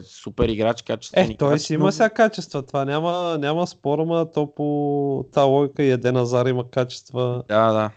супер 0.04 0.50
играч, 0.50 0.82
качествен 0.82 1.32
Е, 1.32 1.38
той 1.38 1.60
си 1.60 1.74
има 1.74 1.92
сега 1.92 2.10
качества. 2.10 2.66
Това 2.66 2.86
няма, 2.86 3.38
няма 3.40 3.68
спор, 3.68 4.00
ама 4.00 4.32
то 4.32 4.54
по 4.56 5.26
тази 5.34 5.48
логика 5.48 5.84
и 5.84 5.92
Еден 5.92 6.18
Азар 6.18 6.46
има 6.46 6.70
качества. 6.70 7.44
Да, 7.48 7.74
да. 7.74 7.92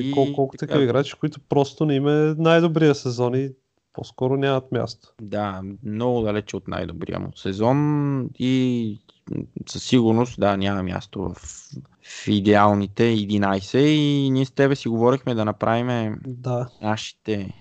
И 0.00 0.12
колко, 0.12 0.32
колко 0.32 0.56
така, 0.56 0.66
такива 0.66 0.84
играчи, 0.84 1.14
които 1.20 1.40
просто 1.48 1.86
не 1.86 1.94
им 1.94 2.08
е 2.08 2.34
най-добрия 2.38 2.94
сезон 2.94 3.34
и 3.34 3.50
по-скоро 3.92 4.36
нямат 4.36 4.72
място. 4.72 5.14
Да, 5.20 5.62
много 5.84 6.22
далече 6.22 6.56
от 6.56 6.68
най-добрия 6.68 7.20
му 7.20 7.32
сезон 7.36 8.30
и 8.38 8.98
със 9.68 9.84
сигурност, 9.84 10.40
да, 10.40 10.56
няма 10.56 10.82
място 10.82 11.22
в, 11.22 11.34
в 12.02 12.28
идеалните 12.28 13.02
11 13.02 13.78
и 13.78 14.30
ние 14.30 14.44
с 14.44 14.50
тебе 14.50 14.76
си 14.76 14.88
говорихме 14.88 15.34
да 15.34 15.44
направим 15.44 16.18
Да. 16.26 16.68
нашите 16.82 17.52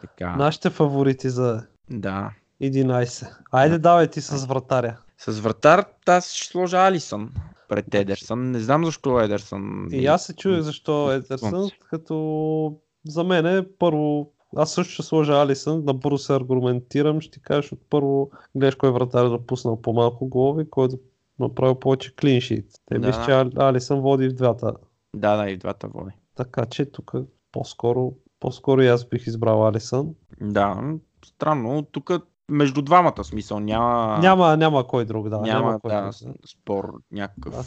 така, 0.00 0.36
Нашите 0.36 0.70
фаворити 0.70 1.30
за 1.30 1.62
да. 1.90 2.30
11. 2.62 3.36
Айде 3.52 3.78
давай 3.78 4.08
ти 4.08 4.20
с 4.20 4.46
вратаря. 4.46 4.96
С 5.18 5.40
вратар 5.40 5.84
аз 6.06 6.32
ще 6.32 6.48
сложа 6.48 6.78
Алисън 6.86 7.30
пред 7.74 7.94
Едерсън. 7.94 8.50
Не 8.50 8.58
знам 8.58 8.84
защо 8.84 9.20
Едерсън. 9.20 9.88
И 9.92 10.06
аз 10.06 10.24
се 10.24 10.36
чуя 10.36 10.62
защо 10.62 11.12
Едерсън, 11.12 11.70
като 11.90 12.76
за 13.08 13.24
мен 13.24 13.46
е 13.46 13.66
първо 13.78 14.30
аз 14.56 14.72
също 14.72 14.92
ще 14.92 15.02
сложа 15.02 15.42
Алисън, 15.42 15.84
набързо 15.84 16.18
се 16.18 16.34
аргументирам, 16.34 17.20
ще 17.20 17.30
ти 17.30 17.42
кажеш 17.42 17.72
от 17.72 17.80
първо 17.90 18.30
гледаш 18.54 18.74
кой 18.74 18.92
вратар 18.92 19.24
е 19.24 19.28
допуснал 19.28 19.82
по-малко 19.82 20.26
голови, 20.26 20.70
кой 20.70 20.86
е 20.86 20.90
направил 21.38 21.74
повече 21.74 22.16
клиншит. 22.16 22.66
Те 22.86 22.98
Да. 22.98 23.06
мисля, 23.06 23.22
че 23.24 23.30
Али- 23.30 23.52
Алисън 23.56 24.00
води 24.00 24.28
в 24.28 24.34
двата. 24.34 24.74
Да, 25.16 25.36
да, 25.36 25.50
и 25.50 25.56
двата 25.56 25.88
води. 25.88 26.12
Така 26.34 26.66
че 26.66 26.84
тук 26.84 27.12
по-скоро, 27.52 28.12
по-скоро 28.40 28.82
и 28.82 28.86
аз 28.88 29.04
бих 29.08 29.26
избрал 29.26 29.66
Алисън. 29.68 30.14
Да, 30.40 30.94
странно. 31.26 31.82
Тук 31.92 32.10
между 32.50 32.82
двамата 32.82 33.24
смисъл 33.24 33.60
няма... 33.60 34.18
Няма, 34.18 34.56
няма 34.56 34.86
кой 34.86 35.04
друг, 35.04 35.28
да. 35.28 35.40
няма, 35.40 35.80
кой 35.80 35.90
да, 35.90 36.02
друг. 36.22 36.34
спор 36.46 36.92
някакъв. 37.12 37.52
Да. 37.52 37.62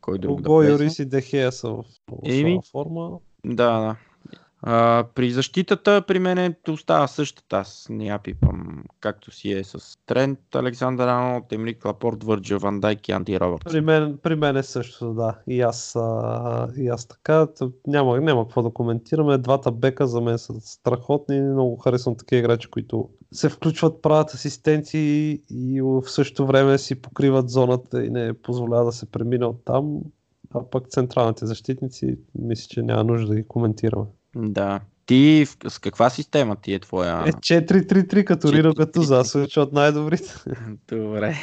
Кой 0.00 0.18
друг 0.18 0.40
да 0.40 0.48
Го 0.48 0.56
влезе. 0.56 0.72
Юрис 0.72 0.98
и 0.98 1.04
Дехея 1.04 1.52
са 1.52 1.70
в 1.70 1.84
Еми. 2.24 2.60
форма. 2.72 3.10
Да, 3.44 3.80
да. 3.80 3.96
А, 4.62 5.04
при 5.14 5.30
защитата 5.30 6.02
при 6.06 6.18
мен 6.18 6.54
остава 6.68 7.06
същата. 7.06 7.56
Аз 7.56 7.86
не 7.90 8.06
я 8.06 8.18
пипам 8.18 8.84
както 9.00 9.30
си 9.30 9.52
е 9.52 9.64
с 9.64 9.98
Трент, 10.06 10.38
Александър 10.54 11.08
Арнолд, 11.08 11.52
Емрик 11.52 11.84
Лапорт, 11.84 12.24
Върджа, 12.24 12.58
Ван 12.58 12.80
Дайк 12.80 13.08
и 13.08 13.12
Анди 13.12 13.40
Робъртс. 13.40 13.72
При 13.72 13.80
мен, 13.80 14.18
при 14.22 14.34
мен 14.34 14.56
е 14.56 14.62
също, 14.62 15.14
да. 15.14 15.38
И 15.48 15.60
аз, 15.60 15.96
а, 15.96 16.68
и 16.76 16.88
аз 16.88 17.06
така. 17.06 17.46
Няма, 17.86 18.20
няма 18.20 18.44
какво 18.44 18.62
да 18.62 18.70
коментираме. 18.70 19.38
Двата 19.38 19.72
бека 19.72 20.06
за 20.06 20.20
мен 20.20 20.38
са 20.38 20.52
страхотни. 20.60 21.40
Много 21.40 21.76
харесвам 21.76 22.16
такива 22.16 22.38
играчи, 22.38 22.70
които 22.70 23.08
се 23.32 23.48
включват, 23.48 24.02
правят 24.02 24.34
асистенции 24.34 25.40
и 25.50 25.80
в 25.82 26.02
същото 26.06 26.46
време 26.46 26.78
си 26.78 26.94
покриват 26.94 27.50
зоната 27.50 28.04
и 28.04 28.10
не 28.10 28.32
позволява 28.32 28.84
да 28.84 28.92
се 28.92 29.06
премине 29.06 29.44
от 29.44 29.64
там. 29.64 30.00
А 30.54 30.70
пък 30.70 30.88
централните 30.88 31.46
защитници, 31.46 32.18
мисля, 32.38 32.66
че 32.68 32.82
няма 32.82 33.04
нужда 33.04 33.28
да 33.28 33.34
ги 33.34 33.48
коментираме. 33.48 34.06
Да. 34.36 34.80
Ти 35.06 35.46
с 35.68 35.78
каква 35.78 36.10
система 36.10 36.56
ти 36.56 36.74
е 36.74 36.78
твоя? 36.78 37.22
Е, 37.26 37.32
4-3-3 37.32 38.24
като 38.24 38.52
Рино 38.52 38.72
4-3-3. 38.72 38.76
като 38.76 39.02
за 39.02 39.24
от 39.56 39.72
най-добрите. 39.72 40.34
Добре. 40.88 41.36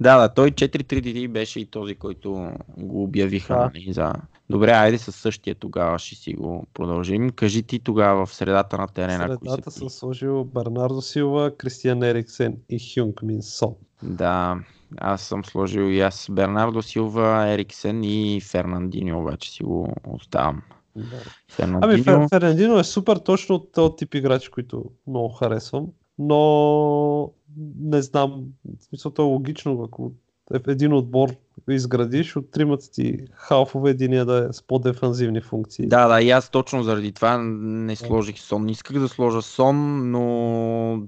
Да, 0.00 0.18
да, 0.18 0.34
той 0.34 0.50
4-3-3 0.50 1.28
беше 1.28 1.60
и 1.60 1.66
този, 1.66 1.94
който 1.94 2.50
го 2.78 3.02
обявиха. 3.02 3.54
Да. 3.54 3.70
Нали, 3.74 3.92
за... 3.92 4.12
Добре, 4.50 4.70
айде 4.70 4.98
със 4.98 5.16
същия 5.16 5.54
тогава 5.54 5.98
ще 5.98 6.14
си 6.14 6.32
го 6.32 6.66
продължим. 6.74 7.30
Кажи 7.30 7.62
ти 7.62 7.78
тогава 7.78 8.26
в 8.26 8.34
средата 8.34 8.78
на 8.78 8.86
терена. 8.86 9.28
са 9.28 9.38
Средата 9.44 9.70
съм 9.70 9.90
сложил 9.90 10.44
Бернардо 10.44 11.02
Силва, 11.02 11.56
Кристиан 11.56 12.02
Ериксен 12.02 12.56
и 12.68 12.94
Хюнг 12.94 13.22
Мин 13.22 13.42
Сон. 13.42 13.74
Да, 14.02 14.58
аз 14.96 15.22
съм 15.22 15.44
сложил 15.44 15.82
и 15.82 16.00
аз 16.00 16.28
Бернардо 16.30 16.82
Силва, 16.82 17.48
Ериксен 17.48 18.04
и 18.04 18.40
Фернандиньо, 18.40 19.20
обаче 19.20 19.50
си 19.50 19.62
го 19.62 19.94
оставам. 20.06 20.62
Да. 20.96 21.04
Фернандиньо, 21.50 21.92
Ами 21.92 22.02
Фер, 22.02 22.28
Фернандино 22.28 22.78
е 22.78 22.84
супер 22.84 23.16
точно 23.16 23.54
от 23.54 23.72
този 23.72 23.96
тип 23.96 24.14
играчи, 24.14 24.50
които 24.50 24.84
много 25.06 25.28
харесвам, 25.28 25.86
но 26.18 27.30
не 27.80 28.02
знам, 28.02 28.44
в 28.80 28.84
смисъл 28.84 29.10
то 29.10 29.22
е 29.22 29.24
логично, 29.24 29.82
ако 29.82 30.12
е- 30.54 30.70
един 30.70 30.92
отбор 30.92 31.30
изградиш, 31.70 32.36
от 32.36 32.50
тримата 32.50 32.90
ти 32.90 33.18
халфове, 33.32 33.90
единия 33.90 34.24
да 34.24 34.48
е 34.50 34.52
с 34.52 34.62
по-дефанзивни 34.62 35.40
функции. 35.40 35.86
Да, 35.86 36.08
да, 36.08 36.22
и 36.22 36.30
аз 36.30 36.50
точно 36.50 36.82
заради 36.82 37.12
това 37.12 37.38
не 37.38 37.96
сложих 37.96 38.38
Сон. 38.38 38.64
Не 38.64 38.72
исках 38.72 38.98
да 38.98 39.08
сложа 39.08 39.42
Сон, 39.42 40.10
но 40.10 41.02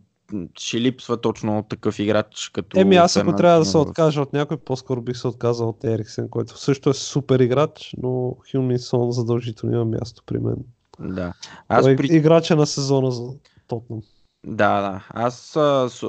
ще 0.58 0.80
липсва 0.80 1.20
точно 1.20 1.62
такъв 1.68 1.98
играч 1.98 2.50
като 2.54 2.80
Еми 2.80 2.96
аз 2.96 3.16
ако 3.16 3.36
трябва 3.36 3.58
да 3.58 3.64
се 3.64 3.78
откажа 3.78 4.22
от 4.22 4.32
някой, 4.32 4.56
по-скоро 4.56 5.02
бих 5.02 5.16
се 5.16 5.28
отказал 5.28 5.68
от 5.68 5.84
Ериксен, 5.84 6.28
който 6.28 6.58
също 6.58 6.90
е 6.90 6.94
супер 6.94 7.40
играч, 7.40 7.94
но 8.02 8.36
Хюминсон 8.52 9.12
задължително 9.12 9.74
има 9.74 9.84
място 9.84 10.22
при 10.26 10.38
мен. 10.38 10.56
Да. 11.00 11.32
Аз 11.68 11.78
Аз 11.78 11.84
Той 11.84 11.92
е 11.92 11.96
при... 11.96 12.16
играча 12.16 12.56
на 12.56 12.66
сезона 12.66 13.10
за 13.10 13.22
Тотнам. 13.68 14.02
Да, 14.44 14.80
да. 14.80 15.06
Аз 15.10 15.58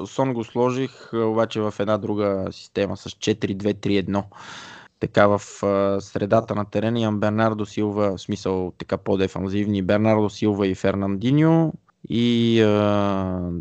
Сон 0.06 0.34
го 0.34 0.44
сложих 0.44 1.14
обаче 1.14 1.62
в 1.62 1.74
една 1.80 1.98
друга 1.98 2.48
система 2.52 2.98
с 2.98 3.10
4-2-3-1. 3.10 4.24
Така 5.00 5.28
в 5.28 5.40
средата 6.02 6.56
на 6.56 6.66
терена 6.66 7.00
имам 7.00 7.20
Бернардо 7.20 7.66
Силва, 7.66 8.18
в 8.18 8.22
смисъл 8.22 8.74
така 8.78 8.98
по-дефанзивни, 8.98 9.82
Бернардо 9.82 10.30
Силва 10.30 10.68
и 10.68 10.76
Фернандиньо 10.76 11.74
и 12.10 12.62
а, 12.62 13.52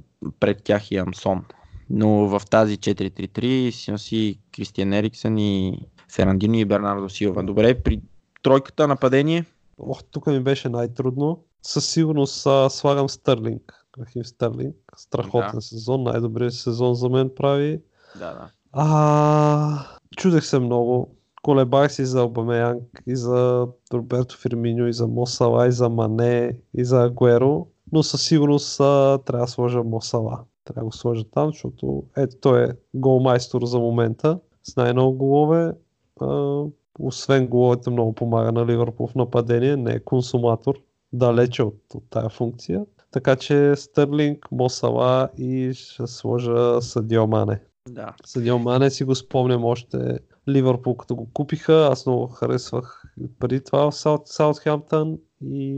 пред 0.41 0.63
тях 0.65 0.91
имам 0.91 1.15
Сон. 1.15 1.45
Но 1.91 2.09
в 2.09 2.43
тази 2.51 2.77
4-3-3 2.79 3.71
си 3.71 3.91
носи 3.91 4.41
Кристиан 4.53 4.93
Ериксен 4.93 5.39
и 5.39 5.81
Фернандиньо 6.13 6.59
и 6.59 6.65
Бернардо 6.65 7.09
Силва. 7.09 7.43
Добре, 7.43 7.83
при 7.83 8.01
тройката 8.43 8.89
нападение. 8.89 9.45
Ох, 9.79 10.05
тук 10.11 10.27
ми 10.27 10.41
беше 10.41 10.69
най-трудно. 10.69 11.45
Със 11.63 11.87
сигурност 11.91 12.47
а, 12.47 12.71
слагам 12.71 13.09
Стърлинг. 13.09 13.88
Рахим 14.01 14.25
Стърлинг. 14.25 14.77
Страхотен 14.97 15.51
Да. 15.55 15.61
сезон. 15.61 16.03
Най-добрият 16.03 16.55
сезон 16.55 16.95
за 16.95 17.09
мен 17.09 17.31
прави. 17.37 17.81
Да, 18.19 18.33
да. 18.33 18.51
А, 18.73 19.87
чудех 20.17 20.45
се 20.45 20.59
много. 20.59 21.15
Колебах 21.43 21.93
си 21.93 22.05
за 22.07 22.23
Обамеянг 22.23 22.83
и 23.07 23.17
за 23.17 23.67
Роберто 23.93 24.37
Фирминьо, 24.39 24.87
и 24.87 24.93
за 24.93 25.07
Мосала, 25.07 25.67
и 25.69 25.73
за 25.73 25.89
Мане, 25.89 26.59
и 26.75 26.85
за 26.85 27.03
Агуеро. 27.05 27.67
Но 27.93 28.03
със 28.03 28.23
сигурност 28.23 28.81
а, 28.81 29.19
трябва 29.19 29.47
да 29.47 29.51
сложа 29.53 29.83
Мосала. 29.83 30.41
Трябва 30.65 30.81
да 30.81 30.85
го 30.85 30.93
сложа 30.93 31.25
там, 31.25 31.49
защото 31.49 32.03
ето 32.17 32.37
той 32.41 32.65
е 32.65 32.73
голмайстор 32.95 33.65
за 33.65 33.79
момента. 33.79 34.39
С 34.63 34.77
най-много 34.77 35.17
голове. 35.19 35.73
А, 36.21 36.63
освен 36.99 37.47
головете 37.47 37.91
много 37.91 38.13
помага 38.13 38.53
на 38.53 38.67
Ливърпул 38.67 39.07
в 39.07 39.15
нападение. 39.15 39.77
Не 39.77 39.93
е 39.93 40.01
консуматор. 40.01 40.75
Далече 41.13 41.63
от, 41.63 41.81
от 41.95 42.05
тая 42.11 42.29
функция. 42.29 42.85
Така 43.11 43.37
че 43.37 43.77
Стърлинг, 43.77 44.47
Мосала 44.53 45.29
и 45.39 45.71
ще 45.75 46.07
сложа 46.07 46.83
Садио 46.83 47.27
Мане. 47.27 47.61
да. 47.89 48.15
Съдио 48.27 48.59
Мане 48.59 48.91
си 48.91 49.05
го 49.05 49.15
спомням 49.15 49.65
още 49.65 50.19
Ливърпул, 50.49 50.95
като 50.97 51.17
го 51.17 51.29
купиха. 51.33 51.89
Аз 51.93 52.07
много 52.07 52.27
харесвах 52.27 53.03
преди 53.39 53.61
това 53.65 53.91
в 53.91 53.95
Саут, 53.95 54.29
Саутхемптън 54.29 55.19
и 55.45 55.77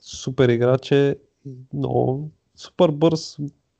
супер 0.00 0.48
играч 0.48 0.90
е. 0.92 1.16
Много 1.72 2.30
супер 2.56 2.88
бърз, 2.90 3.38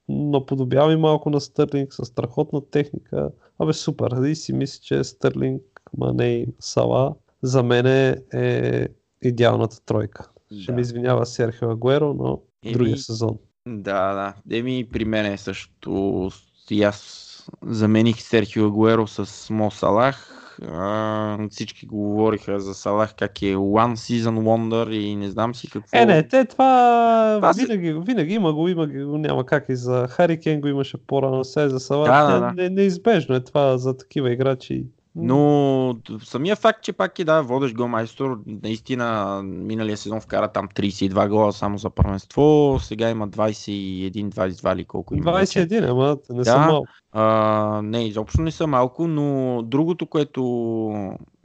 наподобява 0.09 0.93
и 0.93 0.97
малко 0.97 1.30
на 1.30 1.41
Стърлинг 1.41 1.93
с 1.95 2.05
страхотна 2.05 2.70
техника. 2.70 3.30
Абе 3.59 3.72
супер. 3.72 4.11
И 4.26 4.35
си 4.35 4.53
мисля, 4.53 4.80
че 4.82 5.05
Стърлинг, 5.05 5.62
Мане 5.99 6.26
и 6.26 6.47
Сала 6.61 7.14
за 7.43 7.62
мен 7.62 7.87
е 8.32 8.89
идеалната 9.22 9.80
тройка. 9.80 10.30
Ще 10.61 10.72
Да. 10.72 10.76
ми 10.76 10.80
извинява 10.80 11.26
Серхио 11.26 11.70
Агуеро, 11.70 12.14
но 12.14 12.41
Еми, 12.64 12.72
другия 12.72 12.98
сезон. 12.98 13.38
Да, 13.66 14.14
да. 14.14 14.56
Еми, 14.56 14.88
при 14.92 15.04
мен 15.04 15.26
е 15.26 15.36
също. 15.36 16.30
И 16.70 16.82
аз 16.82 17.20
замених 17.62 18.22
Серхио 18.22 18.66
Агуеро 18.66 19.06
с 19.06 19.50
Мо 19.50 19.70
Салах. 19.70 20.30
А, 20.62 21.48
всички 21.50 21.86
го 21.86 21.96
говориха 21.96 22.60
за 22.60 22.74
Салах 22.74 23.14
как 23.14 23.42
е 23.42 23.54
One 23.54 23.94
Season 23.94 24.38
Wonder 24.38 24.90
и 24.90 25.16
не 25.16 25.30
знам 25.30 25.54
си 25.54 25.70
какво. 25.70 25.98
Е, 25.98 26.06
не, 26.06 26.28
те 26.28 26.44
това, 26.44 27.34
Това 27.36 27.52
винаги, 27.52 27.92
винаги 28.06 28.34
има 28.34 28.52
го, 28.52 28.68
има 28.68 28.86
го, 28.86 29.18
няма 29.18 29.46
как 29.46 29.64
и 29.68 29.76
за 29.76 30.08
Хари 30.08 30.40
Кен 30.40 30.60
го 30.60 30.68
имаше 30.68 30.96
по-рано, 30.96 31.44
сега 31.44 31.68
за 31.68 31.80
Салах. 31.80 32.10
Да, 32.10 32.32
да, 32.32 32.40
не, 32.40 32.40
да. 32.40 32.62
Не, 32.62 32.68
неизбежно 32.70 33.34
е 33.34 33.44
това 33.44 33.78
за 33.78 33.96
такива 33.96 34.32
играчи. 34.32 34.86
Но 35.16 35.96
самия 36.24 36.56
факт, 36.56 36.82
че 36.82 36.92
пак 36.92 37.18
е 37.18 37.24
да, 37.24 37.42
водещ 37.42 37.74
гол 37.74 37.88
майстор, 37.88 38.40
наистина 38.62 39.40
миналия 39.44 39.96
сезон 39.96 40.20
вкара 40.20 40.48
там 40.48 40.68
32 40.68 41.28
гола 41.28 41.52
само 41.52 41.78
за 41.78 41.90
първенство, 41.90 42.76
сега 42.80 43.10
има 43.10 43.28
21-22 43.28 44.76
ли 44.76 44.84
колко 44.84 45.14
има. 45.14 45.32
вече. 45.32 45.68
21, 45.68 45.90
ама 45.90 46.16
не 46.30 46.36
Да. 46.36 46.44
са 46.44 46.58
малко. 46.58 46.86
А, 47.12 47.80
не, 47.84 48.04
изобщо 48.04 48.40
не 48.40 48.50
са 48.50 48.66
малко, 48.66 49.06
но 49.06 49.62
другото, 49.62 50.06
което 50.06 50.92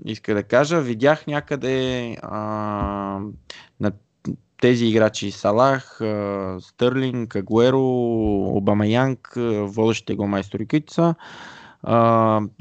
иска 0.05 0.33
да 0.33 0.43
кажа, 0.43 0.81
видях 0.81 1.27
някъде 1.27 2.15
а, 2.21 2.39
на 3.79 3.91
тези 4.61 4.85
играчи 4.85 5.31
Салах, 5.31 5.99
Стърлинг, 6.59 7.35
Агуеро, 7.35 7.81
Обамаянг, 8.57 9.33
водещите 9.59 10.15
го 10.15 10.27
майстори, 10.27 10.65
които 10.65 10.93
са. 10.93 11.15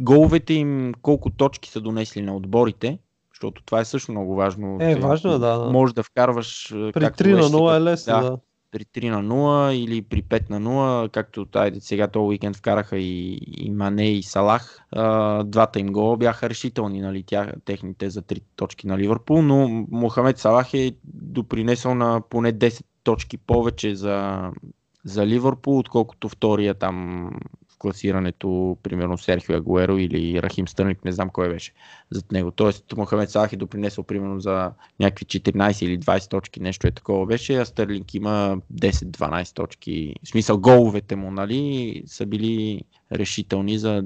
Головете 0.01 0.55
им, 0.55 0.95
колко 1.03 1.31
точки 1.31 1.71
са 1.71 1.81
донесли 1.81 2.23
на 2.23 2.37
отборите, 2.37 2.99
защото 3.35 3.63
това 3.63 3.81
е 3.81 3.85
също 3.85 4.13
много 4.13 4.35
важно. 4.35 4.79
Е, 4.81 4.95
важно 4.95 5.33
е, 5.33 5.39
да. 5.39 5.69
Може 5.73 5.95
да 5.95 6.03
вкарваш... 6.03 6.69
При 6.71 7.05
3 7.05 7.35
на 7.35 7.43
0 7.43 7.77
е 7.77 7.81
лесно, 7.81 8.13
да. 8.13 8.31
да 8.31 8.39
при 8.71 8.85
3 8.85 9.11
на 9.11 9.25
0 9.25 9.71
или 9.73 10.03
при 10.03 10.23
5 10.23 10.51
на 10.51 10.61
0, 10.61 11.11
както 11.11 11.47
тайде 11.47 11.81
сега 11.81 12.09
този 12.09 12.29
уикенд 12.29 12.57
вкараха 12.57 12.99
и, 12.99 13.41
и 13.57 13.71
Мане 13.71 14.11
и 14.11 14.23
Салах. 14.23 14.81
А, 14.93 15.45
двата 15.45 15.81
им 15.81 15.87
гола 15.87 16.17
бяха 16.17 16.51
решителни, 16.51 17.01
нали, 17.01 17.23
тя, 17.27 17.53
техните 17.65 18.11
за 18.11 18.23
3 18.23 18.43
точки 18.57 18.87
на 18.87 18.99
Ливърпул, 18.99 19.43
но 19.43 19.87
Мохамед 19.91 20.39
Салах 20.39 20.75
е 20.75 20.93
допринесъл 21.05 21.95
на 21.95 22.21
поне 22.31 22.53
10 22.53 22.85
точки 23.03 23.39
повече 23.39 23.95
за, 23.95 24.49
за 25.05 25.27
Ливърпул, 25.27 25.79
отколкото 25.79 26.29
втория 26.29 26.75
там 26.75 27.31
класирането, 27.79 28.79
примерно 28.83 29.19
Серхио 29.19 29.57
Агуеро 29.57 29.99
или 29.99 30.43
Рахим 30.43 30.69
Стърник, 30.69 31.05
не 31.05 31.13
знам 31.13 31.31
кой 31.31 31.49
беше 31.49 31.73
зад 32.11 32.33
него. 32.33 32.51
Тоест 32.51 32.97
Мохамед 32.97 33.31
Салах 33.31 33.53
е 33.53 33.57
допринесъл 33.57 34.05
примерно 34.05 34.41
за 34.41 34.73
някакви 35.01 35.25
14 35.25 35.85
или 35.85 36.01
20 36.01 36.31
точки, 36.31 36.61
нещо 36.61 36.87
е 36.87 36.91
такова 36.91 37.27
беше, 37.27 37.57
а 37.57 37.65
Стърлинг 37.65 38.15
има 38.15 38.61
10-12 38.75 39.55
точки. 39.55 40.15
В 40.25 40.29
смисъл 40.29 40.59
головете 40.59 41.17
му, 41.17 41.31
нали, 41.31 42.03
са 42.07 42.27
били 42.27 42.83
решителни 43.13 43.79
за, 43.79 44.05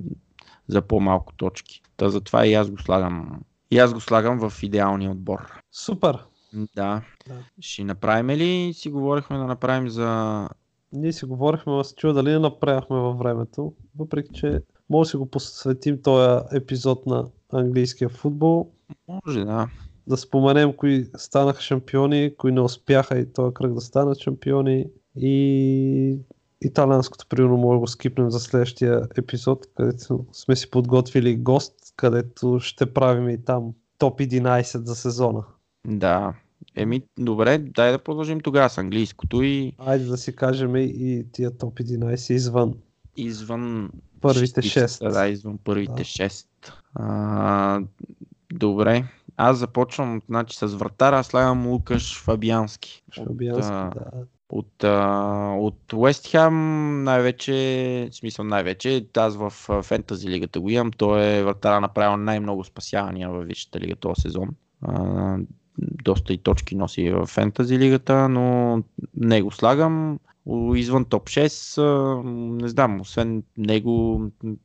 за 0.69 0.83
по-малко 0.83 1.33
точки. 1.33 1.83
Та 1.97 2.09
затова 2.09 2.47
и 2.47 2.55
аз 2.55 2.71
го 2.71 2.79
слагам. 2.79 3.41
И 3.71 3.79
аз 3.79 3.95
го 3.95 4.01
слагам 4.01 4.51
в 4.51 4.63
идеалния 4.63 5.11
отбор. 5.11 5.61
Супер. 5.73 6.19
Да. 6.53 7.03
да. 7.29 7.35
Ще 7.61 7.85
направим 7.85 8.37
ли, 8.37 8.73
си 8.75 8.91
говорихме 8.91 9.39
да 9.39 9.45
направим 9.45 9.89
за 9.89 10.49
ние 10.93 11.13
си 11.13 11.25
говорихме, 11.25 11.85
се 11.85 11.95
чува 11.95 12.13
дали 12.13 12.31
не 12.31 12.39
направяхме 12.39 12.97
във 12.97 13.19
времето, 13.19 13.73
въпреки 13.99 14.31
че 14.35 14.61
може 14.91 15.07
да 15.07 15.11
си 15.11 15.17
го 15.17 15.27
посветим 15.27 16.03
този 16.03 16.45
епизод 16.53 17.07
на 17.07 17.27
английския 17.53 18.09
футбол. 18.09 18.71
Може, 19.09 19.45
да. 19.45 19.69
Да 20.07 20.17
споменем 20.17 20.73
кои 20.73 21.07
станаха 21.17 21.63
шампиони, 21.63 22.35
кои 22.39 22.53
не 22.53 22.61
успяха 22.61 23.19
и 23.19 23.33
този 23.33 23.55
кръг 23.55 23.75
да 23.75 23.81
станат 23.81 24.19
шампиони 24.19 24.87
и 25.17 26.19
италианското 26.61 27.27
примерно 27.29 27.57
може 27.57 27.77
да 27.77 27.81
го 27.81 27.87
скипнем 27.87 28.31
за 28.31 28.41
следващия 28.41 29.09
епизод, 29.17 29.67
където 29.77 30.27
сме 30.33 30.57
си 30.57 30.71
подготвили 30.71 31.37
гост, 31.37 31.75
където 31.97 32.61
ще 32.61 32.95
правим 32.95 33.29
и 33.29 33.45
там 33.45 33.75
топ 33.99 34.21
11 34.21 34.85
за 34.85 34.95
сезона. 34.95 35.45
Да, 35.87 36.35
Еми, 36.77 37.03
добре, 37.19 37.59
дай 37.59 37.93
да 37.93 37.99
продължим 37.99 38.41
тогава 38.41 38.71
с 38.71 38.79
английското 38.79 39.43
и... 39.43 39.73
Айде 39.79 40.05
да 40.05 40.17
си 40.17 40.37
кажем 40.37 40.77
и 40.77 41.27
тия 41.33 41.59
топ 41.59 41.79
11 41.79 42.33
извън. 42.33 42.75
Извън... 43.17 43.91
Първите 44.21 44.63
6. 44.63 45.13
Да, 45.13 45.29
извън 45.29 45.59
първите 45.65 45.93
да. 45.93 46.03
6. 46.03 46.47
А, 46.95 47.81
добре. 48.53 49.05
Аз 49.37 49.59
започвам 49.59 50.23
значи, 50.29 50.57
с 50.57 50.67
вратара, 50.67 51.19
аз 51.19 51.27
слагам 51.27 51.67
Лукаш 51.67 52.23
Фабиански. 52.23 53.03
Фабиански, 53.27 53.99
от, 54.51 54.67
да. 54.79 54.97
От, 55.59 55.65
от 55.67 55.93
Уест 55.93 56.27
Хем 56.27 57.05
най-вече, 57.05 58.09
смисъл 58.13 58.45
най-вече, 58.45 59.07
аз 59.17 59.37
в 59.37 59.51
Фентази 59.83 60.29
лигата 60.29 60.61
го 60.61 60.71
имам, 60.71 60.91
той 60.91 61.27
е 61.27 61.45
вратара 61.45 61.81
направил 61.81 62.17
най-много 62.17 62.65
спасявания 62.65 63.31
във 63.31 63.47
Висшата 63.47 63.81
лига 63.81 63.97
този 63.97 64.21
сезон 64.21 64.49
доста 65.79 66.33
и 66.33 66.39
точки 66.39 66.75
носи 66.75 67.11
в 67.11 67.27
фентази 67.27 67.79
лигата, 67.79 68.29
но 68.29 68.79
не 69.17 69.43
го 69.43 69.51
слагам. 69.51 70.19
Извън 70.75 71.05
топ 71.05 71.25
6, 71.25 72.23
не 72.63 72.69
знам, 72.69 73.01
освен 73.01 73.43
него, 73.59 74.23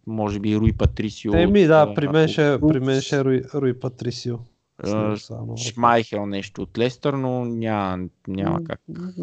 може 0.08 0.39
би 0.39 0.58
Руи 0.58 0.74
Патрисио. 0.74 1.36
Еми, 1.36 1.66
да, 1.66 1.93
при 1.93 2.08
мен 2.08 2.28
ще, 2.28 2.60
при 2.70 2.80
мен 2.80 3.01
ще 3.01 3.26
Руи, 3.26 3.43
Руи 3.53 3.80
Патрисио. 3.80 4.38
Шмайхел 5.58 6.26
нещо 6.26 6.62
от 6.62 6.78
Лестър, 6.78 7.14
но 7.14 7.45
няма, 7.45 8.05
няма 8.28 8.64
как. 8.64 8.82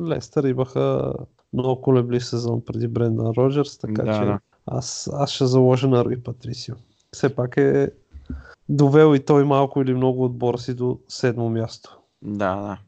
Лестър 0.08 0.44
имаха 0.44 1.14
много 1.52 1.80
колебли 1.80 2.20
сезон 2.20 2.62
преди 2.66 2.88
Брендан 2.88 3.32
Роджерс, 3.36 3.78
така 3.78 4.02
да, 4.02 4.18
че 4.18 4.24
да. 4.24 4.40
Аз, 4.66 5.10
аз 5.12 5.30
ще 5.30 5.46
заложа 5.46 5.88
на 5.88 6.04
Руи 6.04 6.22
Патрисио. 6.22 6.74
Все 7.12 7.34
пак 7.34 7.56
е 7.56 7.90
довел 8.68 9.14
и 9.14 9.24
той 9.24 9.44
малко 9.44 9.82
или 9.82 9.94
много 9.94 10.24
отбора 10.24 10.58
си 10.58 10.74
до 10.74 10.98
седмо 11.08 11.48
място. 11.48 11.98
Да, 12.22 12.56
да. 12.56 12.78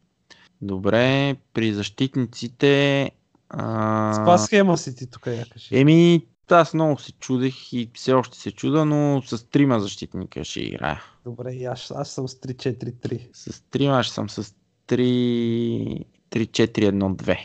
Добре, 0.63 1.37
при 1.53 1.73
защитниците... 1.73 3.11
А... 3.49 4.13
С 4.13 4.17
каква 4.17 4.39
схема 4.39 4.79
си 4.79 4.97
ти 4.97 5.11
тук, 5.11 5.27
я 5.27 5.47
кажи? 5.53 5.79
Еми, 5.79 6.27
аз 6.51 6.75
много 6.75 6.99
се 6.99 7.13
чудех 7.13 7.73
и 7.73 7.91
все 7.95 8.13
още 8.13 8.39
се 8.39 8.53
чуда, 8.53 8.85
но 8.85 9.23
с 9.27 9.51
трима 9.51 9.81
защитника 9.81 10.45
ще 10.45 10.61
играя. 10.61 11.03
Добре, 11.25 11.65
аз, 11.65 11.93
аз 11.97 12.09
съм 12.09 12.29
с 12.29 12.35
3-4-3. 12.35 13.29
С 13.33 13.63
трима 13.71 13.99
аз 13.99 14.09
съм 14.09 14.31
с 14.31 14.55
3-4-1-2. 14.89 17.39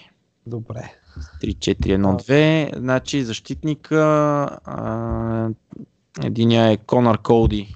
Добре. 0.48 0.94
3-4-1-2. 1.42 2.78
Значи 2.78 3.24
защитника 3.24 4.00
а, 4.66 5.50
Единия 6.24 6.72
е 6.72 6.78
Конър 6.78 7.18
Колди 7.18 7.76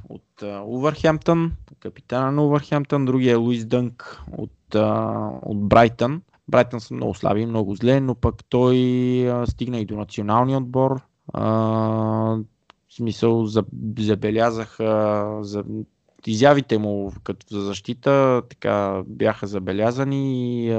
Увърхемптън, 0.65 1.51
капитана 1.79 2.31
на 2.31 2.45
Увърхемптън, 2.45 3.05
другия 3.05 3.31
е 3.31 3.35
Луис 3.35 3.65
Дънк 3.65 4.21
от, 4.37 4.75
от 5.41 5.67
Брайтън. 5.67 6.21
Брайтън 6.47 6.79
са 6.79 6.93
много 6.93 7.13
слаби, 7.13 7.45
много 7.45 7.75
зле, 7.75 7.99
но 7.99 8.15
пък 8.15 8.35
той 8.49 8.77
а, 9.29 9.45
стигна 9.47 9.79
и 9.79 9.85
до 9.85 9.95
националния 9.95 10.57
отбор. 10.57 11.01
А, 11.33 11.45
в 12.89 12.93
смисъл 12.95 13.45
забелязах 13.99 14.79
а, 14.79 15.37
за, 15.41 15.63
изявите 16.25 16.77
му 16.77 17.11
като 17.23 17.55
за 17.55 17.61
защита 17.61 18.41
така 18.49 19.03
бяха 19.07 19.47
забелязани 19.47 20.65
и 20.65 20.69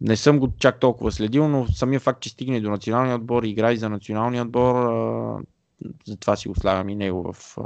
не 0.00 0.16
съм 0.16 0.38
го 0.38 0.48
чак 0.58 0.80
толкова 0.80 1.12
следил, 1.12 1.48
но 1.48 1.66
самия 1.66 2.00
факт, 2.00 2.20
че 2.20 2.28
стигне 2.28 2.60
до 2.60 2.70
националния 2.70 3.16
отбор 3.16 3.42
и 3.42 3.50
играе 3.50 3.76
за 3.76 3.88
националния 3.88 4.42
отбор, 4.42 4.74
затова 6.04 6.36
си 6.36 6.48
го 6.48 6.54
слагам 6.54 6.88
и 6.88 6.94
него 6.94 7.32
в, 7.32 7.58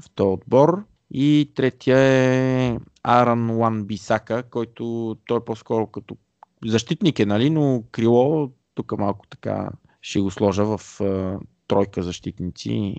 в 0.00 0.10
този 0.14 0.28
отбор. 0.28 0.84
И 1.10 1.52
третия 1.54 1.98
е 1.98 2.78
Аран 3.02 3.50
Уан 3.50 3.84
Бисака, 3.84 4.42
който 4.42 5.16
той 5.26 5.36
е 5.36 5.44
по-скоро 5.44 5.86
като 5.86 6.16
защитник 6.66 7.18
е, 7.18 7.26
нали, 7.26 7.50
но 7.50 7.84
крило, 7.92 8.50
тук 8.74 8.98
малко 8.98 9.26
така 9.26 9.70
ще 10.02 10.20
го 10.20 10.30
сложа 10.30 10.64
в 10.64 11.00
а, 11.00 11.38
тройка 11.68 12.02
защитници. 12.02 12.94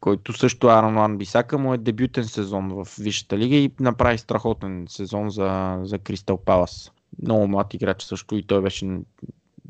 Който 0.00 0.32
също 0.32 0.66
Аран 0.66 0.98
Уан 0.98 1.18
Бисака 1.18 1.58
му 1.58 1.74
е 1.74 1.78
дебютен 1.78 2.24
сезон 2.24 2.68
в 2.68 2.88
Висшата 2.98 3.38
лига 3.38 3.56
и 3.56 3.72
направи 3.80 4.18
страхотен 4.18 4.86
сезон 4.88 5.30
за, 5.30 5.80
за 5.82 5.98
Кристал 5.98 6.36
Палас. 6.36 6.92
Много 7.22 7.48
млад 7.48 7.74
играч 7.74 8.02
също 8.02 8.36
и 8.36 8.42
той 8.42 8.62
беше 8.62 8.86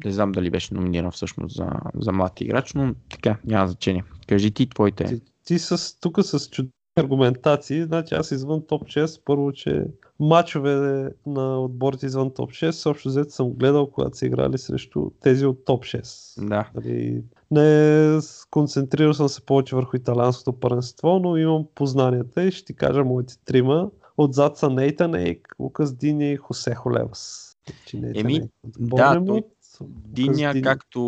не 0.04 0.12
знам 0.12 0.32
дали 0.32 0.50
беше 0.50 0.74
номиниран 0.74 1.10
всъщност 1.10 1.56
за, 1.56 1.70
за 1.94 2.12
млад 2.12 2.40
играч, 2.40 2.74
но 2.74 2.94
така, 3.10 3.36
няма 3.44 3.68
значение. 3.68 4.04
Кажи 4.26 4.50
ти 4.50 4.68
твоите. 4.68 5.20
Ти, 5.48 5.58
с, 5.58 6.00
тук 6.00 6.18
с 6.22 6.48
чудесни 6.50 6.72
аргументации, 6.96 7.84
значи 7.84 8.14
аз 8.14 8.30
извън 8.30 8.66
топ 8.66 8.82
6, 8.82 9.22
първо, 9.24 9.52
че 9.52 9.84
мачове 10.20 11.08
на 11.26 11.60
отборите 11.60 12.06
извън 12.06 12.34
топ 12.34 12.50
6, 12.50 12.90
общо 12.90 13.08
взето 13.08 13.30
съм 13.30 13.52
гледал, 13.52 13.90
когато 13.90 14.16
са 14.16 14.26
играли 14.26 14.58
срещу 14.58 15.10
тези 15.20 15.46
от 15.46 15.64
топ 15.64 15.84
6. 15.84 16.48
Да. 16.48 16.70
Дали, 16.74 17.22
не 17.50 18.20
концентрирал 18.50 19.14
съм 19.14 19.28
се 19.28 19.46
повече 19.46 19.76
върху 19.76 19.96
италянското 19.96 20.60
първенство, 20.60 21.18
но 21.18 21.36
имам 21.36 21.66
познанията 21.74 22.44
и 22.44 22.50
ще 22.50 22.64
ти 22.64 22.74
кажа 22.74 23.04
моите 23.04 23.34
трима. 23.44 23.90
Отзад 24.16 24.56
са 24.56 24.70
Нейтан 24.70 25.14
Ейк, 25.14 25.54
Лукас 25.58 25.94
Дини 25.96 26.32
и 26.32 26.36
Хосе 26.36 26.74
Холевас. 26.74 27.54
Еми, 28.14 28.40
да, 28.78 29.24
той, 29.26 29.42
Диня, 29.84 30.52
Дин... 30.52 30.62
както 30.62 31.00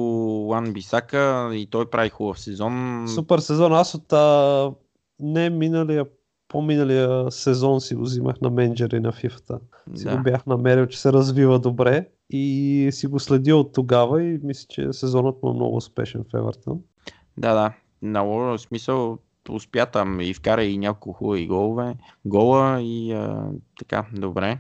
Лан 0.51 0.73
Бисака 0.73 1.51
и 1.53 1.67
той 1.67 1.91
прави 1.91 2.09
хубав 2.09 2.41
сезон. 2.41 3.05
Супер 3.09 3.39
сезон. 3.39 3.73
Аз 3.73 3.95
от 3.95 4.13
а, 4.13 4.73
не 5.21 5.51
миналия, 5.51 6.07
по-миналия 6.49 7.31
сезон 7.31 7.81
си 7.81 7.95
го 7.95 8.03
взимах 8.03 8.41
на 8.41 8.51
менеджери 8.51 9.01
на 9.01 9.13
FIFA. 9.13 9.59
Си 9.95 10.05
да. 10.05 10.17
го 10.17 10.23
бях 10.23 10.47
намерил, 10.47 10.87
че 10.87 11.01
се 11.01 11.13
развива 11.13 11.59
добре 11.59 12.09
и 12.31 12.89
си 12.93 13.07
го 13.07 13.21
следил 13.21 13.61
от 13.61 13.73
тогава 13.73 14.25
и 14.25 14.41
мисля, 14.43 14.67
че 14.69 14.93
сезонът 14.93 15.43
му 15.43 15.51
е 15.51 15.55
много 15.55 15.77
успешен 15.77 16.25
в 16.33 16.39
Евертън. 16.39 16.79
Да, 17.37 17.55
да. 17.55 17.73
Много 18.03 18.59
смисъл 18.59 19.19
успя 19.49 19.87
там 19.87 20.21
и 20.21 20.35
вкара 20.35 20.65
и 20.65 20.79
няколко 20.79 21.19
хубави 21.19 21.47
голове, 21.47 21.95
гола 22.25 22.81
и 22.83 23.13
а, 23.13 23.51
така, 23.79 24.07
добре. 24.13 24.59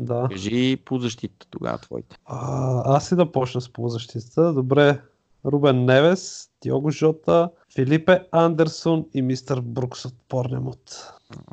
Да. 0.00 0.26
Кажи 0.30 0.76
по 0.84 0.98
защита 0.98 1.46
тогава 1.50 1.78
твоите. 1.78 2.16
А, 2.26 2.96
аз 2.96 3.12
и 3.12 3.16
да 3.16 3.32
почна 3.32 3.60
с 3.60 3.72
по 3.72 3.88
защита. 3.88 4.52
Добре, 4.52 5.00
Рубен 5.44 5.84
Невес, 5.84 6.50
Диого 6.62 6.90
Жота, 6.90 7.50
Филипе 7.74 8.20
Андерсон 8.32 9.06
и 9.14 9.22
мистер 9.22 9.60
Брукс 9.60 10.04
от 10.04 10.14
Порнемот. 10.28 11.12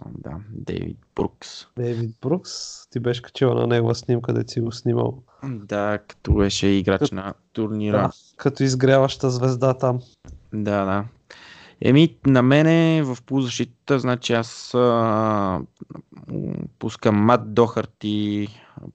Да, 0.10 0.32
Дейвид 0.50 0.98
Брукс. 1.16 1.50
Дейвид 1.78 2.16
Брукс, 2.22 2.52
ти 2.90 3.00
беше 3.00 3.22
качила 3.22 3.56
на 3.56 3.68
негова 3.68 3.96
снимка, 3.96 4.34
да 4.34 4.44
си 4.52 4.62
го 4.62 4.72
снимал. 4.72 5.24
Да, 5.44 6.00
като 6.08 6.34
беше 6.34 6.68
играч 6.68 7.00
Като- 7.00 7.16
на 7.16 7.34
турнира. 7.54 7.98
Да, 7.98 8.10
като 8.38 8.64
изгряваща 8.64 9.30
звезда 9.30 9.74
там. 9.74 10.00
Да, 10.54 10.86
да. 10.86 11.06
Еми, 11.82 12.18
на 12.26 12.42
мене 12.42 13.04
в 13.04 13.18
полузащитата, 13.26 14.00
значи 14.00 14.34
аз 14.34 14.74
а, 14.74 15.62
пускам 16.80 17.16
Мат 17.16 17.54
Дохарти 17.54 18.48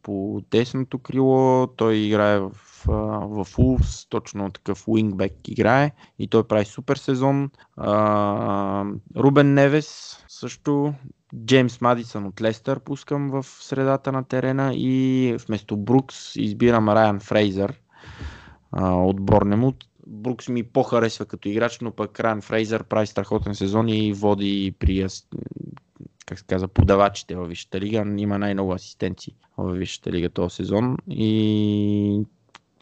по 0.03 0.43
десното 0.51 0.99
крило. 0.99 1.67
Той 1.67 1.97
играе 1.97 2.39
в, 2.39 2.51
а, 2.89 2.93
в 3.27 3.47
Улфс, 3.59 4.07
точно 4.09 4.51
такъв 4.51 4.89
уингбек 4.89 5.33
играе 5.49 5.93
и 6.19 6.29
той 6.29 6.45
прави 6.45 6.65
супер 6.65 6.97
сезон. 6.97 7.51
А, 7.77 8.85
Рубен 9.17 9.55
Невес 9.55 10.19
също. 10.29 10.95
Джеймс 11.45 11.81
Мадисън 11.81 12.27
от 12.27 12.41
Лестър 12.41 12.81
пускам 12.81 13.31
в 13.31 13.43
средата 13.43 14.13
на 14.13 14.25
терена 14.25 14.73
и 14.75 15.37
вместо 15.47 15.77
Брукс 15.77 16.37
избирам 16.37 16.89
Райан 16.89 17.21
Фрейзър 17.21 17.81
от 18.73 19.21
Борнемут. 19.21 19.77
Брукс 20.11 20.49
ми 20.49 20.63
по-харесва 20.63 21.27
като 21.27 21.49
играч, 21.49 21.81
но 21.81 21.91
пък 21.91 22.21
Райан 22.21 22.41
Фрейзър 22.41 22.85
прави 22.85 23.07
страхотен 23.07 23.55
сезон 23.55 23.89
и 23.89 24.13
води 24.13 24.75
при 24.79 25.07
как 26.27 26.39
се 26.39 26.45
казва, 26.45 26.69
подавачите 26.69 27.35
във 27.35 27.49
Висшата 27.49 27.81
лига. 27.81 28.05
Има 28.17 28.39
най-много 28.39 28.73
асистенции 28.73 29.35
във 29.59 29.79
Висшата 29.79 30.13
лига 30.13 30.31
този 30.31 30.55
сезон 30.55 30.97
и 31.11 32.25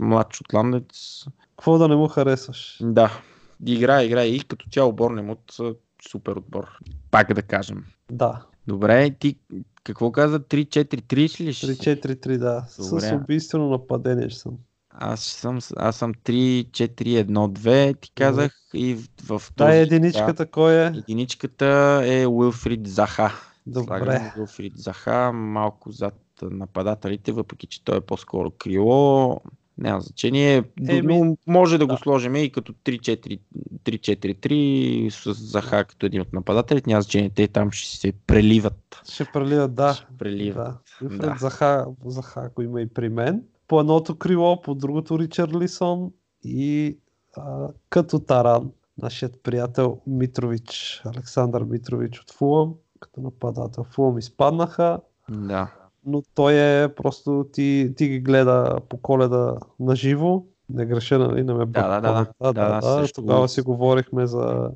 млад 0.00 0.34
шотландец. 0.34 1.24
Какво 1.50 1.78
да 1.78 1.88
не 1.88 1.96
му 1.96 2.08
харесваш? 2.08 2.78
Да, 2.82 3.20
играе, 3.66 4.04
играе 4.04 4.26
и 4.26 4.40
като 4.40 4.68
цяло 4.70 4.92
Борнемут 4.92 5.38
са 5.50 5.74
супер 6.10 6.36
отбор. 6.36 6.78
Пак 7.10 7.34
да 7.34 7.42
кажем. 7.42 7.84
Да, 8.10 8.46
Добре, 8.68 9.10
ти 9.10 9.38
какво 9.84 10.12
каза? 10.12 10.40
3-4-3 10.40 11.16
ли? 11.16 11.28
ще 11.28 11.52
си? 11.52 11.66
3-4-3, 11.66 12.38
да. 12.38 12.64
С 12.68 12.90
Добре. 12.90 13.20
убийствено 13.22 13.68
нападение 13.68 14.30
ще 14.30 14.40
съм. 14.40 14.58
Аз 15.00 15.20
съм, 15.20 15.58
аз 15.76 15.96
съм 15.96 16.14
3-4-1-2, 16.14 18.00
ти 18.00 18.10
казах 18.14 18.52
и 18.74 18.94
в, 18.94 19.38
в 19.38 19.52
този... 19.56 19.70
Да, 19.70 19.76
единичката 19.76 20.46
кой 20.46 20.74
е? 20.74 20.86
Единичката 20.86 22.02
е 22.04 22.26
Уилфрид 22.26 22.86
Заха. 22.86 23.32
Добре. 23.66 23.98
Слагам 23.98 24.30
Уилфрид 24.38 24.72
Заха 24.76 25.32
малко 25.32 25.90
зад 25.90 26.14
нападателите, 26.42 27.32
въпреки 27.32 27.66
че 27.66 27.84
той 27.84 27.96
е 27.96 28.00
по-скоро 28.00 28.50
крило. 28.50 29.40
Няма 29.78 30.00
значение. 30.00 30.64
Еми, 30.88 31.36
може 31.46 31.78
да 31.78 31.86
го 31.86 31.92
да. 31.92 31.98
сложим 31.98 32.36
и 32.36 32.52
като 32.52 32.72
3-4 32.72 33.40
3-4-3 33.84 35.08
с 35.08 35.32
Заха 35.32 35.84
като 35.84 36.06
един 36.06 36.20
от 36.20 36.32
нападателите. 36.32 36.90
Няма 36.90 37.02
значение. 37.02 37.30
Те 37.30 37.48
там 37.48 37.70
ще 37.70 37.96
се 37.98 38.12
преливат. 38.26 39.02
Ще 39.10 39.24
преливат, 39.24 39.74
да. 39.74 39.94
Ще 39.94 40.06
преливат. 40.18 40.76
Да. 41.02 41.16
Да. 41.16 41.36
Заха, 41.38 41.86
Заха 42.04 42.50
го 42.54 42.62
има 42.62 42.80
и 42.80 42.86
при 42.86 43.08
мен. 43.08 43.42
По 43.68 43.80
едното 43.80 44.18
крило, 44.18 44.62
по 44.62 44.74
другото 44.74 45.18
Ричарлисон 45.18 46.12
и 46.44 46.98
а, 47.36 47.68
като 47.90 48.18
таран 48.18 48.70
нашият 49.02 49.42
приятел 49.42 49.98
Митрович, 50.06 51.02
Александър 51.04 51.64
Митрович 51.64 52.20
от 52.20 52.32
Фулъм, 52.32 52.74
като 53.00 53.20
нападател. 53.20 53.84
Фулъм 53.84 54.18
изпаднаха, 54.18 55.00
Да. 55.30 55.70
но 56.06 56.22
той 56.34 56.54
е 56.54 56.94
просто 56.94 57.46
ти, 57.52 57.92
ти 57.96 58.08
ги 58.08 58.20
гледа 58.20 58.78
по 58.88 58.96
коледа 58.96 59.56
на 59.80 59.96
живо. 59.96 60.44
Не 60.70 60.86
греша, 60.86 61.18
нали? 61.18 61.42
Не 61.42 61.54
ме 61.54 61.66
Да, 61.66 61.88
да, 61.88 62.00
да, 62.00 62.12
да. 62.12 62.26
Да, 62.40 62.52
да, 62.52 62.80
да, 62.80 62.82
също 62.82 63.20
Тогава 63.20 63.48
си 63.48 63.60
говорихме 63.60 64.26
за, 64.26 64.70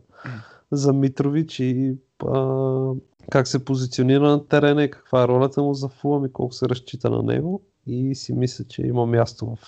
за 0.71 0.93
Митрович 0.93 1.61
и 1.61 1.97
а, 2.27 2.93
как 3.31 3.49
се 3.49 3.65
позиционира 3.65 4.29
на 4.29 4.47
терена 4.47 4.85
и 4.85 4.91
каква 4.91 5.23
е 5.23 5.29
ролята 5.29 5.63
му 5.63 5.75
за 5.75 5.89
Фулъм 5.89 6.25
и 6.25 6.33
колко 6.33 6.55
се 6.55 6.69
разчита 6.69 7.11
на 7.11 7.23
него. 7.23 7.63
И 7.87 8.15
си 8.15 8.33
мисля, 8.33 8.65
че 8.65 8.83
има 8.83 9.07
място 9.07 9.47
в, 9.47 9.59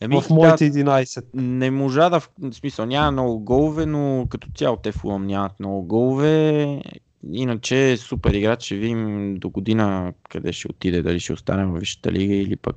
Еми, 0.00 0.20
в 0.20 0.30
моите 0.30 0.72
11. 0.72 1.24
Не 1.34 1.70
можа 1.70 2.10
да, 2.10 2.20
в 2.20 2.30
смисъл, 2.52 2.86
няма 2.86 3.10
много 3.10 3.38
голове, 3.38 3.86
но 3.86 4.26
като 4.30 4.48
цяло 4.54 4.76
те 4.76 4.92
Фулъм 4.92 5.26
нямат 5.26 5.60
много 5.60 5.82
голове. 5.82 6.82
Иначе 7.32 7.92
е 7.92 7.96
супер 7.96 8.34
играч, 8.34 8.62
ще 8.62 8.74
видим 8.74 9.34
до 9.38 9.50
година 9.50 10.12
къде 10.28 10.52
ще 10.52 10.68
отиде, 10.68 11.02
дали 11.02 11.20
ще 11.20 11.32
остане 11.32 11.66
в 11.66 11.78
Висшата 11.78 12.12
лига 12.12 12.34
или 12.34 12.56
пък 12.56 12.76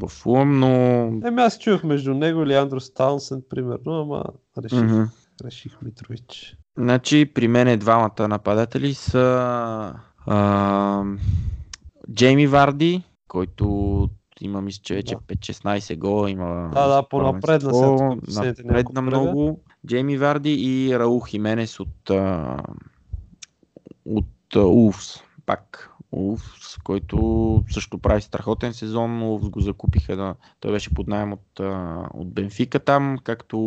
в 0.00 0.08
Фулъм, 0.08 0.58
но... 0.58 0.68
Еми 1.26 1.42
аз 1.42 1.58
чух 1.58 1.84
между 1.84 2.14
него 2.14 2.42
или 2.42 2.54
Андрос 2.54 2.94
Таунсен, 2.94 3.42
примерно, 3.50 3.92
ама 3.92 4.24
реших, 4.64 4.82
Мгм. 4.82 5.02
реших 5.44 5.82
Митрович. 5.82 6.56
Значи 6.78 7.30
при 7.34 7.48
мен 7.48 7.78
двамата 7.78 8.28
нападатели 8.28 8.94
са 8.94 9.94
а, 10.26 11.04
Джейми 12.12 12.46
Варди, 12.46 13.02
който 13.28 14.08
има 14.40 14.60
мисля, 14.60 14.80
че 14.82 14.94
вече 14.94 15.14
Да. 15.14 15.34
5-16 15.34 15.98
гола 15.98 16.30
има. 16.30 16.70
Да, 16.74 16.88
да, 16.88 17.02
последните 18.26 18.62
Напредна 18.62 19.02
няколко 19.02 19.10
време. 19.10 19.32
много. 19.32 19.60
Джейми 19.86 20.16
Варди 20.16 20.54
и 20.54 20.98
Раул 20.98 21.20
Хименес 21.20 21.80
от, 21.80 22.10
от 24.04 24.56
Улфс. 24.56 25.22
Пак 25.46 25.90
Улфс, 26.12 26.78
който 26.84 27.64
също 27.70 27.98
прави 27.98 28.20
страхотен 28.20 28.72
сезон. 28.72 29.22
Улфс 29.22 29.48
го 29.48 29.60
закупиха. 29.60 30.16
Да, 30.16 30.34
той 30.60 30.72
беше 30.72 30.94
под 30.94 31.08
найем 31.08 31.32
от, 31.32 31.60
от 32.14 32.32
Бенфика 32.32 32.80
там, 32.80 33.18
както 33.24 33.58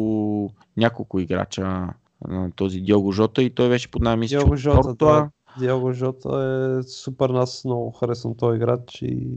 няколко 0.77 1.19
играча 1.19 1.87
на 2.27 2.51
този 2.51 2.81
Диого 2.81 3.11
Жота 3.11 3.43
и 3.43 3.49
той 3.49 3.69
беше 3.69 3.91
под 3.91 4.01
найем 4.01 4.19
мисля, 4.19 4.37
Диого 4.37 4.53
от 4.53 4.59
Жота, 4.59 4.93
да. 4.93 5.29
Диого 5.59 5.93
Жота 5.93 6.79
е 6.79 6.83
супер, 6.83 7.29
аз 7.29 7.65
много 7.65 7.91
харесвам 7.91 8.35
този 8.35 8.55
играч 8.55 9.01
и 9.01 9.27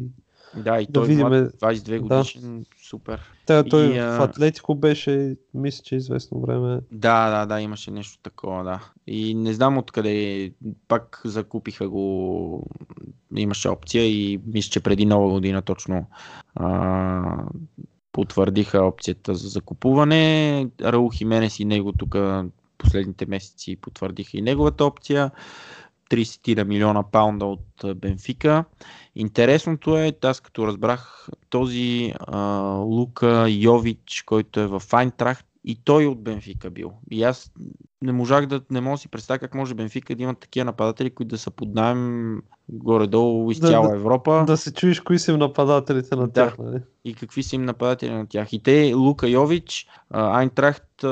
Да, 0.56 0.80
и 0.80 0.86
Да 0.86 0.92
той 0.92 1.08
млад, 1.08 1.32
22 1.32 1.90
да. 1.90 1.98
годишен, 1.98 2.64
супер. 2.88 3.20
Той, 3.46 3.64
той 3.64 3.84
И, 3.84 4.00
в 4.00 4.20
Атлетико 4.20 4.74
беше, 4.74 5.36
мисля, 5.54 5.82
че 5.82 5.96
известно 5.96 6.40
време. 6.40 6.80
Да, 6.92 7.30
да, 7.30 7.46
да, 7.46 7.60
имаше 7.60 7.90
нещо 7.90 8.18
такова, 8.22 8.64
да. 8.64 8.80
И 9.06 9.34
не 9.34 9.52
знам 9.52 9.78
откъде, 9.78 10.52
пак 10.88 11.20
закупиха 11.24 11.88
го, 11.88 12.66
имаше 13.36 13.68
опция 13.68 14.04
и 14.06 14.40
мисля, 14.46 14.70
че 14.70 14.80
преди 14.80 15.06
нова 15.06 15.30
година 15.30 15.62
точно 15.62 16.06
а, 16.54 17.46
потвърдиха 18.12 18.82
опцията 18.82 19.34
за 19.34 19.48
закупуване. 19.48 20.68
Раул 20.82 21.10
Хименес 21.10 21.60
и 21.60 21.64
него 21.64 21.92
тук 21.92 22.16
последните 22.78 23.26
месеци 23.26 23.76
потвърдиха 23.76 24.36
и 24.36 24.42
неговата 24.42 24.84
опция. 24.84 25.30
30 26.10 26.56
на 26.56 26.64
милиона 26.64 27.02
паунда 27.02 27.44
от 27.44 27.84
Бенфика. 27.96 28.64
Интересното 29.14 29.98
е, 29.98 30.12
аз 30.22 30.40
като 30.40 30.66
разбрах 30.66 31.28
този 31.50 32.12
а, 32.18 32.38
Лука 32.68 33.46
Йович, 33.48 34.22
който 34.26 34.60
е 34.60 34.66
в 34.66 34.82
Айнтрахт, 34.92 35.46
и 35.64 35.76
той 35.84 36.06
от 36.06 36.22
Бенфика 36.22 36.70
бил. 36.70 36.92
И 37.10 37.22
аз 37.22 37.52
не 38.02 38.12
можах 38.12 38.46
да, 38.46 38.60
не 38.70 38.80
мога 38.80 38.94
да 38.94 38.98
си 38.98 39.08
представя 39.08 39.38
как 39.38 39.54
може 39.54 39.74
Бенфика 39.74 40.14
да 40.14 40.22
имат 40.22 40.38
такива 40.38 40.64
нападатели, 40.64 41.10
които 41.10 41.28
да 41.28 41.38
са 41.38 41.50
под 41.50 41.74
найем 41.74 42.42
горе-долу 42.68 43.50
из 43.50 43.60
Да, 43.60 43.68
цяла 43.68 43.88
да, 43.88 43.96
Европа. 43.96 44.44
Да 44.46 44.56
се 44.56 44.72
чуеш 44.72 45.00
кои 45.00 45.18
са 45.18 45.32
им 45.32 45.38
нападателите 45.38 46.16
на 46.16 46.26
Да. 46.26 46.32
тях, 46.32 46.58
нали? 46.58 46.82
и 47.04 47.14
какви 47.14 47.42
са 47.42 47.56
им 47.56 47.64
нападатели 47.64 48.12
на 48.12 48.26
тях. 48.26 48.52
И 48.52 48.62
те, 48.62 48.94
Лука 48.94 49.28
Йович, 49.28 49.86
Айнтрахт, 50.10 51.04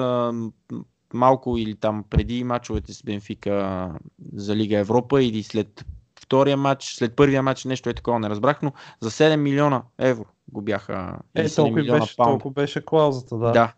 малко 1.14 1.56
или 1.56 1.74
там 1.74 2.04
преди 2.10 2.44
мачовете 2.44 2.92
с 2.92 3.02
Бенфика 3.02 3.88
за 4.34 4.56
Лига 4.56 4.78
Европа 4.78 5.22
или 5.22 5.42
след 5.42 5.84
втория 6.20 6.56
матч, 6.56 6.84
след 6.84 7.16
първия 7.16 7.42
матч, 7.42 7.64
нещо 7.64 7.90
е 7.90 7.94
такова, 7.94 8.18
не 8.18 8.30
разбрах, 8.30 8.62
но 8.62 8.72
за 9.00 9.10
7 9.10 9.36
милиона 9.36 9.82
евро 9.98 10.24
го 10.52 10.62
бяха. 10.62 11.18
Е, 11.34 11.48
7 11.48 11.56
толкова, 11.56 11.82
беше, 11.82 12.16
паунда. 12.16 12.32
толкова 12.32 12.52
беше 12.52 12.84
клаузата, 12.84 13.38
да. 13.38 13.52
Да, 13.52 13.72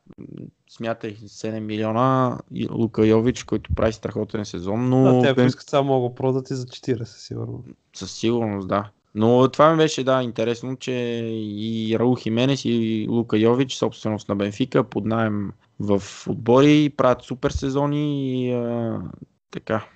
смятай 0.71 1.17
7 1.17 1.61
милиона 1.61 2.39
Лука 2.71 3.07
Йович, 3.07 3.45
който 3.45 3.75
прави 3.75 3.93
страхотен 3.93 4.45
сезон, 4.45 4.89
но 4.89 5.03
Да, 5.03 5.21
те 5.23 5.29
ако 5.29 5.41
искат 5.41 5.71
само 5.71 6.09
да 6.09 6.15
продат 6.15 6.51
и 6.51 6.55
за 6.55 6.67
40, 6.67 7.05
сигурно. 7.05 7.65
със 7.95 8.13
сигурност, 8.13 8.69
да. 8.69 8.91
Но 9.15 9.49
това 9.49 9.71
ми 9.71 9.77
беше, 9.77 10.05
да, 10.05 10.23
интересно, 10.23 10.77
че 10.77 10.93
и 11.33 11.97
Раул 11.99 12.17
Хименес 12.17 12.65
и 12.65 13.07
Лука 13.11 13.39
Йович, 13.39 13.75
собственост 13.75 14.29
на 14.29 14.37
Бенфика, 14.37 14.85
под 14.85 15.05
найем 15.05 15.53
в 15.81 16.03
отбори, 16.29 16.91
правят 16.97 17.23
супер 17.23 17.51
сезони 17.51 18.33
и 18.45 18.53
а, 18.53 19.01
така. 19.51 19.87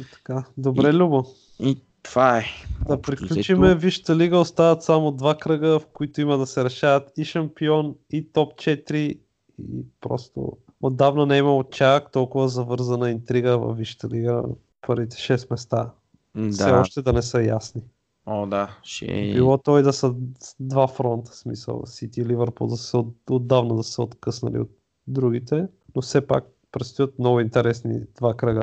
И 0.00 0.04
така. 0.12 0.44
Добре, 0.56 0.94
Любо. 0.94 1.24
И 1.60 1.78
това 2.02 2.38
е. 2.38 2.44
Да 2.88 2.94
Общо 2.94 3.02
приключим. 3.12 3.60
взето. 3.60 3.78
Вижте 3.78 4.16
лига 4.16 4.38
остават 4.38 4.82
само 4.82 5.12
два 5.12 5.34
кръга, 5.34 5.78
в 5.78 5.86
които 5.86 6.20
има 6.20 6.38
да 6.38 6.46
се 6.46 6.64
решават 6.64 7.12
и 7.16 7.24
шампион, 7.24 7.94
и 8.12 8.32
топ 8.32 8.54
4. 8.54 8.94
И 8.94 9.20
просто 10.00 10.52
отдавна 10.82 11.26
не 11.26 11.34
е 11.34 11.38
имало 11.38 11.64
чак 11.64 12.12
толкова 12.12 12.48
завързана 12.48 13.10
интрига 13.10 13.58
във 13.58 13.78
Висшата 13.78 14.08
лига 14.08 14.42
първите 14.86 15.16
6 15.16 15.50
места. 15.50 15.90
Все 16.50 16.64
Да, 16.64 16.80
още 16.80 17.02
да 17.02 17.12
не 17.12 17.22
са 17.22 17.42
ясни. 17.42 17.82
о, 18.26 18.46
да, 18.46 18.78
ще 18.82 19.06
Било 19.06 19.58
той 19.58 19.82
да 19.82 19.92
са 19.92 20.14
два 20.60 20.88
фронта, 20.88 21.30
в 21.30 21.36
смисъл 21.36 21.82
Сити 21.86 22.20
и 22.20 22.26
Ливърпул 22.26 22.66
да 22.66 22.76
са 22.76 22.98
от, 22.98 23.14
отдавна 23.30 23.76
да 23.76 23.82
са 23.82 24.02
откъснали 24.02 24.58
от 24.58 24.70
другите, 25.08 25.66
но 25.96 26.02
все 26.02 26.26
пак 26.26 26.44
предстоят 26.72 27.18
много 27.18 27.40
интересни 27.40 28.00
два 28.16 28.36
кръга. 28.36 28.62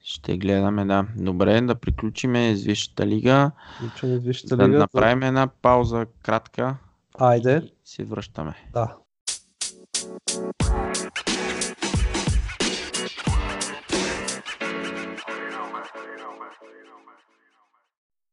Ще 0.00 0.38
гледаме, 0.38 0.84
да. 0.84 1.06
Добре, 1.16 1.60
да 1.60 1.74
приключиме 1.74 2.56
с 2.56 2.62
Висшата 2.62 3.06
лига. 3.06 3.50
Приключваме 3.78 4.18
с 4.18 4.22
Висшата 4.22 4.56
Да 4.56 4.68
лига. 4.68 4.78
направим 4.78 5.22
една 5.22 5.46
пауза 5.62 6.06
кратка 6.22 6.76
Айде, 7.18 7.56
и 7.56 7.72
се 7.84 8.04
връщаме. 8.04 8.54
да. 8.72 8.96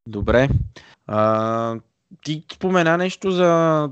Добре. 0.08 0.50
А, 1.08 1.76
ти 2.24 2.46
спомена 2.54 2.98
нещо 2.98 3.32
за 3.32 3.90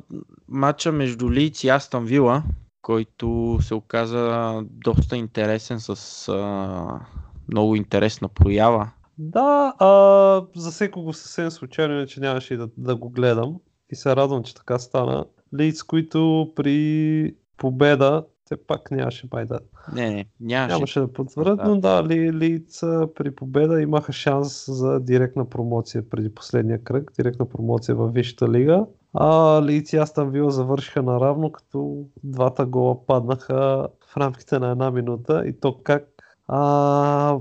матча 0.48 0.91
между 0.91 1.32
Лиц 1.32 1.64
и 1.64 1.70
Астон 1.70 2.06
Вила, 2.06 2.43
който 2.88 3.58
се 3.62 3.74
оказа 3.74 4.54
доста 4.72 5.18
интересен 5.18 5.80
с 5.80 6.28
а, 6.28 7.00
много 7.48 7.76
интересна 7.76 8.30
проява. 8.30 8.90
Да, 9.18 9.74
а, 9.80 10.42
засекох 10.56 11.04
го 11.04 11.14
съвсем 11.14 11.52
случайно, 11.52 11.94
иначе 11.94 12.20
нямаше 12.20 12.54
и 12.54 12.58
да, 12.58 12.70
да 12.78 12.96
го 12.96 13.10
гледам. 13.10 13.56
И 13.90 13.96
се 13.96 14.16
радвам, 14.16 14.44
че 14.44 14.56
така 14.56 14.80
стана. 14.80 15.26
Лиц, 15.58 15.84
които 15.84 16.52
при 16.56 17.36
победа, 17.58 18.26
те 18.50 18.58
пак 18.58 18.92
нямаше 18.92 19.28
май 19.34 19.46
да. 19.46 19.60
Не, 19.94 20.10
не, 20.10 20.26
нямаше. 20.40 20.74
Нямаше 20.74 21.00
да 21.00 21.14
потвърдят, 21.14 21.60
но 21.66 21.80
да, 21.80 22.04
Ли, 22.04 22.34
Лиц 22.34 22.80
при 23.16 23.36
победа 23.36 23.82
имаха 23.82 24.14
шанс 24.14 24.66
за 24.68 25.00
директна 25.00 25.50
промоция 25.50 26.10
преди 26.10 26.36
последния 26.36 26.84
кръг, 26.84 27.12
директна 27.16 27.50
промоция 27.50 27.96
в 27.96 28.12
Висшата 28.12 28.50
лига. 28.50 28.86
А 29.20 29.61
Лиц 29.61 29.93
и 29.93 29.97
Астан 29.97 30.30
Вила 30.30 30.51
завършиха 30.51 31.01
наравно, 31.03 31.51
като 31.51 32.05
двата 32.24 32.65
гола 32.65 33.05
паднаха 33.05 33.88
в 34.07 34.18
рамките 34.18 34.59
на 34.59 34.72
една 34.72 34.91
минута 34.91 35.43
и 35.47 35.59
то 35.59 35.78
как 35.84 36.03
а, 36.47 37.38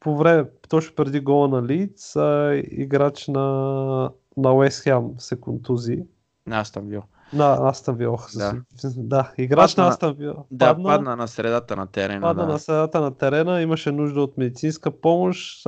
по 0.00 0.16
време, 0.16 0.44
точно 0.68 0.94
преди 0.94 1.20
гола 1.20 1.48
на 1.48 1.62
Лиц, 1.62 2.16
а, 2.16 2.62
играч 2.70 3.28
на, 3.28 4.10
на 4.36 4.52
Уест 4.52 4.82
Хем 4.82 5.10
се 5.18 5.40
контузи. 5.40 6.04
На 6.46 6.60
Астон 6.60 6.86
Вила. 6.86 7.02
На 7.32 7.68
Астан 7.68 7.96
Вила. 7.96 8.18
Да. 8.36 8.54
да, 8.96 9.32
играч 9.38 9.70
Падна- 9.70 9.82
на 9.82 9.88
Астан 9.88 10.14
Вила. 10.14 10.44
Да, 10.50 10.82
падна 10.82 11.16
на 11.16 11.28
средата 11.28 11.76
на 11.76 11.86
терена. 11.86 12.20
Падна 12.20 12.46
да. 12.46 12.52
на 12.52 12.58
средата 12.58 13.00
на 13.00 13.16
терена, 13.16 13.62
имаше 13.62 13.92
нужда 13.92 14.20
от 14.20 14.38
медицинска 14.38 14.90
помощ. 14.90 15.66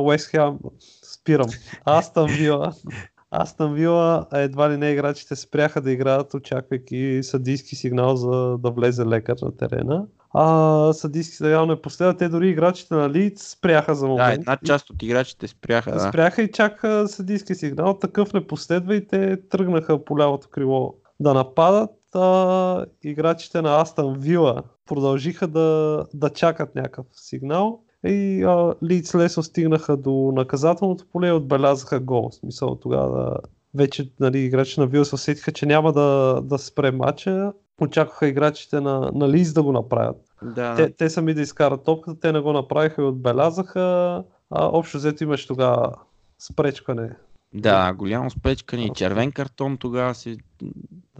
Уест 0.00 0.30
Хем, 0.30 0.58
спирам. 1.02 1.48
Астан 1.84 2.26
Вила. 2.26 2.72
Астан 3.30 3.74
Вила 3.74 4.26
едва 4.32 4.70
ли 4.70 4.76
не 4.76 4.90
играчите 4.90 5.36
спряха 5.36 5.80
да 5.80 5.90
играят, 5.90 6.34
очаквайки 6.34 7.20
съдийски 7.22 7.76
сигнал 7.76 8.16
за 8.16 8.58
да 8.58 8.70
влезе 8.70 9.06
лекар 9.06 9.36
на 9.42 9.56
терена. 9.56 10.06
А 10.34 10.92
съдийски 10.92 11.36
сигнал 11.36 11.66
не 11.66 11.82
последва. 11.82 12.16
Те 12.16 12.28
дори 12.28 12.48
играчите 12.48 12.94
на 12.94 13.10
Лиц 13.10 13.50
спряха 13.50 13.94
за 13.94 14.06
Да, 14.06 14.12
момент. 14.12 14.40
една 14.40 14.56
част 14.66 14.90
от 14.90 15.02
играчите 15.02 15.48
спряха. 15.48 15.92
Да. 15.92 16.00
спряха 16.00 16.42
и 16.42 16.52
чакаха 16.52 17.08
съдийски 17.08 17.54
сигнал. 17.54 17.98
Такъв 17.98 18.32
не 18.32 18.46
последва 18.46 18.94
и 18.94 19.06
те 19.06 19.48
тръгнаха 19.48 20.04
по 20.04 20.18
лявото 20.18 20.48
крило 20.48 20.94
да 21.20 21.34
нападат. 21.34 21.90
А, 22.14 22.86
играчите 23.02 23.62
на 23.62 23.80
Астан 23.80 24.14
Вила 24.18 24.62
продължиха 24.86 25.48
да, 25.48 26.04
да 26.14 26.30
чакат 26.30 26.74
някакъв 26.74 27.06
сигнал. 27.12 27.80
И 28.06 28.42
а, 28.42 28.74
Лиц 28.84 29.14
лесно 29.14 29.42
стигнаха 29.42 29.96
до 29.96 30.32
наказателното 30.36 31.06
поле 31.12 31.28
и 31.28 31.32
отбелязаха 31.32 32.00
гол. 32.00 32.28
В 32.30 32.34
смисъл 32.34 32.76
тогава 32.76 33.36
вече 33.74 34.10
нали, 34.20 34.38
играчите 34.38 34.80
на 34.80 34.86
Вила 34.86 35.04
се 35.04 35.14
усетиха, 35.14 35.52
че 35.52 35.66
няма 35.66 35.92
да, 35.92 36.40
да 36.44 36.58
спре 36.58 36.90
матча. 36.90 37.52
Очакваха 37.80 38.26
играчите 38.28 38.80
на, 38.80 39.10
на 39.14 39.28
Лиц 39.28 39.52
да 39.52 39.62
го 39.62 39.72
направят. 39.72 40.16
Да, 40.42 40.74
Те, 40.74 40.90
те 40.90 41.10
сами 41.10 41.34
да 41.34 41.40
изкарат 41.40 41.84
топката, 41.84 42.20
те 42.20 42.32
не 42.32 42.40
го 42.40 42.52
направиха 42.52 43.02
и 43.02 43.04
отбелязаха. 43.04 43.80
А, 44.50 44.66
общо 44.66 44.96
взето 44.96 45.24
имаше 45.24 45.46
тогава 45.46 45.94
спречкане. 46.38 47.10
да, 47.54 47.92
голямо 47.92 48.30
спечкане 48.30 48.84
и 48.84 48.92
червен 48.94 49.32
картон 49.32 49.76
тогава 49.76 50.14
се 50.14 50.36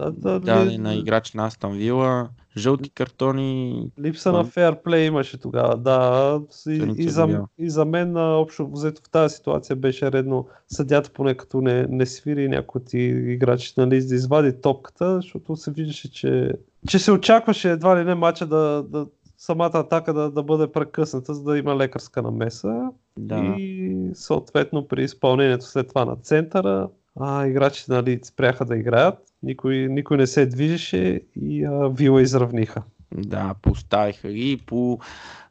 Да, 0.01 0.11
да, 0.11 0.39
даде 0.39 0.71
ли- 0.71 0.77
на 0.77 0.95
играч 0.95 1.33
на 1.33 1.45
Астан 1.45 1.71
Вила. 1.73 2.29
Жълти 2.57 2.89
картони. 2.89 3.91
Липса 3.99 4.31
на 4.31 4.37
М. 4.37 4.43
фейрплей 4.43 5.05
имаше 5.05 5.39
тогава, 5.39 5.77
да. 5.77 6.41
И, 6.67 6.93
и, 6.97 7.09
за, 7.09 7.45
и 7.57 7.69
за 7.69 7.85
мен 7.85 8.17
общо 8.17 8.67
взето 8.71 9.01
в 9.05 9.09
тази 9.09 9.35
ситуация 9.35 9.75
беше 9.75 10.11
редно 10.11 10.47
съдята 10.67 11.09
поне 11.09 11.33
като 11.35 11.61
не, 11.61 11.85
не 11.89 12.05
свири 12.05 12.47
някой 12.47 12.81
от 12.81 12.93
и- 12.93 12.97
играчите 13.27 13.81
нали, 13.81 14.05
да 14.05 14.15
извади 14.15 14.61
топката, 14.61 15.15
защото 15.15 15.55
се 15.55 15.71
виждаше, 15.71 16.11
че, 16.11 16.51
че 16.87 16.99
се 16.99 17.11
очакваше 17.11 17.71
едва 17.71 17.99
ли 17.99 18.03
не 18.03 18.15
матча 18.15 18.45
да, 18.47 18.83
да 18.89 19.07
самата 19.37 19.71
атака 19.73 20.13
да, 20.13 20.31
да 20.31 20.43
бъде 20.43 20.71
прекъсната, 20.71 21.33
за 21.33 21.43
да 21.43 21.57
има 21.57 21.75
лекарска 21.75 22.21
намеса. 22.21 22.89
Да. 23.17 23.55
И 23.57 23.97
съответно 24.13 24.87
при 24.87 25.03
изпълнението 25.03 25.65
след 25.65 25.89
това 25.89 26.05
на 26.05 26.15
центъра, 26.15 26.89
а, 27.19 27.47
играчите 27.47 27.91
нали, 27.91 28.19
спряха 28.23 28.65
да 28.65 28.77
играят, 28.77 29.19
никой, 29.43 29.75
никой 29.75 30.17
не 30.17 30.27
се 30.27 30.45
движеше 30.45 31.21
и 31.35 31.65
а, 31.65 31.89
Вила 31.89 32.21
изравниха. 32.21 32.83
Да, 33.15 33.55
поставиха 33.61 34.31
ги 34.31 34.61
по 34.65 34.99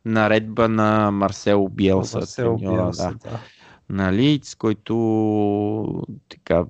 наредба 0.05 0.69
на 0.69 1.11
Марсело 1.11 1.69
Биелса, 1.69 2.19
Марсел 2.19 2.57
треньора, 2.57 2.83
Биелса, 2.83 3.17
да, 3.25 3.31
да. 3.31 3.39
на 3.91 4.13
Лиц, 4.13 4.55
който 4.55 6.05
така 6.29 6.65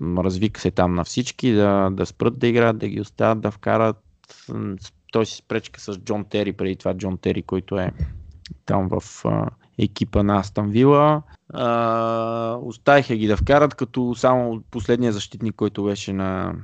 развика 0.00 0.60
се 0.60 0.70
там 0.70 0.94
на 0.94 1.04
всички 1.04 1.52
да, 1.52 1.90
да 1.90 2.06
спрат 2.06 2.38
да 2.38 2.46
играят, 2.46 2.78
да 2.78 2.88
ги 2.88 3.00
оставят 3.00 3.40
да 3.40 3.50
вкарат. 3.50 3.96
С- 4.80 4.92
Той 5.12 5.26
си 5.26 5.36
спречка 5.36 5.80
с 5.80 5.98
Джон 5.98 6.24
Тери, 6.24 6.52
преди 6.52 6.76
това 6.76 6.94
Джон 6.94 7.18
Тери, 7.18 7.42
който 7.42 7.78
е 7.78 7.92
там 8.64 8.88
в 8.88 9.24
а, 9.24 9.50
екипа 9.78 10.22
на 10.22 10.38
Астан 10.38 10.70
Вила. 10.70 11.22
А, 11.54 12.58
оставиха 12.62 13.16
ги 13.16 13.26
да 13.26 13.36
вкарат, 13.36 13.74
като 13.74 14.14
само 14.14 14.62
последния 14.70 15.12
защитник, 15.12 15.54
който 15.54 15.84
беше 15.84 16.12
на, 16.12 16.54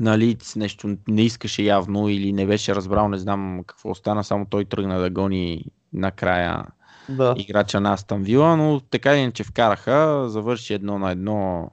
на 0.00 0.18
Лиц, 0.18 0.56
нещо 0.56 0.96
не 1.08 1.22
искаше 1.22 1.62
явно 1.62 2.08
или 2.08 2.32
не 2.32 2.46
беше 2.46 2.74
разбрал, 2.74 3.08
не 3.08 3.18
знам 3.18 3.60
какво 3.66 3.94
стана, 3.94 4.24
само 4.24 4.46
той 4.46 4.64
тръгна 4.64 4.98
да 4.98 5.10
гони 5.10 5.64
накрая 5.92 6.66
Да. 7.08 7.34
играча 7.36 7.80
на 7.80 7.92
Астан 7.92 8.22
Вила, 8.22 8.56
но 8.56 8.80
така 8.80 9.16
иначе 9.16 9.44
вкараха, 9.44 10.24
завърши 10.28 10.74
едно 10.74 10.98
на 10.98 11.10
едно 11.10 11.70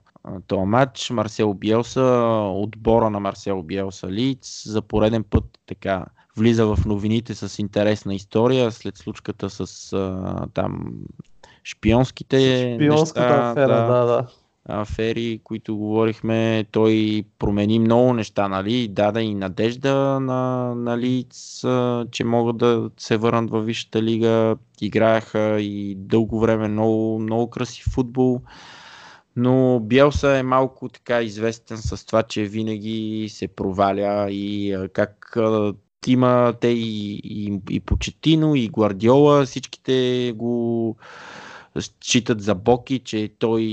този 0.47 0.65
матч. 0.65 1.09
Марсел 1.09 1.53
Биелса, 1.53 2.01
отбора 2.53 3.09
на 3.09 3.19
Марсел 3.19 3.63
Биелса 3.63 4.11
Лиц, 4.11 4.63
за 4.65 4.81
пореден 4.81 5.23
път 5.23 5.59
така 5.65 6.05
влиза 6.37 6.65
в 6.65 6.85
новините 6.85 7.35
с 7.35 7.59
интересна 7.59 8.15
история 8.15 8.71
след 8.71 8.97
случката 8.97 9.49
с 9.49 9.93
а, 9.93 10.47
там 10.53 10.93
шпионските 11.63 12.73
Шпионската 12.75 13.29
неща, 13.29 13.51
афера, 13.51 13.87
да, 13.87 14.05
да. 14.05 14.27
афери, 14.65 15.41
които 15.43 15.77
говорихме, 15.77 16.65
той 16.71 17.23
промени 17.39 17.79
много 17.79 18.13
неща, 18.13 18.47
нали, 18.47 18.87
даде 18.87 19.21
и 19.21 19.35
надежда 19.35 20.19
на, 20.19 20.73
на 20.75 20.97
Лиц, 20.97 21.61
че 22.11 22.23
могат 22.23 22.57
да 22.57 22.89
се 22.97 23.17
върнат 23.17 23.49
във 23.49 23.65
Висшата 23.65 24.03
лига, 24.03 24.55
играеха 24.81 25.61
и 25.61 25.95
дълго 25.95 26.39
време 26.39 26.67
много, 26.67 27.19
много 27.19 27.49
красив 27.49 27.85
футбол, 27.93 28.41
но 29.35 29.79
Биелса 29.79 30.37
е 30.37 30.43
малко 30.43 30.89
така 30.89 31.21
известен 31.21 31.77
с 31.77 32.05
това, 32.05 32.23
че 32.23 32.43
винаги 32.43 33.27
се 33.29 33.47
проваля 33.47 34.31
и 34.31 34.77
как 34.93 35.37
има 36.07 36.53
те 36.61 36.67
и, 36.67 37.21
и, 37.23 37.59
и 37.69 37.79
Почетино, 37.79 38.55
и 38.55 38.69
Гвардиола, 38.69 39.45
всичките 39.45 40.33
го 40.35 40.95
считат 41.79 42.41
за 42.41 42.55
Боки, 42.55 42.99
че 42.99 43.31
той 43.39 43.63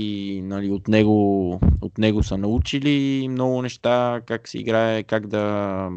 нали, 0.43 0.71
от, 0.71 0.87
него, 0.87 1.51
от 1.81 1.97
него 1.97 2.23
са 2.23 2.37
научили 2.37 3.27
много 3.29 3.61
неща, 3.61 4.21
как 4.25 4.47
се 4.47 4.59
играе, 4.59 5.03
как 5.03 5.27
да 5.27 5.89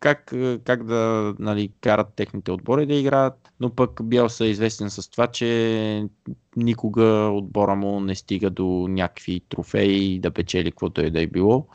как, 0.00 0.34
как 0.64 0.84
да 0.84 1.34
нали, 1.38 1.70
карат 1.80 2.14
техните 2.16 2.52
отбори 2.52 2.86
да 2.86 2.94
играят, 2.94 3.52
но 3.60 3.70
пък 3.70 4.00
Биелса 4.02 4.44
е 4.44 4.48
известен 4.48 4.90
с 4.90 5.10
това, 5.10 5.26
че 5.26 6.08
никога 6.56 7.30
отбора 7.34 7.74
му 7.74 8.00
не 8.00 8.14
стига 8.14 8.50
до 8.50 8.86
някакви 8.88 9.40
трофеи 9.48 10.18
да 10.18 10.30
печели 10.30 10.70
каквото 10.70 11.00
е 11.00 11.10
да 11.10 11.22
е 11.22 11.26
било. 11.26 11.66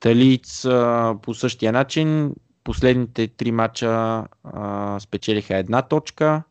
Талиц 0.00 0.62
по 1.22 1.34
същия 1.34 1.72
начин 1.72 2.34
последните 2.64 3.28
три 3.28 3.52
мача 3.52 4.24
а, 4.44 5.00
спечелиха 5.00 5.56
една 5.56 5.82
точка 5.82 6.42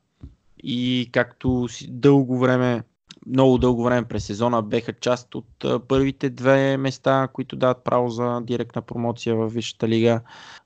и 0.64 1.10
както 1.12 1.68
дълго 1.88 2.40
време, 2.40 2.84
много 3.28 3.58
дълго 3.58 3.84
време 3.84 4.08
през 4.08 4.26
сезона 4.26 4.62
беха 4.62 4.94
част 4.94 5.36
от 5.36 5.66
а, 5.66 5.80
първите 5.80 6.30
две 6.30 6.78
места, 6.78 7.28
които 7.34 7.56
дават 7.56 7.84
право 7.84 8.10
за 8.10 8.42
директна 8.42 8.82
промоция 8.82 9.36
в 9.36 9.50
Висшата 9.50 9.88
лига. 9.88 10.22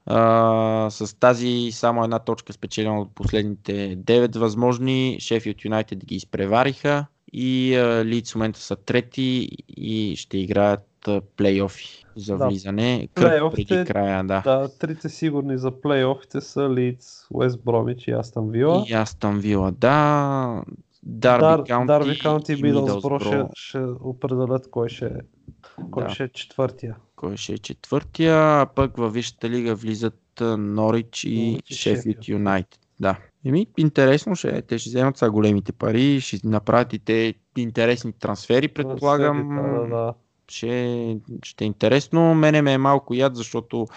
А, 0.05 0.89
с 0.89 1.19
тази 1.19 1.69
само 1.71 2.03
една 2.03 2.19
точка 2.19 2.53
спечелена 2.53 3.01
от 3.01 3.15
последните 3.15 3.97
9 3.97 4.37
възможни, 4.37 5.17
Шефилд 5.19 5.65
Юнайтед 5.65 6.05
ги 6.05 6.15
изпревариха 6.15 7.05
и 7.33 7.77
Лидс 8.05 8.31
в 8.31 8.35
момента 8.35 8.59
са 8.59 8.75
трети 8.75 9.49
и 9.67 10.15
ще 10.15 10.37
играят 10.37 10.96
плейофи 11.37 12.05
за 12.15 12.37
Да. 12.37 12.47
влизане. 12.47 13.07
Кръг 13.13 13.51
преди 13.55 13.85
края, 13.87 14.23
да. 14.23 14.41
Да, 14.41 14.69
трите 14.79 15.09
сигурни 15.09 15.57
за 15.57 15.81
плейофите 15.81 16.41
са 16.41 16.69
Лидс, 16.69 17.07
Уест 17.31 17.59
Бромич 17.65 18.07
и 18.07 18.11
Астън 18.11 18.49
Вила. 18.51 18.85
И 18.87 18.93
Астън 18.93 19.39
Вила, 19.39 19.71
да. 19.71 20.63
Дарби 21.03 21.41
Дар, 21.41 21.63
Каунти, 21.63 21.87
Дарби 21.87 22.19
Каунти 22.19 22.53
и 22.53 22.61
Мидълсбро 22.61 23.19
ще, 23.19 23.43
ще 23.53 23.79
определят 24.01 24.69
кой 24.71 24.89
ще, 24.89 25.11
кой 25.91 26.03
Да. 26.03 26.09
ще 26.09 26.23
е 26.23 26.27
четвъртия. 26.29 26.95
Кой 27.15 27.37
ще 27.37 27.53
е 27.53 27.57
четвъртия, 27.57 28.35
а 28.61 28.65
пък 28.75 28.97
във 28.97 29.13
Висшата 29.13 29.49
лига 29.49 29.75
влизат 29.75 30.19
Норич 30.57 31.23
и 31.23 31.61
Шефилд. 31.73 32.27
Юнайтед. 32.27 32.79
Да. 32.99 33.17
Еми, 33.45 33.67
интересно 33.77 34.35
ще 34.35 34.49
е. 34.49 34.61
Те 34.61 34.77
ще 34.77 34.89
вземат 34.89 35.17
са 35.17 35.31
големите 35.31 35.71
пари, 35.71 36.21
ще 36.21 36.47
направят 36.47 36.93
и 36.93 36.99
те 36.99 37.33
интересни 37.57 38.13
трансфери, 38.13 38.67
предполагам. 38.67 39.55
Да, 39.55 39.79
да, 39.79 39.87
да. 39.87 40.13
Ще, 40.51 41.17
ще 41.43 41.63
е 41.63 41.67
интересно. 41.67 42.35
Мене 42.35 42.61
ме 42.61 42.73
е 42.73 42.77
малко 42.77 43.13
яд, 43.13 43.35
защото 43.35 43.87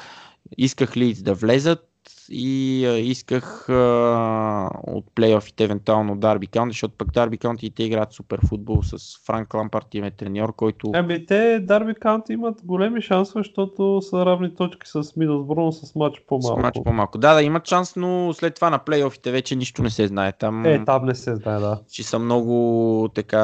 исках 0.58 0.96
Лидс 0.96 1.22
да 1.22 1.34
влезат 1.34 1.86
и 2.30 2.86
а, 2.86 2.98
исках 2.98 3.68
а, 3.68 4.70
от 4.86 5.04
плейофите 5.14 5.64
евентуално 5.64 6.16
Дарби 6.16 6.46
Каунти, 6.46 6.72
защото 6.72 6.94
пък 6.98 7.12
Дарби 7.12 7.38
Каунти 7.38 7.66
и 7.66 7.70
те 7.70 7.82
играят 7.82 8.12
супер 8.12 8.40
футбол 8.48 8.82
с 8.82 9.26
Франк 9.26 9.54
Лампарт 9.54 9.94
им 9.94 10.04
е 10.04 10.10
треньор, 10.10 10.54
който 10.56 10.92
Еми, 10.94 11.26
те 11.26 11.60
Дарби 11.60 11.94
Каунти 11.94 12.32
имат 12.32 12.60
големи 12.64 13.02
шансове, 13.02 13.40
защото 13.40 14.02
са 14.02 14.26
равни 14.26 14.54
точки 14.54 14.86
с 14.86 15.16
Мидълсбро, 15.16 15.60
но 15.60 15.72
с 15.72 15.94
матч 15.94 16.20
с 16.20 16.26
по-малко. 16.26 16.60
мач 16.60 16.74
по-малко. 16.84 17.18
Да, 17.18 17.34
да, 17.34 17.42
имат 17.42 17.68
шанс, 17.68 17.96
но 17.96 18.32
след 18.32 18.54
това 18.54 18.70
на 18.70 18.78
плейофите 18.78 19.30
вече 19.30 19.56
нищо 19.56 19.82
не 19.82 19.90
се 19.90 20.06
знае. 20.06 20.32
Там 20.32 20.66
Е, 20.66 20.84
там 20.84 21.06
не 21.06 21.14
се 21.14 21.36
знае, 21.36 21.58
да. 21.58 21.80
че 21.92 22.02
са 22.02 22.18
много 22.18 23.08
така 23.14 23.40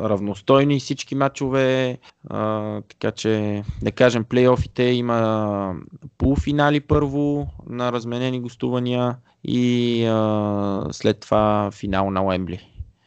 равностойни 0.00 0.80
всички 0.80 1.14
матчове, 1.14 1.98
а, 2.30 2.80
така 2.80 3.10
че 3.10 3.62
да 3.82 3.92
кажем 3.92 4.24
плейофите 4.24 4.82
има 4.82 5.74
полуфинали 6.18 6.80
първо 6.80 7.46
на 7.66 7.87
разменени 7.92 8.40
гостувания 8.40 9.16
и 9.44 10.04
а, 10.04 10.86
след 10.90 11.20
това 11.20 11.70
финал 11.72 12.10
на 12.10 12.22
Уембли. 12.22 12.60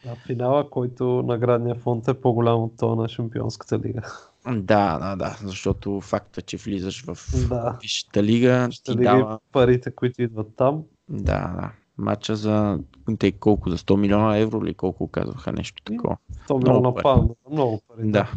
Да, 0.05 0.15
финала, 0.17 0.69
който 0.69 1.23
наградния 1.23 1.75
фонд 1.75 2.07
е 2.07 2.13
по-голям 2.13 2.63
от 2.63 2.77
това 2.77 2.95
на 2.95 3.09
Шампионската 3.09 3.79
лига. 3.79 4.01
Да, 4.47 4.99
да, 4.99 5.15
да, 5.15 5.37
защото 5.41 6.01
факта, 6.01 6.41
че 6.41 6.57
влизаш 6.57 7.05
в 7.05 7.17
Да. 7.49 7.77
Висшата 7.81 8.23
лига 8.23 8.67
Ще 8.71 8.91
ти 8.91 8.97
лига 8.97 9.03
дава... 9.03 9.39
парите, 9.51 9.91
които 9.91 10.21
идват 10.21 10.55
там. 10.55 10.83
Да, 11.09 11.21
да. 11.55 11.71
Матча 11.97 12.35
за 12.35 12.79
те 13.19 13.31
колко? 13.31 13.69
За 13.69 13.77
100 13.77 13.95
милиона 13.95 14.37
евро 14.37 14.65
или 14.65 14.73
колко 14.73 15.07
казваха 15.07 15.51
нещо 15.51 15.83
такова? 15.83 16.17
100 16.49 16.53
Много 16.53 16.63
милиона 16.69 16.93
пари. 16.93 17.03
паунда. 17.03 17.33
Много 17.51 17.81
пари. 17.87 18.11
Да. 18.11 18.31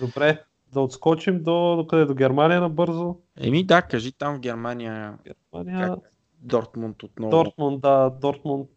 Добре, 0.00 0.42
да 0.72 0.80
отскочим 0.80 1.42
до, 1.42 1.76
до 1.76 1.86
къде? 1.86 2.04
До 2.04 2.14
Германия 2.14 2.60
набързо. 2.60 3.16
Еми 3.40 3.64
да, 3.64 3.82
кажи 3.82 4.12
там 4.12 4.36
в 4.36 4.40
Германия 4.40 5.18
Германия. 5.24 5.88
как 5.88 5.98
Дортмунд 6.42 7.02
отново. 7.02 7.30
Дортмунд, 7.30 7.80
да, 7.80 8.10
Дортмунд 8.10 8.68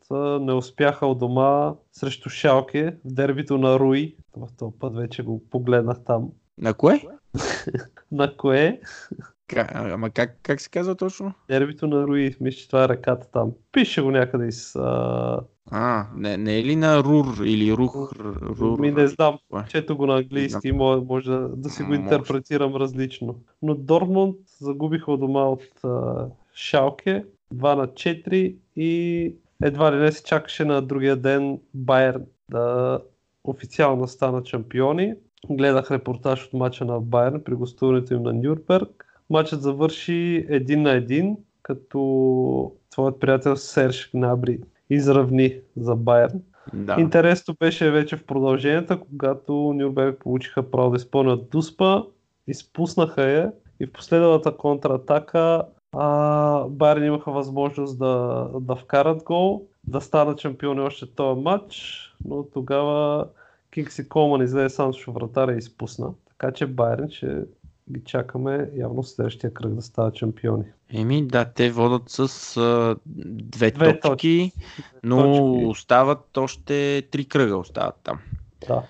не 0.42 0.54
успяха 0.54 1.08
от 1.08 1.20
дома 1.20 1.76
срещу 1.92 2.30
Шалке 2.30 2.98
в 3.06 3.14
дербито 3.14 3.58
на 3.58 3.80
Руи. 3.80 4.16
В 4.38 4.48
този 4.58 4.76
път 4.80 4.96
вече 4.96 5.24
го 5.24 5.50
погледнах 5.50 5.98
там. 6.06 6.30
На 6.58 6.74
кое? 6.74 7.02
На 8.12 8.38
кое? 8.38 8.82
Ка, 9.48 9.68
ама 9.74 10.10
как, 10.10 10.38
как 10.44 10.62
се 10.62 10.70
казва 10.70 10.96
точно? 10.96 11.34
Дербито 11.48 11.88
на 11.88 12.08
Руи, 12.08 12.36
мисля, 12.42 12.58
че 12.58 12.68
това 12.68 12.84
е 12.84 12.90
ръката 12.90 13.32
там. 13.32 13.52
Пише 13.72 14.02
го 14.02 14.12
някъде 14.12 14.48
из... 14.48 14.76
А... 14.76 15.40
А, 15.72 16.06
не, 16.16 16.38
не 16.38 16.60
е 16.60 16.64
ли 16.64 16.76
на 16.76 17.04
Рур 17.04 17.26
или 17.46 17.74
Рух? 17.74 18.12
Рур? 18.60 18.80
Ми 18.80 18.92
не 18.92 19.08
знам, 19.08 19.38
чето 19.70 19.98
го 19.98 20.06
на 20.06 20.18
английски, 20.18 20.72
може, 20.72 21.02
може 21.02 21.32
да, 21.32 21.50
да 21.50 21.70
си 21.70 21.84
го 21.84 21.94
интерпретирам 21.94 22.76
различно. 22.76 23.36
Но 23.62 23.76
Дортмунд 23.76 24.36
загубиха 24.60 25.12
от 25.12 25.20
дома 25.20 25.44
от 25.44 25.84
а, 25.84 26.28
Шалке 26.56 27.26
2 27.54 27.76
на 27.76 27.88
4 27.88 28.56
и 28.76 29.36
едва 29.64 29.92
ли 29.92 29.96
не 29.96 30.12
се 30.12 30.24
чакаше 30.24 30.66
на 30.66 30.82
другия 30.82 31.16
ден 31.16 31.60
Байер 31.74 32.22
да 32.50 33.00
официално 33.44 34.08
станат 34.08 34.48
шампиони. 34.48 35.14
Гледах 35.50 35.92
репортаж 35.92 36.46
от 36.46 36.54
мача 36.54 36.86
на 36.86 37.00
Байерн 37.00 37.44
при 37.44 37.56
гостуването 37.56 38.14
им 38.14 38.24
на 38.24 38.34
Нюрнберг. 38.34 39.06
Матчът 39.30 39.62
завърши 39.62 40.46
един 40.50 40.82
на 40.82 40.92
един, 40.92 41.38
като 41.62 42.72
твоят 42.90 43.20
приятел 43.20 43.56
Серж 43.56 44.12
Гнабри 44.12 44.60
изравни 44.90 45.60
за 45.78 45.96
Байерн. 45.96 46.42
Да. 46.74 46.96
Интересното 47.00 47.58
беше 47.60 47.92
вече 47.92 48.18
в 48.18 48.26
продълженията, 48.26 49.00
когато 49.00 49.54
Нюрнберг 49.54 50.20
получиха 50.20 50.72
право 50.72 50.90
да 50.90 50.98
изпълнят 50.98 51.50
Дуспа, 51.50 52.04
изпуснаха 52.48 53.30
я 53.30 53.52
и 53.80 53.86
в 53.86 53.92
последвалата 53.92 54.58
контратака 54.58 55.64
а, 55.92 56.64
Байерн 56.70 57.04
имаха 57.04 57.32
възможност 57.32 58.00
да, 58.00 58.48
да 58.62 58.76
вкарат 58.76 59.24
гол, 59.24 59.68
да 59.88 60.02
станат 60.02 60.40
шампиони 60.40 60.82
още 60.82 61.16
този 61.16 61.42
матч, 61.42 62.02
но 62.26 62.44
тогава 62.44 63.28
Кингси 63.72 64.10
Колман 64.10 64.42
излезе 64.42 64.76
сам 64.76 64.94
с 64.94 65.06
вратаря 65.08 65.54
и 65.54 65.58
изпусна. 65.58 66.14
Така 66.28 66.52
че 66.52 66.68
Байерн 66.68 67.10
ще 67.10 67.44
ги 67.92 68.04
чакаме 68.04 68.70
явно 68.76 69.04
в 69.04 69.10
следващия 69.10 69.54
кръг 69.54 69.74
да 69.74 69.82
стават 69.82 70.16
шампиони. 70.16 70.66
Еми 70.98 71.28
да, 71.28 71.46
те 71.46 71.72
водат 71.72 72.04
с 72.08 72.58
а, 72.58 72.96
две, 73.06 73.72
Две 73.72 74.00
точки, 74.00 74.52
но 75.04 75.18
точки. 75.24 75.66
остават 75.66 76.38
още 76.38 77.08
три 77.12 77.26
кръга 77.26 77.58
остават 77.58 77.96
там. 78.04 78.20
Да. 78.68 78.84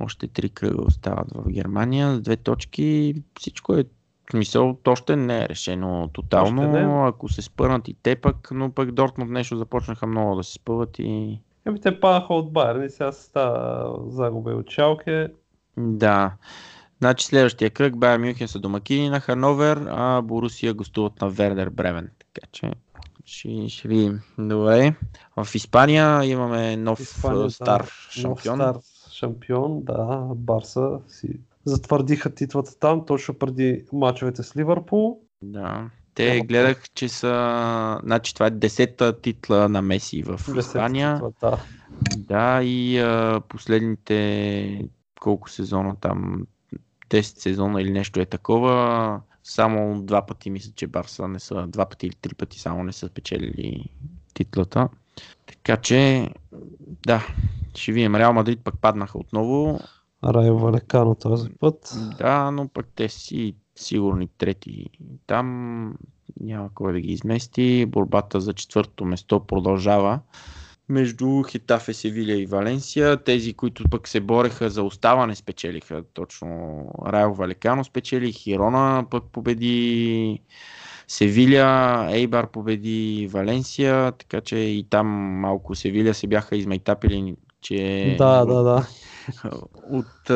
Още 0.00 0.28
три 0.28 0.48
кръга 0.48 0.82
остават 0.86 1.26
в 1.34 1.50
Германия. 1.50 2.14
С 2.14 2.20
две 2.20 2.36
точки 2.36 3.14
всичко 3.38 3.74
е 3.74 3.84
смисъл, 4.30 4.78
още 4.86 5.16
не 5.16 5.44
е 5.44 5.48
решено 5.48 6.08
тотално. 6.12 6.68
Не. 6.68 7.08
Ако 7.08 7.28
се 7.28 7.42
спънат 7.42 7.88
и 7.88 7.96
те 8.02 8.16
пък, 8.16 8.48
но 8.50 8.70
пък 8.70 8.92
Дортмунд 8.92 9.30
нещо 9.30 9.56
започнаха 9.56 10.06
много 10.06 10.36
да 10.36 10.44
се 10.44 10.52
спъват 10.52 10.98
и 10.98 11.38
Еми 11.66 11.80
те 11.80 12.00
падаха 12.00 12.34
от 12.34 12.52
Байерн 12.52 12.84
и 12.84 12.90
сега 12.90 13.12
се 13.12 13.22
става 13.22 13.94
загуба 14.10 14.50
и 14.50 14.54
от 14.54 14.70
Шалке. 14.70 15.28
Да. 15.76 16.32
Значи 17.02 17.26
следващия 17.26 17.70
кръг 17.70 17.96
Байер 17.96 18.18
Мюнхен 18.18 18.48
са 18.48 18.58
домакини 18.58 19.08
на 19.08 19.20
Хановер, 19.20 19.86
а 19.90 20.22
Борусия 20.22 20.74
гостуват 20.74 21.20
на 21.20 21.28
Вердер 21.28 21.70
Бремен. 21.70 22.10
Така 22.18 22.46
че 22.52 22.70
ще, 23.24 23.68
ще 23.68 23.88
видим. 23.88 24.20
Добре. 24.38 24.94
В 25.36 25.54
Испания 25.54 26.24
имаме 26.24 26.76
нов 26.76 27.00
Испания, 27.00 27.50
стар 27.50 27.82
да, 27.82 27.88
шампион. 28.10 28.58
Нов 28.58 28.68
стар 28.68 28.76
шампион, 29.12 29.82
да, 29.84 30.26
Барса 30.34 30.98
си 31.08 31.40
затвърдиха 31.64 32.34
титлата 32.34 32.78
там, 32.78 33.06
точно 33.06 33.34
преди 33.34 33.84
мачовете 33.92 34.42
с 34.42 34.56
Ливърпул. 34.56 35.20
Да. 35.42 35.90
Те 36.14 36.34
Няма 36.34 36.44
гледах, 36.44 36.90
че 36.94 37.08
са... 37.08 38.00
Значи 38.04 38.34
това 38.34 38.46
е 38.46 38.50
десета 38.50 39.20
титла 39.20 39.68
на 39.68 39.82
Меси 39.82 40.22
в 40.22 40.40
Испания. 40.58 41.14
титла, 41.14 41.32
Да. 41.40 41.58
Да, 42.16 42.62
и 42.62 42.98
а, 42.98 43.40
последните 43.48 44.88
колко 45.20 45.50
сезона 45.50 45.96
там, 46.00 46.46
10 47.12 47.20
сезона 47.22 47.82
или 47.82 47.90
нещо 47.90 48.20
е 48.20 48.26
такова, 48.26 49.20
само 49.44 50.02
два 50.02 50.26
пъти 50.26 50.50
мисля, 50.50 50.72
че 50.76 50.86
Барса 50.86 51.28
не 51.28 51.38
са, 51.38 51.66
два 51.66 51.86
пъти 51.86 52.06
или 52.06 52.14
три 52.14 52.34
пъти 52.34 52.60
само 52.60 52.84
не 52.84 52.92
са 52.92 53.08
спечелили 53.08 53.84
титлата. 54.34 54.88
Така 55.46 55.76
че, 55.76 56.30
да, 57.06 57.26
ще 57.74 57.92
видим. 57.92 58.16
Реал 58.16 58.32
Мадрид 58.32 58.60
пък 58.64 58.78
паднаха 58.80 59.18
отново. 59.18 59.80
Райо 60.24 60.58
Валекано 60.58 61.14
този 61.14 61.50
път. 61.50 61.94
Да, 62.18 62.50
но 62.50 62.68
пък 62.68 62.86
те 62.94 63.08
си 63.08 63.54
сигурни 63.76 64.28
трети 64.38 64.86
там. 65.26 65.96
Няма 66.40 66.70
кой 66.74 66.92
да 66.92 67.00
ги 67.00 67.12
измести. 67.12 67.86
Борбата 67.86 68.40
за 68.40 68.52
четвърто 68.52 69.04
место 69.04 69.40
продължава 69.40 70.20
между 70.88 71.42
Хетафе, 71.42 71.94
Севилия 71.94 72.38
и 72.38 72.46
Валенсия. 72.46 73.16
Тези, 73.16 73.54
които 73.54 73.84
пък 73.90 74.08
се 74.08 74.20
бореха 74.20 74.70
за 74.70 74.82
оставане, 74.82 75.34
спечелиха 75.34 76.02
точно 76.14 76.84
Райо 77.06 77.34
Валекано 77.34 77.84
спечели, 77.84 78.32
Хирона 78.32 79.04
пък 79.10 79.24
победи 79.32 80.40
Севилия, 81.08 82.08
Ейбар 82.10 82.50
победи 82.50 83.28
Валенсия, 83.32 84.12
така 84.12 84.40
че 84.40 84.56
и 84.56 84.86
там 84.90 85.06
малко 85.40 85.74
Севилия 85.74 86.14
се 86.14 86.26
бяха 86.26 86.56
измайтапили, 86.56 87.34
че 87.60 88.14
Да, 88.18 88.44
да, 88.44 88.62
да. 88.62 88.86
От 89.90 90.30
а, 90.30 90.34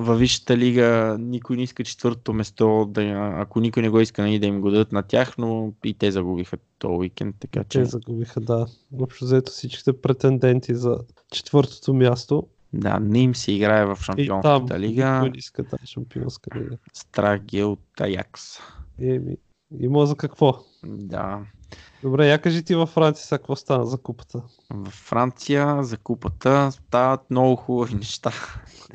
във 0.00 0.18
Висшата 0.18 0.56
лига 0.56 1.16
никой 1.20 1.56
не 1.56 1.62
иска 1.62 1.84
четвъртото 1.84 2.32
место, 2.32 2.86
да, 2.90 3.32
ако 3.36 3.60
никой 3.60 3.82
не 3.82 3.88
го 3.88 4.00
иска 4.00 4.22
нали, 4.22 4.38
да 4.38 4.46
им 4.46 4.60
го 4.60 4.70
дадат 4.70 4.92
на 4.92 5.02
тях, 5.02 5.38
но 5.38 5.72
и 5.84 5.94
те 5.94 6.10
загубиха 6.10 6.56
този 6.78 6.98
уикенд, 6.98 7.36
така 7.40 7.64
че 7.64 7.78
Те 7.78 7.84
загубиха, 7.84 8.40
да. 8.40 8.66
Общо 9.00 9.24
взето 9.24 9.52
всичките 9.52 10.00
претенденти 10.00 10.74
за 10.74 10.98
четвъртото 11.32 11.94
място. 11.94 12.46
да, 12.72 13.00
не 13.00 13.18
им 13.18 13.34
се 13.34 13.52
играе 13.52 13.86
в 13.86 13.98
И 14.16 14.26
там 14.26 14.42
Шампионската 14.42 14.80
лига. 14.80 15.14
никой 15.14 15.30
не 15.30 15.38
иска 15.38 15.64
тази 15.64 15.86
шампионска 15.86 16.58
лига. 16.58 16.76
Страх 16.92 17.40
ги 17.40 17.62
от 17.62 18.00
Аякс. 18.00 18.42
Еми, 19.00 19.36
има 19.80 20.06
за 20.06 20.16
какво. 20.16 20.64
Да. 20.84 21.40
Добре, 22.02 22.28
я 22.28 22.38
кажи 22.38 22.62
ти 22.62 22.74
във 22.74 22.88
Франция 22.88 23.26
сега 23.26 23.38
какво 23.38 23.56
стана 23.56 23.86
за 23.86 23.98
купата. 23.98 24.42
В 24.70 24.90
Франция 24.90 25.82
за 25.82 25.98
купата 25.98 26.72
стават 26.72 27.30
много 27.30 27.56
хубави 27.56 27.94
неща. 27.94 28.32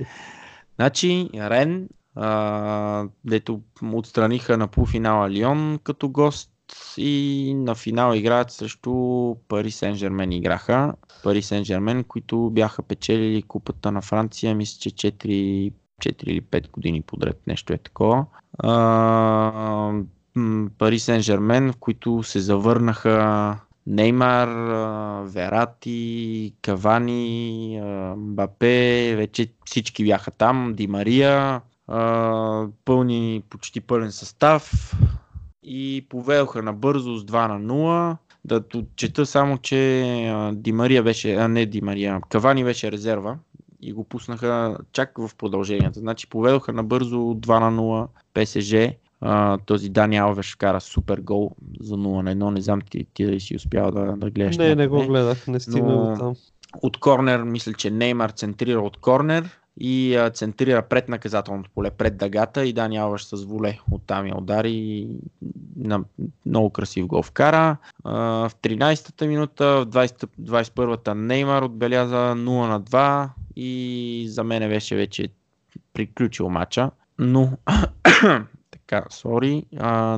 значи, 0.76 1.30
Рен 1.34 1.90
а, 2.16 3.08
дето 3.26 3.62
отстраниха 3.94 4.58
на 4.58 4.68
полуфинала 4.68 5.30
Лион 5.30 5.80
като 5.84 6.10
гост 6.10 6.50
и 6.98 7.54
на 7.58 7.76
финал 7.76 8.14
играят 8.16 8.52
срещу 8.52 8.92
Пари 9.48 9.72
Сен 9.72 9.96
Жермен 9.96 10.32
играха. 10.32 10.94
Пари 11.24 11.42
Сен 11.42 11.66
Жермен, 11.66 12.04
които 12.04 12.50
бяха 12.50 12.84
печелили 12.84 13.44
купата 13.44 13.92
на 13.92 14.02
Франция, 14.02 14.56
мисля, 14.56 14.80
че 14.80 15.12
4, 15.12 15.74
4 16.04 16.24
или 16.24 16.42
5 16.42 16.72
години 16.72 17.02
подред, 17.02 17.42
нещо 17.48 17.74
е 17.74 17.78
такова. 17.78 18.26
Пари 20.78 21.00
Сен 21.00 21.22
Жермен, 21.22 21.72
в 21.72 21.78
които 21.78 22.24
се 22.24 22.40
завърнаха 22.40 23.58
Неймар, 23.88 24.50
Верати, 25.26 26.54
Кавани, 26.62 27.82
Бапе, 28.18 29.16
вече 29.16 29.48
всички 29.66 30.04
бяха 30.04 30.32
там, 30.32 30.74
Ди 30.76 30.88
Мария, 30.88 31.62
пълни, 32.86 33.44
почти 33.50 33.82
пълен 33.82 34.12
състав 34.12 34.94
и 35.64 36.06
поведоха 36.10 36.62
набързо 36.62 37.18
с 37.18 37.26
2 37.26 37.48
на 37.48 37.74
0. 37.74 38.18
Да 38.46 38.64
чета 38.96 39.26
само, 39.26 39.58
че 39.58 40.52
Ди 40.54 40.72
Мария 40.72 41.04
беше, 41.04 41.34
а 41.34 41.48
не 41.48 41.66
Ди 41.66 41.82
Мария, 41.82 42.22
Кавани 42.30 42.64
беше 42.64 42.92
резерва 42.92 43.38
и 43.82 43.94
го 43.94 44.04
пуснаха 44.04 44.78
чак 44.92 45.12
в 45.18 45.32
продължението. 45.38 46.00
Значи 46.00 46.30
поведоха 46.30 46.74
набързо 46.74 47.18
2 47.18 47.60
на 47.60 47.72
0 47.72 48.08
ПСЖ 48.34 48.98
а, 49.26 49.57
този 49.57 49.89
Дани 49.89 50.17
Алвеш 50.17 50.53
вкара 50.53 50.82
супер 50.82 51.17
гол 51.17 51.51
за 51.80 51.95
0 51.95 52.21
на 52.21 52.36
1. 52.36 52.49
Не 52.49 52.61
знам 52.61 52.82
ти, 52.82 53.05
ти 53.13 53.26
дали 53.26 53.39
си 53.39 53.55
успял 53.55 53.91
да, 53.91 54.15
да 54.17 54.30
гледаш. 54.30 54.57
Не, 54.57 54.76
не 54.76 54.88
го 54.88 55.07
гледах, 55.07 55.47
не 55.47 55.59
стигна 55.59 55.97
до 55.97 56.15
там. 56.19 56.36
От 56.82 56.97
корнер, 56.97 57.43
мисля, 57.43 57.74
че 57.74 57.91
Неймар 57.91 58.30
центрира 58.30 58.82
от 58.82 58.97
корнер 58.97 59.49
и 59.80 60.15
а, 60.15 60.30
центрира 60.30 60.82
пред 60.82 61.09
наказателното 61.09 61.69
поле, 61.76 61.89
пред 61.89 62.17
дъгата 62.17 62.65
и 62.65 62.74
Дани 62.74 62.97
Алваш 62.97 63.26
с 63.26 63.43
воле 63.43 63.80
оттам 63.91 64.28
я 64.28 64.38
удари 64.38 64.71
и 64.71 65.07
на 65.76 66.03
много 66.45 66.69
красив 66.69 67.07
гол 67.07 67.21
вкара. 67.21 67.78
А, 68.03 68.13
в 68.49 68.55
13-та 68.61 69.26
минута, 69.26 69.65
в 69.65 69.86
20, 69.86 70.28
21-та 70.41 71.13
Неймар 71.13 71.61
отбеляза 71.61 72.15
0 72.15 72.67
на 72.67 72.82
2 72.82 73.30
и 73.55 74.26
за 74.30 74.43
мен 74.43 74.69
беше 74.69 74.95
вече 74.95 75.28
приключил 75.93 76.49
матча. 76.49 76.91
Но 77.19 77.57
така, 78.88 79.06
сори. 79.10 79.66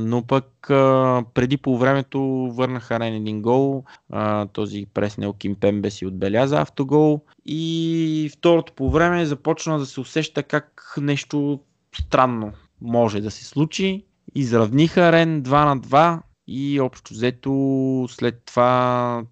но 0.01 0.23
пък 0.27 0.69
а, 0.69 1.23
преди 1.33 1.57
по 1.57 1.77
времето 1.77 2.21
върнаха 2.51 2.99
Рен 2.99 3.13
един 3.13 3.41
гол. 3.41 3.83
А, 4.09 4.45
този 4.45 4.85
преснел 4.93 5.33
Ким 5.33 5.55
Пембе 5.55 5.89
си 5.89 6.05
отбеляза 6.05 6.61
автогол. 6.61 7.21
И 7.45 8.31
второто 8.33 8.73
по 8.73 8.91
време 8.91 9.25
започна 9.25 9.79
да 9.79 9.85
се 9.85 9.99
усеща 9.99 10.43
как 10.43 10.95
нещо 11.01 11.59
странно 11.95 12.51
може 12.81 13.21
да 13.21 13.31
се 13.31 13.45
случи. 13.45 14.05
Изравниха 14.35 15.11
Рен 15.11 15.43
2 15.43 15.65
на 15.65 15.77
2 15.77 16.19
и 16.47 16.79
общо 16.79 17.13
взето 17.13 18.05
след 18.09 18.41
това 18.45 19.23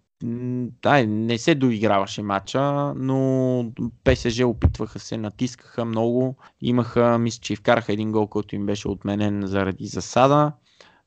да, 0.82 1.08
не 1.08 1.38
се 1.38 1.56
доиграваше 1.56 2.22
матча, 2.22 2.94
но 2.96 3.72
ПСЖ 4.04 4.40
опитваха 4.40 5.00
се, 5.00 5.18
натискаха 5.18 5.86
много. 5.86 6.36
Имаха, 6.62 7.18
мисля, 7.18 7.40
че 7.42 7.56
вкараха 7.56 7.94
един 7.94 8.12
гол, 8.12 8.28
който 8.28 8.56
им 8.56 8.66
беше 8.66 8.88
отменен 8.88 9.44
заради 9.46 9.86
засада. 9.86 10.52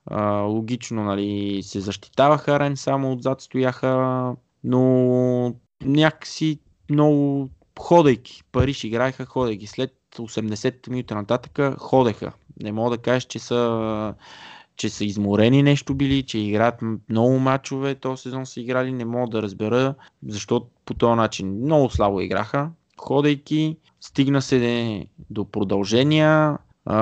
А, 0.06 0.40
логично, 0.40 1.04
нали, 1.04 1.60
се 1.62 1.80
защитаваха, 1.80 2.60
Рен 2.60 2.76
само 2.76 3.12
отзад 3.12 3.40
стояха, 3.40 4.34
но 4.64 5.54
някакси 5.84 6.60
много 6.90 7.50
ходейки. 7.78 8.42
Париж 8.52 8.84
играеха 8.84 9.24
ходейки. 9.26 9.66
След 9.66 9.92
80 10.14 10.88
минути 10.88 11.14
нататък 11.14 11.78
ходеха. 11.78 12.32
Не 12.62 12.72
мога 12.72 12.90
да 12.90 13.02
кажеш, 13.02 13.24
че 13.24 13.38
са 13.38 14.14
че 14.76 14.88
са 14.88 15.04
изморени 15.04 15.62
нещо 15.62 15.94
били, 15.94 16.22
че 16.22 16.38
играят 16.38 16.80
много 17.08 17.38
мачове 17.38 17.94
този 17.94 18.22
сезон 18.22 18.46
са 18.46 18.60
играли, 18.60 18.92
не 18.92 19.04
мога 19.04 19.30
да 19.30 19.42
разбера 19.42 19.94
защо 20.26 20.66
по 20.84 20.94
този 20.94 21.16
начин. 21.16 21.60
Много 21.62 21.90
слабо 21.90 22.20
играха, 22.20 22.70
ходейки, 22.98 23.76
стигна 24.00 24.42
се 24.42 25.06
до 25.30 25.44
продължения, 25.44 26.58
а, 26.84 26.96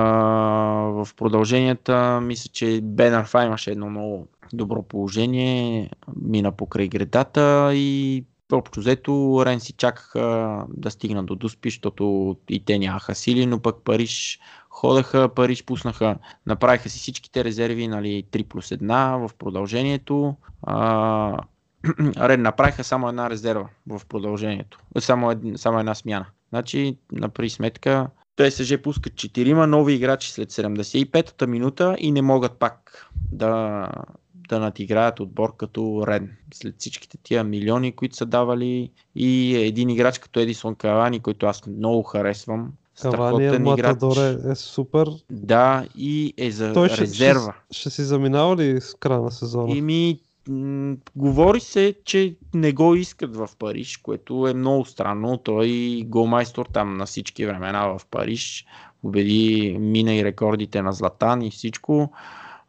в 0.91 1.07
продълженията 1.17 2.21
мисля, 2.21 2.49
че 2.53 2.79
Бен 2.83 3.13
Арфа 3.13 3.45
имаше 3.45 3.71
едно 3.71 3.89
много 3.89 4.27
добро 4.53 4.83
положение, 4.83 5.89
мина 6.21 6.51
покрай 6.51 6.87
гредата 6.87 7.71
и 7.73 8.23
общо 8.51 8.79
взето 8.79 9.43
Рен 9.45 9.59
си 9.59 9.73
чакаха 9.73 10.65
да 10.69 10.91
стигна 10.91 11.23
до 11.23 11.35
Дуспи, 11.35 11.69
защото 11.69 12.35
и 12.49 12.65
те 12.65 12.79
нямаха 12.79 13.15
сили, 13.15 13.45
но 13.45 13.59
пък 13.59 13.75
Париж 13.83 14.39
ходеха, 14.75 15.29
Париж 15.29 15.65
пуснаха, 15.65 16.17
направиха 16.45 16.89
си 16.89 16.99
всичките 16.99 17.43
резерви, 17.43 17.87
нали, 17.87 18.25
3 18.31 18.43
плюс 18.43 18.69
1 18.69 19.27
в 19.27 19.35
продължението. 19.35 20.35
А, 20.63 21.37
Рен 22.17 22.41
направиха 22.41 22.83
само 22.83 23.09
една 23.09 23.29
резерва 23.29 23.69
в 23.87 24.01
продължението. 24.09 24.79
Само, 24.99 25.31
ед, 25.31 25.39
само 25.55 25.79
една 25.79 25.95
смяна. 25.95 26.25
Значи, 26.49 26.97
напри 27.11 27.49
сметка, 27.49 28.07
ПСЖ 28.35 28.81
пускат 28.83 29.13
4 29.13 29.65
нови 29.65 29.93
играчи 29.93 30.31
след 30.31 30.51
75-та 30.51 31.47
минута 31.47 31.95
и 31.99 32.11
не 32.11 32.21
могат 32.21 32.59
пак 32.59 33.09
да, 33.31 33.87
да 34.33 34.59
надиграят 34.59 35.19
отбор 35.19 35.55
като 35.57 36.03
Рен. 36.07 36.37
След 36.53 36.75
всичките 36.77 37.17
тия 37.23 37.43
милиони, 37.43 37.91
които 37.91 38.15
са 38.15 38.25
давали 38.25 38.91
и 39.15 39.55
един 39.55 39.89
играч 39.89 40.19
като 40.19 40.39
Едисон 40.39 40.75
Кавани, 40.75 41.19
който 41.19 41.45
аз 41.45 41.67
много 41.67 42.03
харесвам. 42.03 42.73
Кавани 43.01 43.45
играч. 43.73 44.17
Е, 44.17 44.51
е 44.51 44.55
супер. 44.55 45.09
Да, 45.31 45.85
и 45.95 46.33
е 46.37 46.51
за 46.51 46.73
Той 46.73 46.89
резерва. 46.89 47.53
Ще, 47.71 47.79
ще 47.79 47.89
си 47.89 48.03
заминава 48.03 48.57
ли 48.57 48.81
с 48.81 48.93
края 48.93 49.21
на 49.21 49.31
сезона? 49.31 49.75
ми, 49.81 50.19
м- 50.49 50.95
говори 51.15 51.59
се, 51.59 51.95
че 52.05 52.35
не 52.53 52.71
го 52.71 52.95
искат 52.95 53.35
в 53.35 53.49
Париж, 53.59 53.97
което 53.97 54.47
е 54.47 54.53
много 54.53 54.85
странно. 54.85 55.37
Той 55.37 56.01
голмайстор 56.05 56.65
там 56.73 56.97
на 56.97 57.05
всички 57.05 57.45
времена 57.45 57.87
в 57.87 58.01
Париж. 58.11 58.65
Победи, 59.01 59.77
мина 59.79 60.15
и 60.15 60.23
рекордите 60.23 60.81
на 60.81 60.93
Златан 60.93 61.41
и 61.41 61.51
всичко. 61.51 62.11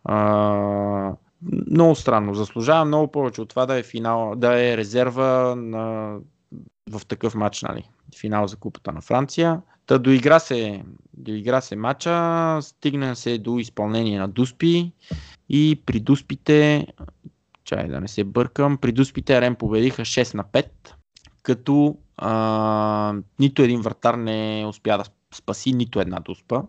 А, 0.05 1.13
много 1.71 1.95
странно. 1.95 2.35
Заслужава 2.35 2.85
много 2.85 3.13
повече 3.13 3.41
от 3.41 3.49
това 3.49 3.67
да 3.67 3.79
е, 3.79 3.83
финал, 3.83 4.35
да 4.37 4.65
е 4.65 4.77
резерва 4.77 5.55
на, 5.57 6.17
в 6.91 7.07
такъв 7.07 7.35
матч, 7.35 7.63
нали? 7.63 7.89
Финал 8.21 8.47
за 8.47 8.57
купата 8.57 8.93
на 8.93 9.01
Франция. 9.01 9.63
Та 9.87 9.99
доигра 9.99 10.41
се, 10.41 10.83
доигра 11.17 11.61
се 11.61 11.77
матча, 11.77 12.59
стигна 12.63 13.17
се 13.17 13.39
до 13.39 13.59
изпълнение 13.59 14.19
на 14.19 14.29
Дуспи 14.29 14.93
и 15.49 15.83
при 15.87 16.01
Дуспите, 16.01 16.87
чай 17.65 17.89
да 17.89 18.01
не 18.01 18.09
се 18.09 18.25
бъркам, 18.25 18.79
при 18.79 18.93
Дуспите 18.93 19.41
Рен 19.41 19.55
победиха 19.55 20.03
6 20.03 20.35
на 20.35 20.45
5, 20.45 20.67
като 21.43 21.97
а, 22.17 23.15
нито 23.39 23.63
един 23.63 23.81
вратар 23.81 24.15
не 24.15 24.65
успя 24.69 24.99
да 24.99 25.05
спаси 25.35 25.73
нито 25.73 26.01
една 26.01 26.21
дуспа 26.21 26.63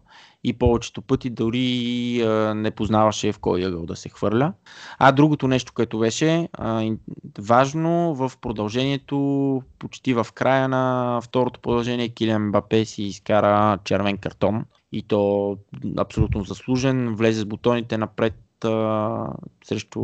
и 0.48 0.54
повечето 0.54 1.02
пъти 1.02 1.30
дори 1.30 2.22
а, 2.22 2.54
не 2.54 2.72
познаваше 2.72 3.32
в 3.32 3.40
кой 3.40 3.66
ъгъл 3.66 3.86
да 3.86 3.96
се 3.96 4.10
хвърля. 4.10 4.54
А 5.00 5.12
другото 5.12 5.48
нещо, 5.48 5.74
което 5.76 6.00
беше 6.00 6.50
а, 6.54 6.92
важно 7.40 8.16
в 8.16 8.32
продължението, 8.42 9.62
почти 9.80 10.14
в 10.14 10.28
края 10.34 10.68
на 10.70 11.20
второто 11.24 11.60
продължение, 11.60 12.10
Килиан 12.10 12.52
Бапе 12.52 12.86
си 12.86 13.04
изкара 13.04 13.78
червен 13.84 14.18
картон 14.18 14.66
и 14.92 15.04
то 15.04 15.58
абсолютно 15.98 16.44
заслужен, 16.44 17.16
влезе 17.16 17.42
с 17.42 17.46
бутоните 17.46 17.98
напред 17.98 18.34
срещу 19.66 20.02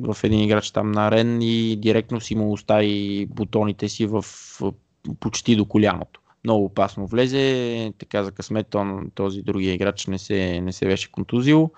в 0.00 0.16
един 0.24 0.40
играч 0.40 0.70
там 0.70 0.92
на 0.92 1.10
Рен 1.10 1.42
и 1.42 1.76
директно 1.76 2.20
си 2.20 2.34
му 2.34 2.52
остави 2.52 3.26
бутоните 3.26 3.88
си 3.88 4.06
в 4.06 4.24
почти 5.20 5.56
до 5.56 5.64
коляното 5.64 6.20
много 6.44 6.64
опасно 6.64 7.06
влезе. 7.06 7.92
Така 7.98 8.24
за 8.24 8.32
късмет 8.32 8.74
он, 8.74 9.10
този 9.14 9.42
другия 9.42 9.74
играч 9.74 10.06
не 10.06 10.18
се, 10.18 10.60
не 10.60 10.72
се 10.72 10.86
беше 10.86 11.12
контузил. 11.12 11.70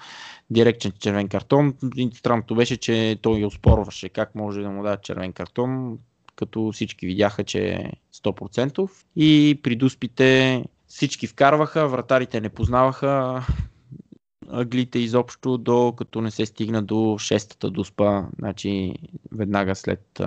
Директен 0.51 0.93
червен 0.99 1.29
картон. 1.29 1.75
Странното 2.15 2.55
беше, 2.55 2.77
че 2.77 3.19
той 3.23 3.45
оспорваше 3.45 4.09
как 4.09 4.35
може 4.35 4.63
да 4.63 4.71
му 4.71 4.83
даде 4.83 5.03
червен 5.03 5.33
картон, 5.33 5.99
като 6.37 6.73
всички 6.73 7.07
видяха, 7.07 7.45
че 7.45 7.69
е 7.69 7.93
100%. 8.15 8.91
И 9.17 9.61
при 9.63 9.77
дуспите 9.77 10.65
всички 10.87 11.27
вкарваха, 11.27 11.89
вратарите 11.89 12.41
не 12.41 12.49
познаваха 12.49 13.43
аглите 14.53 14.99
изобщо, 14.99 15.59
докато 15.59 16.21
не 16.21 16.31
се 16.31 16.47
стигна 16.47 16.83
до 16.83 17.17
шестата 17.19 17.71
дуспа, 17.71 18.27
значи 18.39 18.95
веднага 19.33 19.75
след 19.75 20.21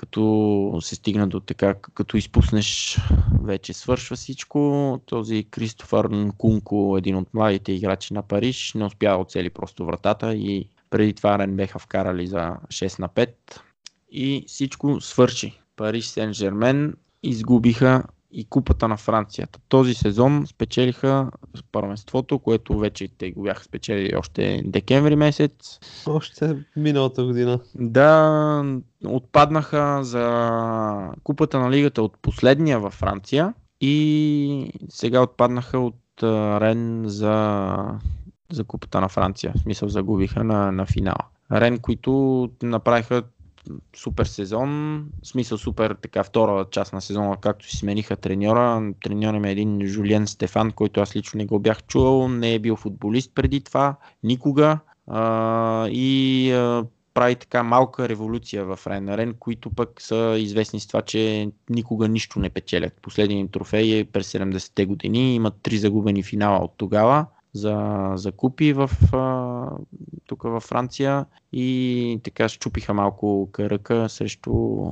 като 0.00 0.78
се 0.82 0.94
стигна 0.94 1.28
до 1.28 1.40
така, 1.40 1.74
като 1.74 2.16
изпуснеш, 2.16 2.98
вече 3.42 3.72
свършва 3.72 4.16
всичко. 4.16 5.00
Този 5.06 5.44
Кристофър 5.50 6.04
Нкунко, 6.04 6.94
един 6.98 7.16
от 7.16 7.34
младите 7.34 7.72
играчи 7.72 8.14
на 8.14 8.22
Париж, 8.22 8.74
не 8.74 8.84
успя 8.84 9.08
да 9.08 9.16
оцели 9.16 9.50
просто 9.50 9.86
вратата 9.86 10.34
и 10.34 10.68
преди 10.90 11.12
това 11.12 11.38
Рен 11.38 11.56
беха 11.56 11.78
вкарали 11.78 12.26
за 12.26 12.56
6 12.68 12.98
на 12.98 13.08
5 13.08 13.30
и 14.12 14.44
всичко 14.46 15.00
свърши. 15.00 15.58
Париж 15.76 16.06
Сен 16.06 16.34
Жермен 16.34 16.94
изгубиха 17.22 18.02
и 18.32 18.44
Купата 18.44 18.88
на 18.88 18.96
Франция. 18.96 19.48
Този 19.68 19.94
сезон 19.94 20.46
спечелиха 20.46 21.30
първенството, 21.72 22.38
което 22.38 22.78
вече 22.78 23.08
те 23.18 23.30
го 23.30 23.42
бяха 23.42 23.64
спечелили 23.64 24.16
още 24.16 24.62
декември 24.64 25.16
месец. 25.16 25.78
Още 26.06 26.56
миналата 26.76 27.24
година. 27.24 27.60
Да, 27.74 28.64
отпаднаха 29.06 30.04
за 30.04 31.12
Купата 31.22 31.58
на 31.58 31.70
лигата 31.70 32.02
от 32.02 32.18
последния 32.22 32.80
във 32.80 32.92
Франция 32.92 33.54
и 33.80 34.72
сега 34.88 35.22
отпаднаха 35.22 35.78
от 35.78 35.96
Рен 36.22 37.02
за, 37.06 37.76
за 38.52 38.64
Купата 38.64 39.00
на 39.00 39.08
Франция. 39.08 39.52
В 39.56 39.60
смисъл 39.60 39.88
загубиха 39.88 40.44
на, 40.44 40.72
на 40.72 40.86
финала. 40.86 41.24
Рен, 41.52 41.78
които 41.78 42.50
направиха 42.62 43.22
супер 43.96 44.24
сезон, 44.24 45.00
в 45.22 45.26
смисъл 45.26 45.58
супер 45.58 45.96
така 46.02 46.24
втора 46.24 46.66
част 46.70 46.92
на 46.92 47.00
сезона, 47.00 47.36
както 47.40 47.66
си 47.66 47.76
смениха 47.76 48.16
треньора. 48.16 48.92
Треньора 49.02 49.40
ми 49.40 49.48
е 49.48 49.52
един 49.52 49.86
Жулиен 49.86 50.26
Стефан, 50.26 50.72
който 50.72 51.00
аз 51.00 51.16
лично 51.16 51.38
не 51.38 51.46
го 51.46 51.58
бях 51.58 51.82
чувал, 51.82 52.28
не 52.28 52.54
е 52.54 52.58
бил 52.58 52.76
футболист 52.76 53.32
преди 53.34 53.60
това, 53.60 53.96
никога. 54.22 54.78
А, 55.06 55.88
и 55.88 56.52
а, 56.52 56.84
прави 57.14 57.36
така 57.36 57.62
малка 57.62 58.08
революция 58.08 58.64
в 58.64 58.78
Рен. 58.86 59.14
Рен, 59.14 59.34
които 59.38 59.70
пък 59.70 60.00
са 60.02 60.36
известни 60.38 60.80
с 60.80 60.86
това, 60.86 61.02
че 61.02 61.50
никога 61.70 62.08
нищо 62.08 62.38
не 62.38 62.50
печелят. 62.50 62.92
Последният 63.02 63.40
им 63.40 63.48
трофей 63.48 63.98
е 63.98 64.04
през 64.04 64.32
70-те 64.32 64.86
години, 64.86 65.34
имат 65.34 65.54
три 65.62 65.78
загубени 65.78 66.22
финала 66.22 66.58
от 66.58 66.74
тогава 66.76 67.26
за, 67.52 68.10
за 68.14 68.32
купи 68.32 68.72
в, 68.72 68.90
тук 70.26 70.42
във 70.42 70.62
Франция 70.62 71.26
и 71.52 72.20
така 72.24 72.48
щупиха 72.48 72.94
малко 72.94 73.48
кръка 73.52 74.08
срещу 74.08 74.84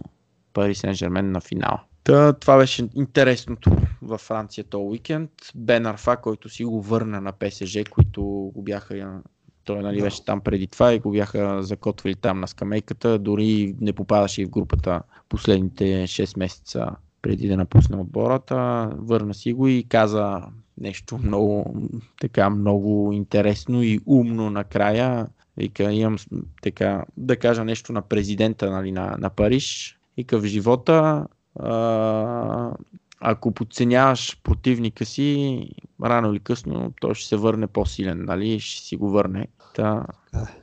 Пари 0.53 0.75
Сен 0.75 0.95
Жермен 0.95 1.33
на 1.33 1.41
финала. 1.41 1.81
Та, 2.05 2.33
това 2.33 2.59
беше 2.59 2.89
интересното 2.95 3.71
във 4.03 4.21
Франция 4.21 4.65
този 4.65 4.85
уикенд. 4.85 5.31
Бен 5.55 5.87
Арфа, 5.87 6.17
който 6.17 6.49
си 6.49 6.65
го 6.65 6.83
върна 6.83 7.21
на 7.21 7.33
ПСЖ, 7.33 7.79
които 7.91 8.23
го 8.55 8.63
бяха 8.63 9.21
той 9.65 9.83
нали, 9.83 10.03
беше 10.03 10.25
там 10.25 10.41
преди 10.41 10.67
това 10.67 10.95
и 10.95 10.99
го 10.99 11.11
бяха 11.11 11.63
закотвали 11.63 12.15
там 12.15 12.41
на 12.41 12.49
скамейката. 12.49 13.19
Дори 13.19 13.75
не 13.81 13.93
попадаше 13.93 14.43
и 14.43 14.45
в 14.45 14.51
групата 14.51 15.03
последните 15.29 15.85
6 15.85 16.39
месеца 16.39 16.91
преди 17.23 17.49
да 17.49 17.57
напусне 17.57 17.97
отбората. 17.97 18.91
Върна 18.97 19.35
си 19.35 19.53
го 19.53 19.69
и 19.69 19.85
каза 19.89 20.43
нещо 20.81 21.19
много, 21.19 21.77
така, 22.21 22.51
много 22.51 23.13
интересно 23.13 23.83
и 23.83 24.01
умно 24.07 24.51
накрая. 24.51 25.27
Вика, 25.57 25.93
имам 25.93 26.17
така, 26.63 27.05
да 27.17 27.37
кажа 27.37 27.65
нещо 27.65 27.93
на 27.93 28.03
президента 28.03 28.71
нали, 28.71 28.93
на, 28.93 29.17
на 29.19 29.31
Париж. 29.31 29.99
И 30.17 30.27
в 30.33 30.47
живота, 30.47 31.27
а, 31.61 32.73
ако 33.21 33.53
подценяваш 33.53 34.41
противника 34.43 35.07
си, 35.07 35.69
рано 36.05 36.33
или 36.33 36.41
късно 36.41 36.93
той 37.01 37.15
ще 37.15 37.29
се 37.29 37.37
върне 37.37 37.67
по-силен, 37.67 38.25
нали? 38.25 38.61
Ще 38.61 38.83
си 38.83 38.97
го 38.97 39.11
върне. 39.11 39.47
Та, 39.75 40.07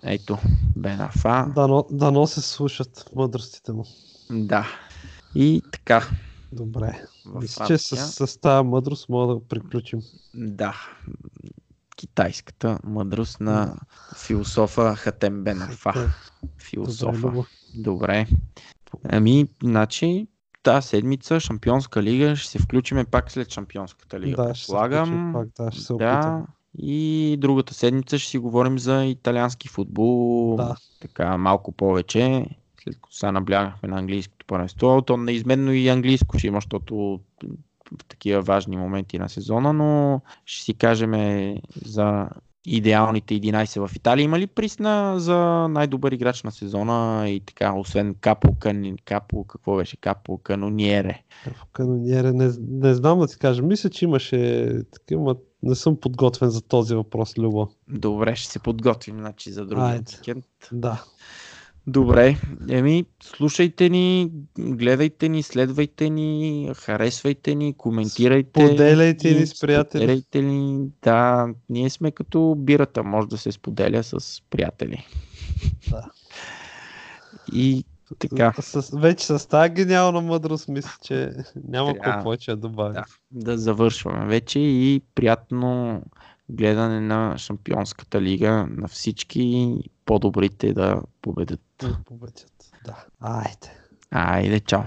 ето, 0.03 0.37
Бенафа. 0.75 1.51
Дано, 1.55 1.85
дано 1.91 2.27
се 2.27 2.41
слушат 2.41 3.09
мъдростите 3.15 3.71
му. 3.71 3.85
Да. 4.31 4.67
И 5.35 5.61
така, 5.71 6.09
Добре. 6.51 7.01
Мисля, 7.25 7.67
че 7.67 7.77
с, 7.77 8.27
с 8.27 8.37
тази 8.41 8.67
мъдрост 8.67 9.09
мога 9.09 9.33
да 9.33 9.47
приключим. 9.47 9.99
Да. 10.33 10.75
Китайската 11.95 12.79
мъдрост 12.83 13.39
на 13.39 13.75
философа 14.17 14.95
Хатем 14.95 15.43
Бен 15.43 15.61
Арфа. 15.61 16.13
Философа. 16.57 17.27
Добре, 17.27 17.45
Добре. 17.75 18.27
Ами, 19.09 19.47
значи, 19.63 20.27
тази 20.63 20.87
седмица 20.87 21.39
Шампионска 21.39 22.03
лига 22.03 22.35
ще 22.35 22.49
се 22.49 22.59
включиме 22.59 23.05
пак 23.05 23.31
след 23.31 23.49
Шампионската 23.49 24.19
лига. 24.19 24.43
Да, 24.43 24.55
ще 24.55 24.65
Слагам. 24.65 25.33
Пак, 25.33 25.47
да, 25.57 25.71
ще 25.71 25.81
се 25.81 25.93
да, 25.93 26.45
и 26.77 27.35
другата 27.39 27.73
седмица 27.73 28.19
ще 28.19 28.29
си 28.29 28.37
говорим 28.37 28.79
за 28.79 29.05
италиански 29.05 29.67
футбол. 29.67 30.55
Да. 30.55 30.75
Така 31.01 31.37
малко 31.37 31.71
повече 31.71 32.45
след 32.85 32.95
като 32.95 33.15
сега 33.15 33.31
наблягахме 33.31 33.89
на 33.89 33.97
английското 33.97 34.45
първенство, 34.45 35.01
то 35.01 35.17
неизменно 35.17 35.73
и 35.73 35.87
английско 35.89 36.39
ще 36.39 36.47
има, 36.47 36.57
защото 36.57 37.19
в 37.99 38.05
такива 38.07 38.41
важни 38.41 38.77
моменти 38.77 39.19
на 39.19 39.29
сезона, 39.29 39.73
но 39.73 40.21
ще 40.45 40.63
си 40.63 40.73
кажем 40.73 41.13
за 41.85 42.29
идеалните 42.65 43.33
11 43.33 43.87
в 43.87 43.95
Италия. 43.95 44.23
Има 44.23 44.39
ли 44.39 44.47
присна 44.47 45.19
за 45.19 45.67
най-добър 45.67 46.11
играч 46.11 46.43
на 46.43 46.51
сезона 46.51 47.29
и 47.29 47.39
така, 47.39 47.73
освен 47.73 48.15
Капо, 48.21 48.55
Кан... 48.59 48.95
Капо 49.05 49.43
какво 49.43 49.75
беше? 49.75 49.97
Капо 49.97 50.37
Канониере. 50.37 51.21
Капо 51.43 51.65
Канониере, 51.73 52.31
не, 52.31 52.51
не 52.69 52.93
знам 52.93 53.19
да 53.19 53.27
ти 53.27 53.37
кажа. 53.37 53.61
Мисля, 53.61 53.89
че 53.89 54.05
имаше 54.05 54.69
такива, 54.91 55.35
не 55.63 55.75
съм 55.75 55.99
подготвен 55.99 56.49
за 56.49 56.61
този 56.61 56.95
въпрос, 56.95 57.37
Любо. 57.37 57.69
Добре, 57.87 58.35
ще 58.35 58.51
се 58.51 58.59
подготвим 58.59 59.19
значи, 59.19 59.51
за 59.51 59.65
другия 59.65 60.03
уикенд. 60.17 60.45
Да. 60.71 61.03
Добре, 61.87 62.37
еми, 62.69 63.05
слушайте 63.23 63.89
ни, 63.89 64.31
гледайте 64.57 65.29
ни, 65.29 65.43
следвайте 65.43 66.09
ни, 66.09 66.71
харесвайте 66.75 67.55
ни, 67.55 67.73
коментирайте. 67.73 68.65
Споделяйте 68.65 69.33
ни 69.33 69.45
с 69.45 69.59
приятели. 69.59 70.01
Споделяйте 70.01 70.41
ни, 70.41 70.87
да, 71.01 71.47
ние 71.69 71.89
сме 71.89 72.11
като 72.11 72.55
бирата, 72.57 73.03
може 73.03 73.27
да 73.27 73.37
се 73.37 73.51
споделя 73.51 74.03
с 74.03 74.41
приятели. 74.49 75.07
Да. 75.89 76.09
И 77.53 77.85
така. 78.19 78.53
С, 78.61 78.99
вече 78.99 79.25
с 79.25 79.47
тази 79.47 79.73
гениална 79.73 80.21
мъдрост 80.21 80.67
мисля, 80.67 80.91
че 81.03 81.31
няма 81.67 81.93
какво 81.93 82.23
повече 82.23 82.51
да 82.51 82.57
добавя. 82.57 82.93
Да, 82.93 83.05
да 83.31 83.57
завършваме 83.57 84.25
вече 84.25 84.59
и 84.59 85.01
приятно 85.15 86.01
гледане 86.49 87.01
на 87.01 87.37
Шампионската 87.37 88.21
лига 88.21 88.67
на 88.69 88.87
всички 88.87 89.77
по-добрите 90.05 90.73
да 90.73 91.01
победят. 91.21 91.61
Да 91.79 91.99
победят. 92.05 92.71
Да. 92.85 93.05
Айде. 93.19 93.71
Айде, 94.11 94.59
чао. 94.59 94.83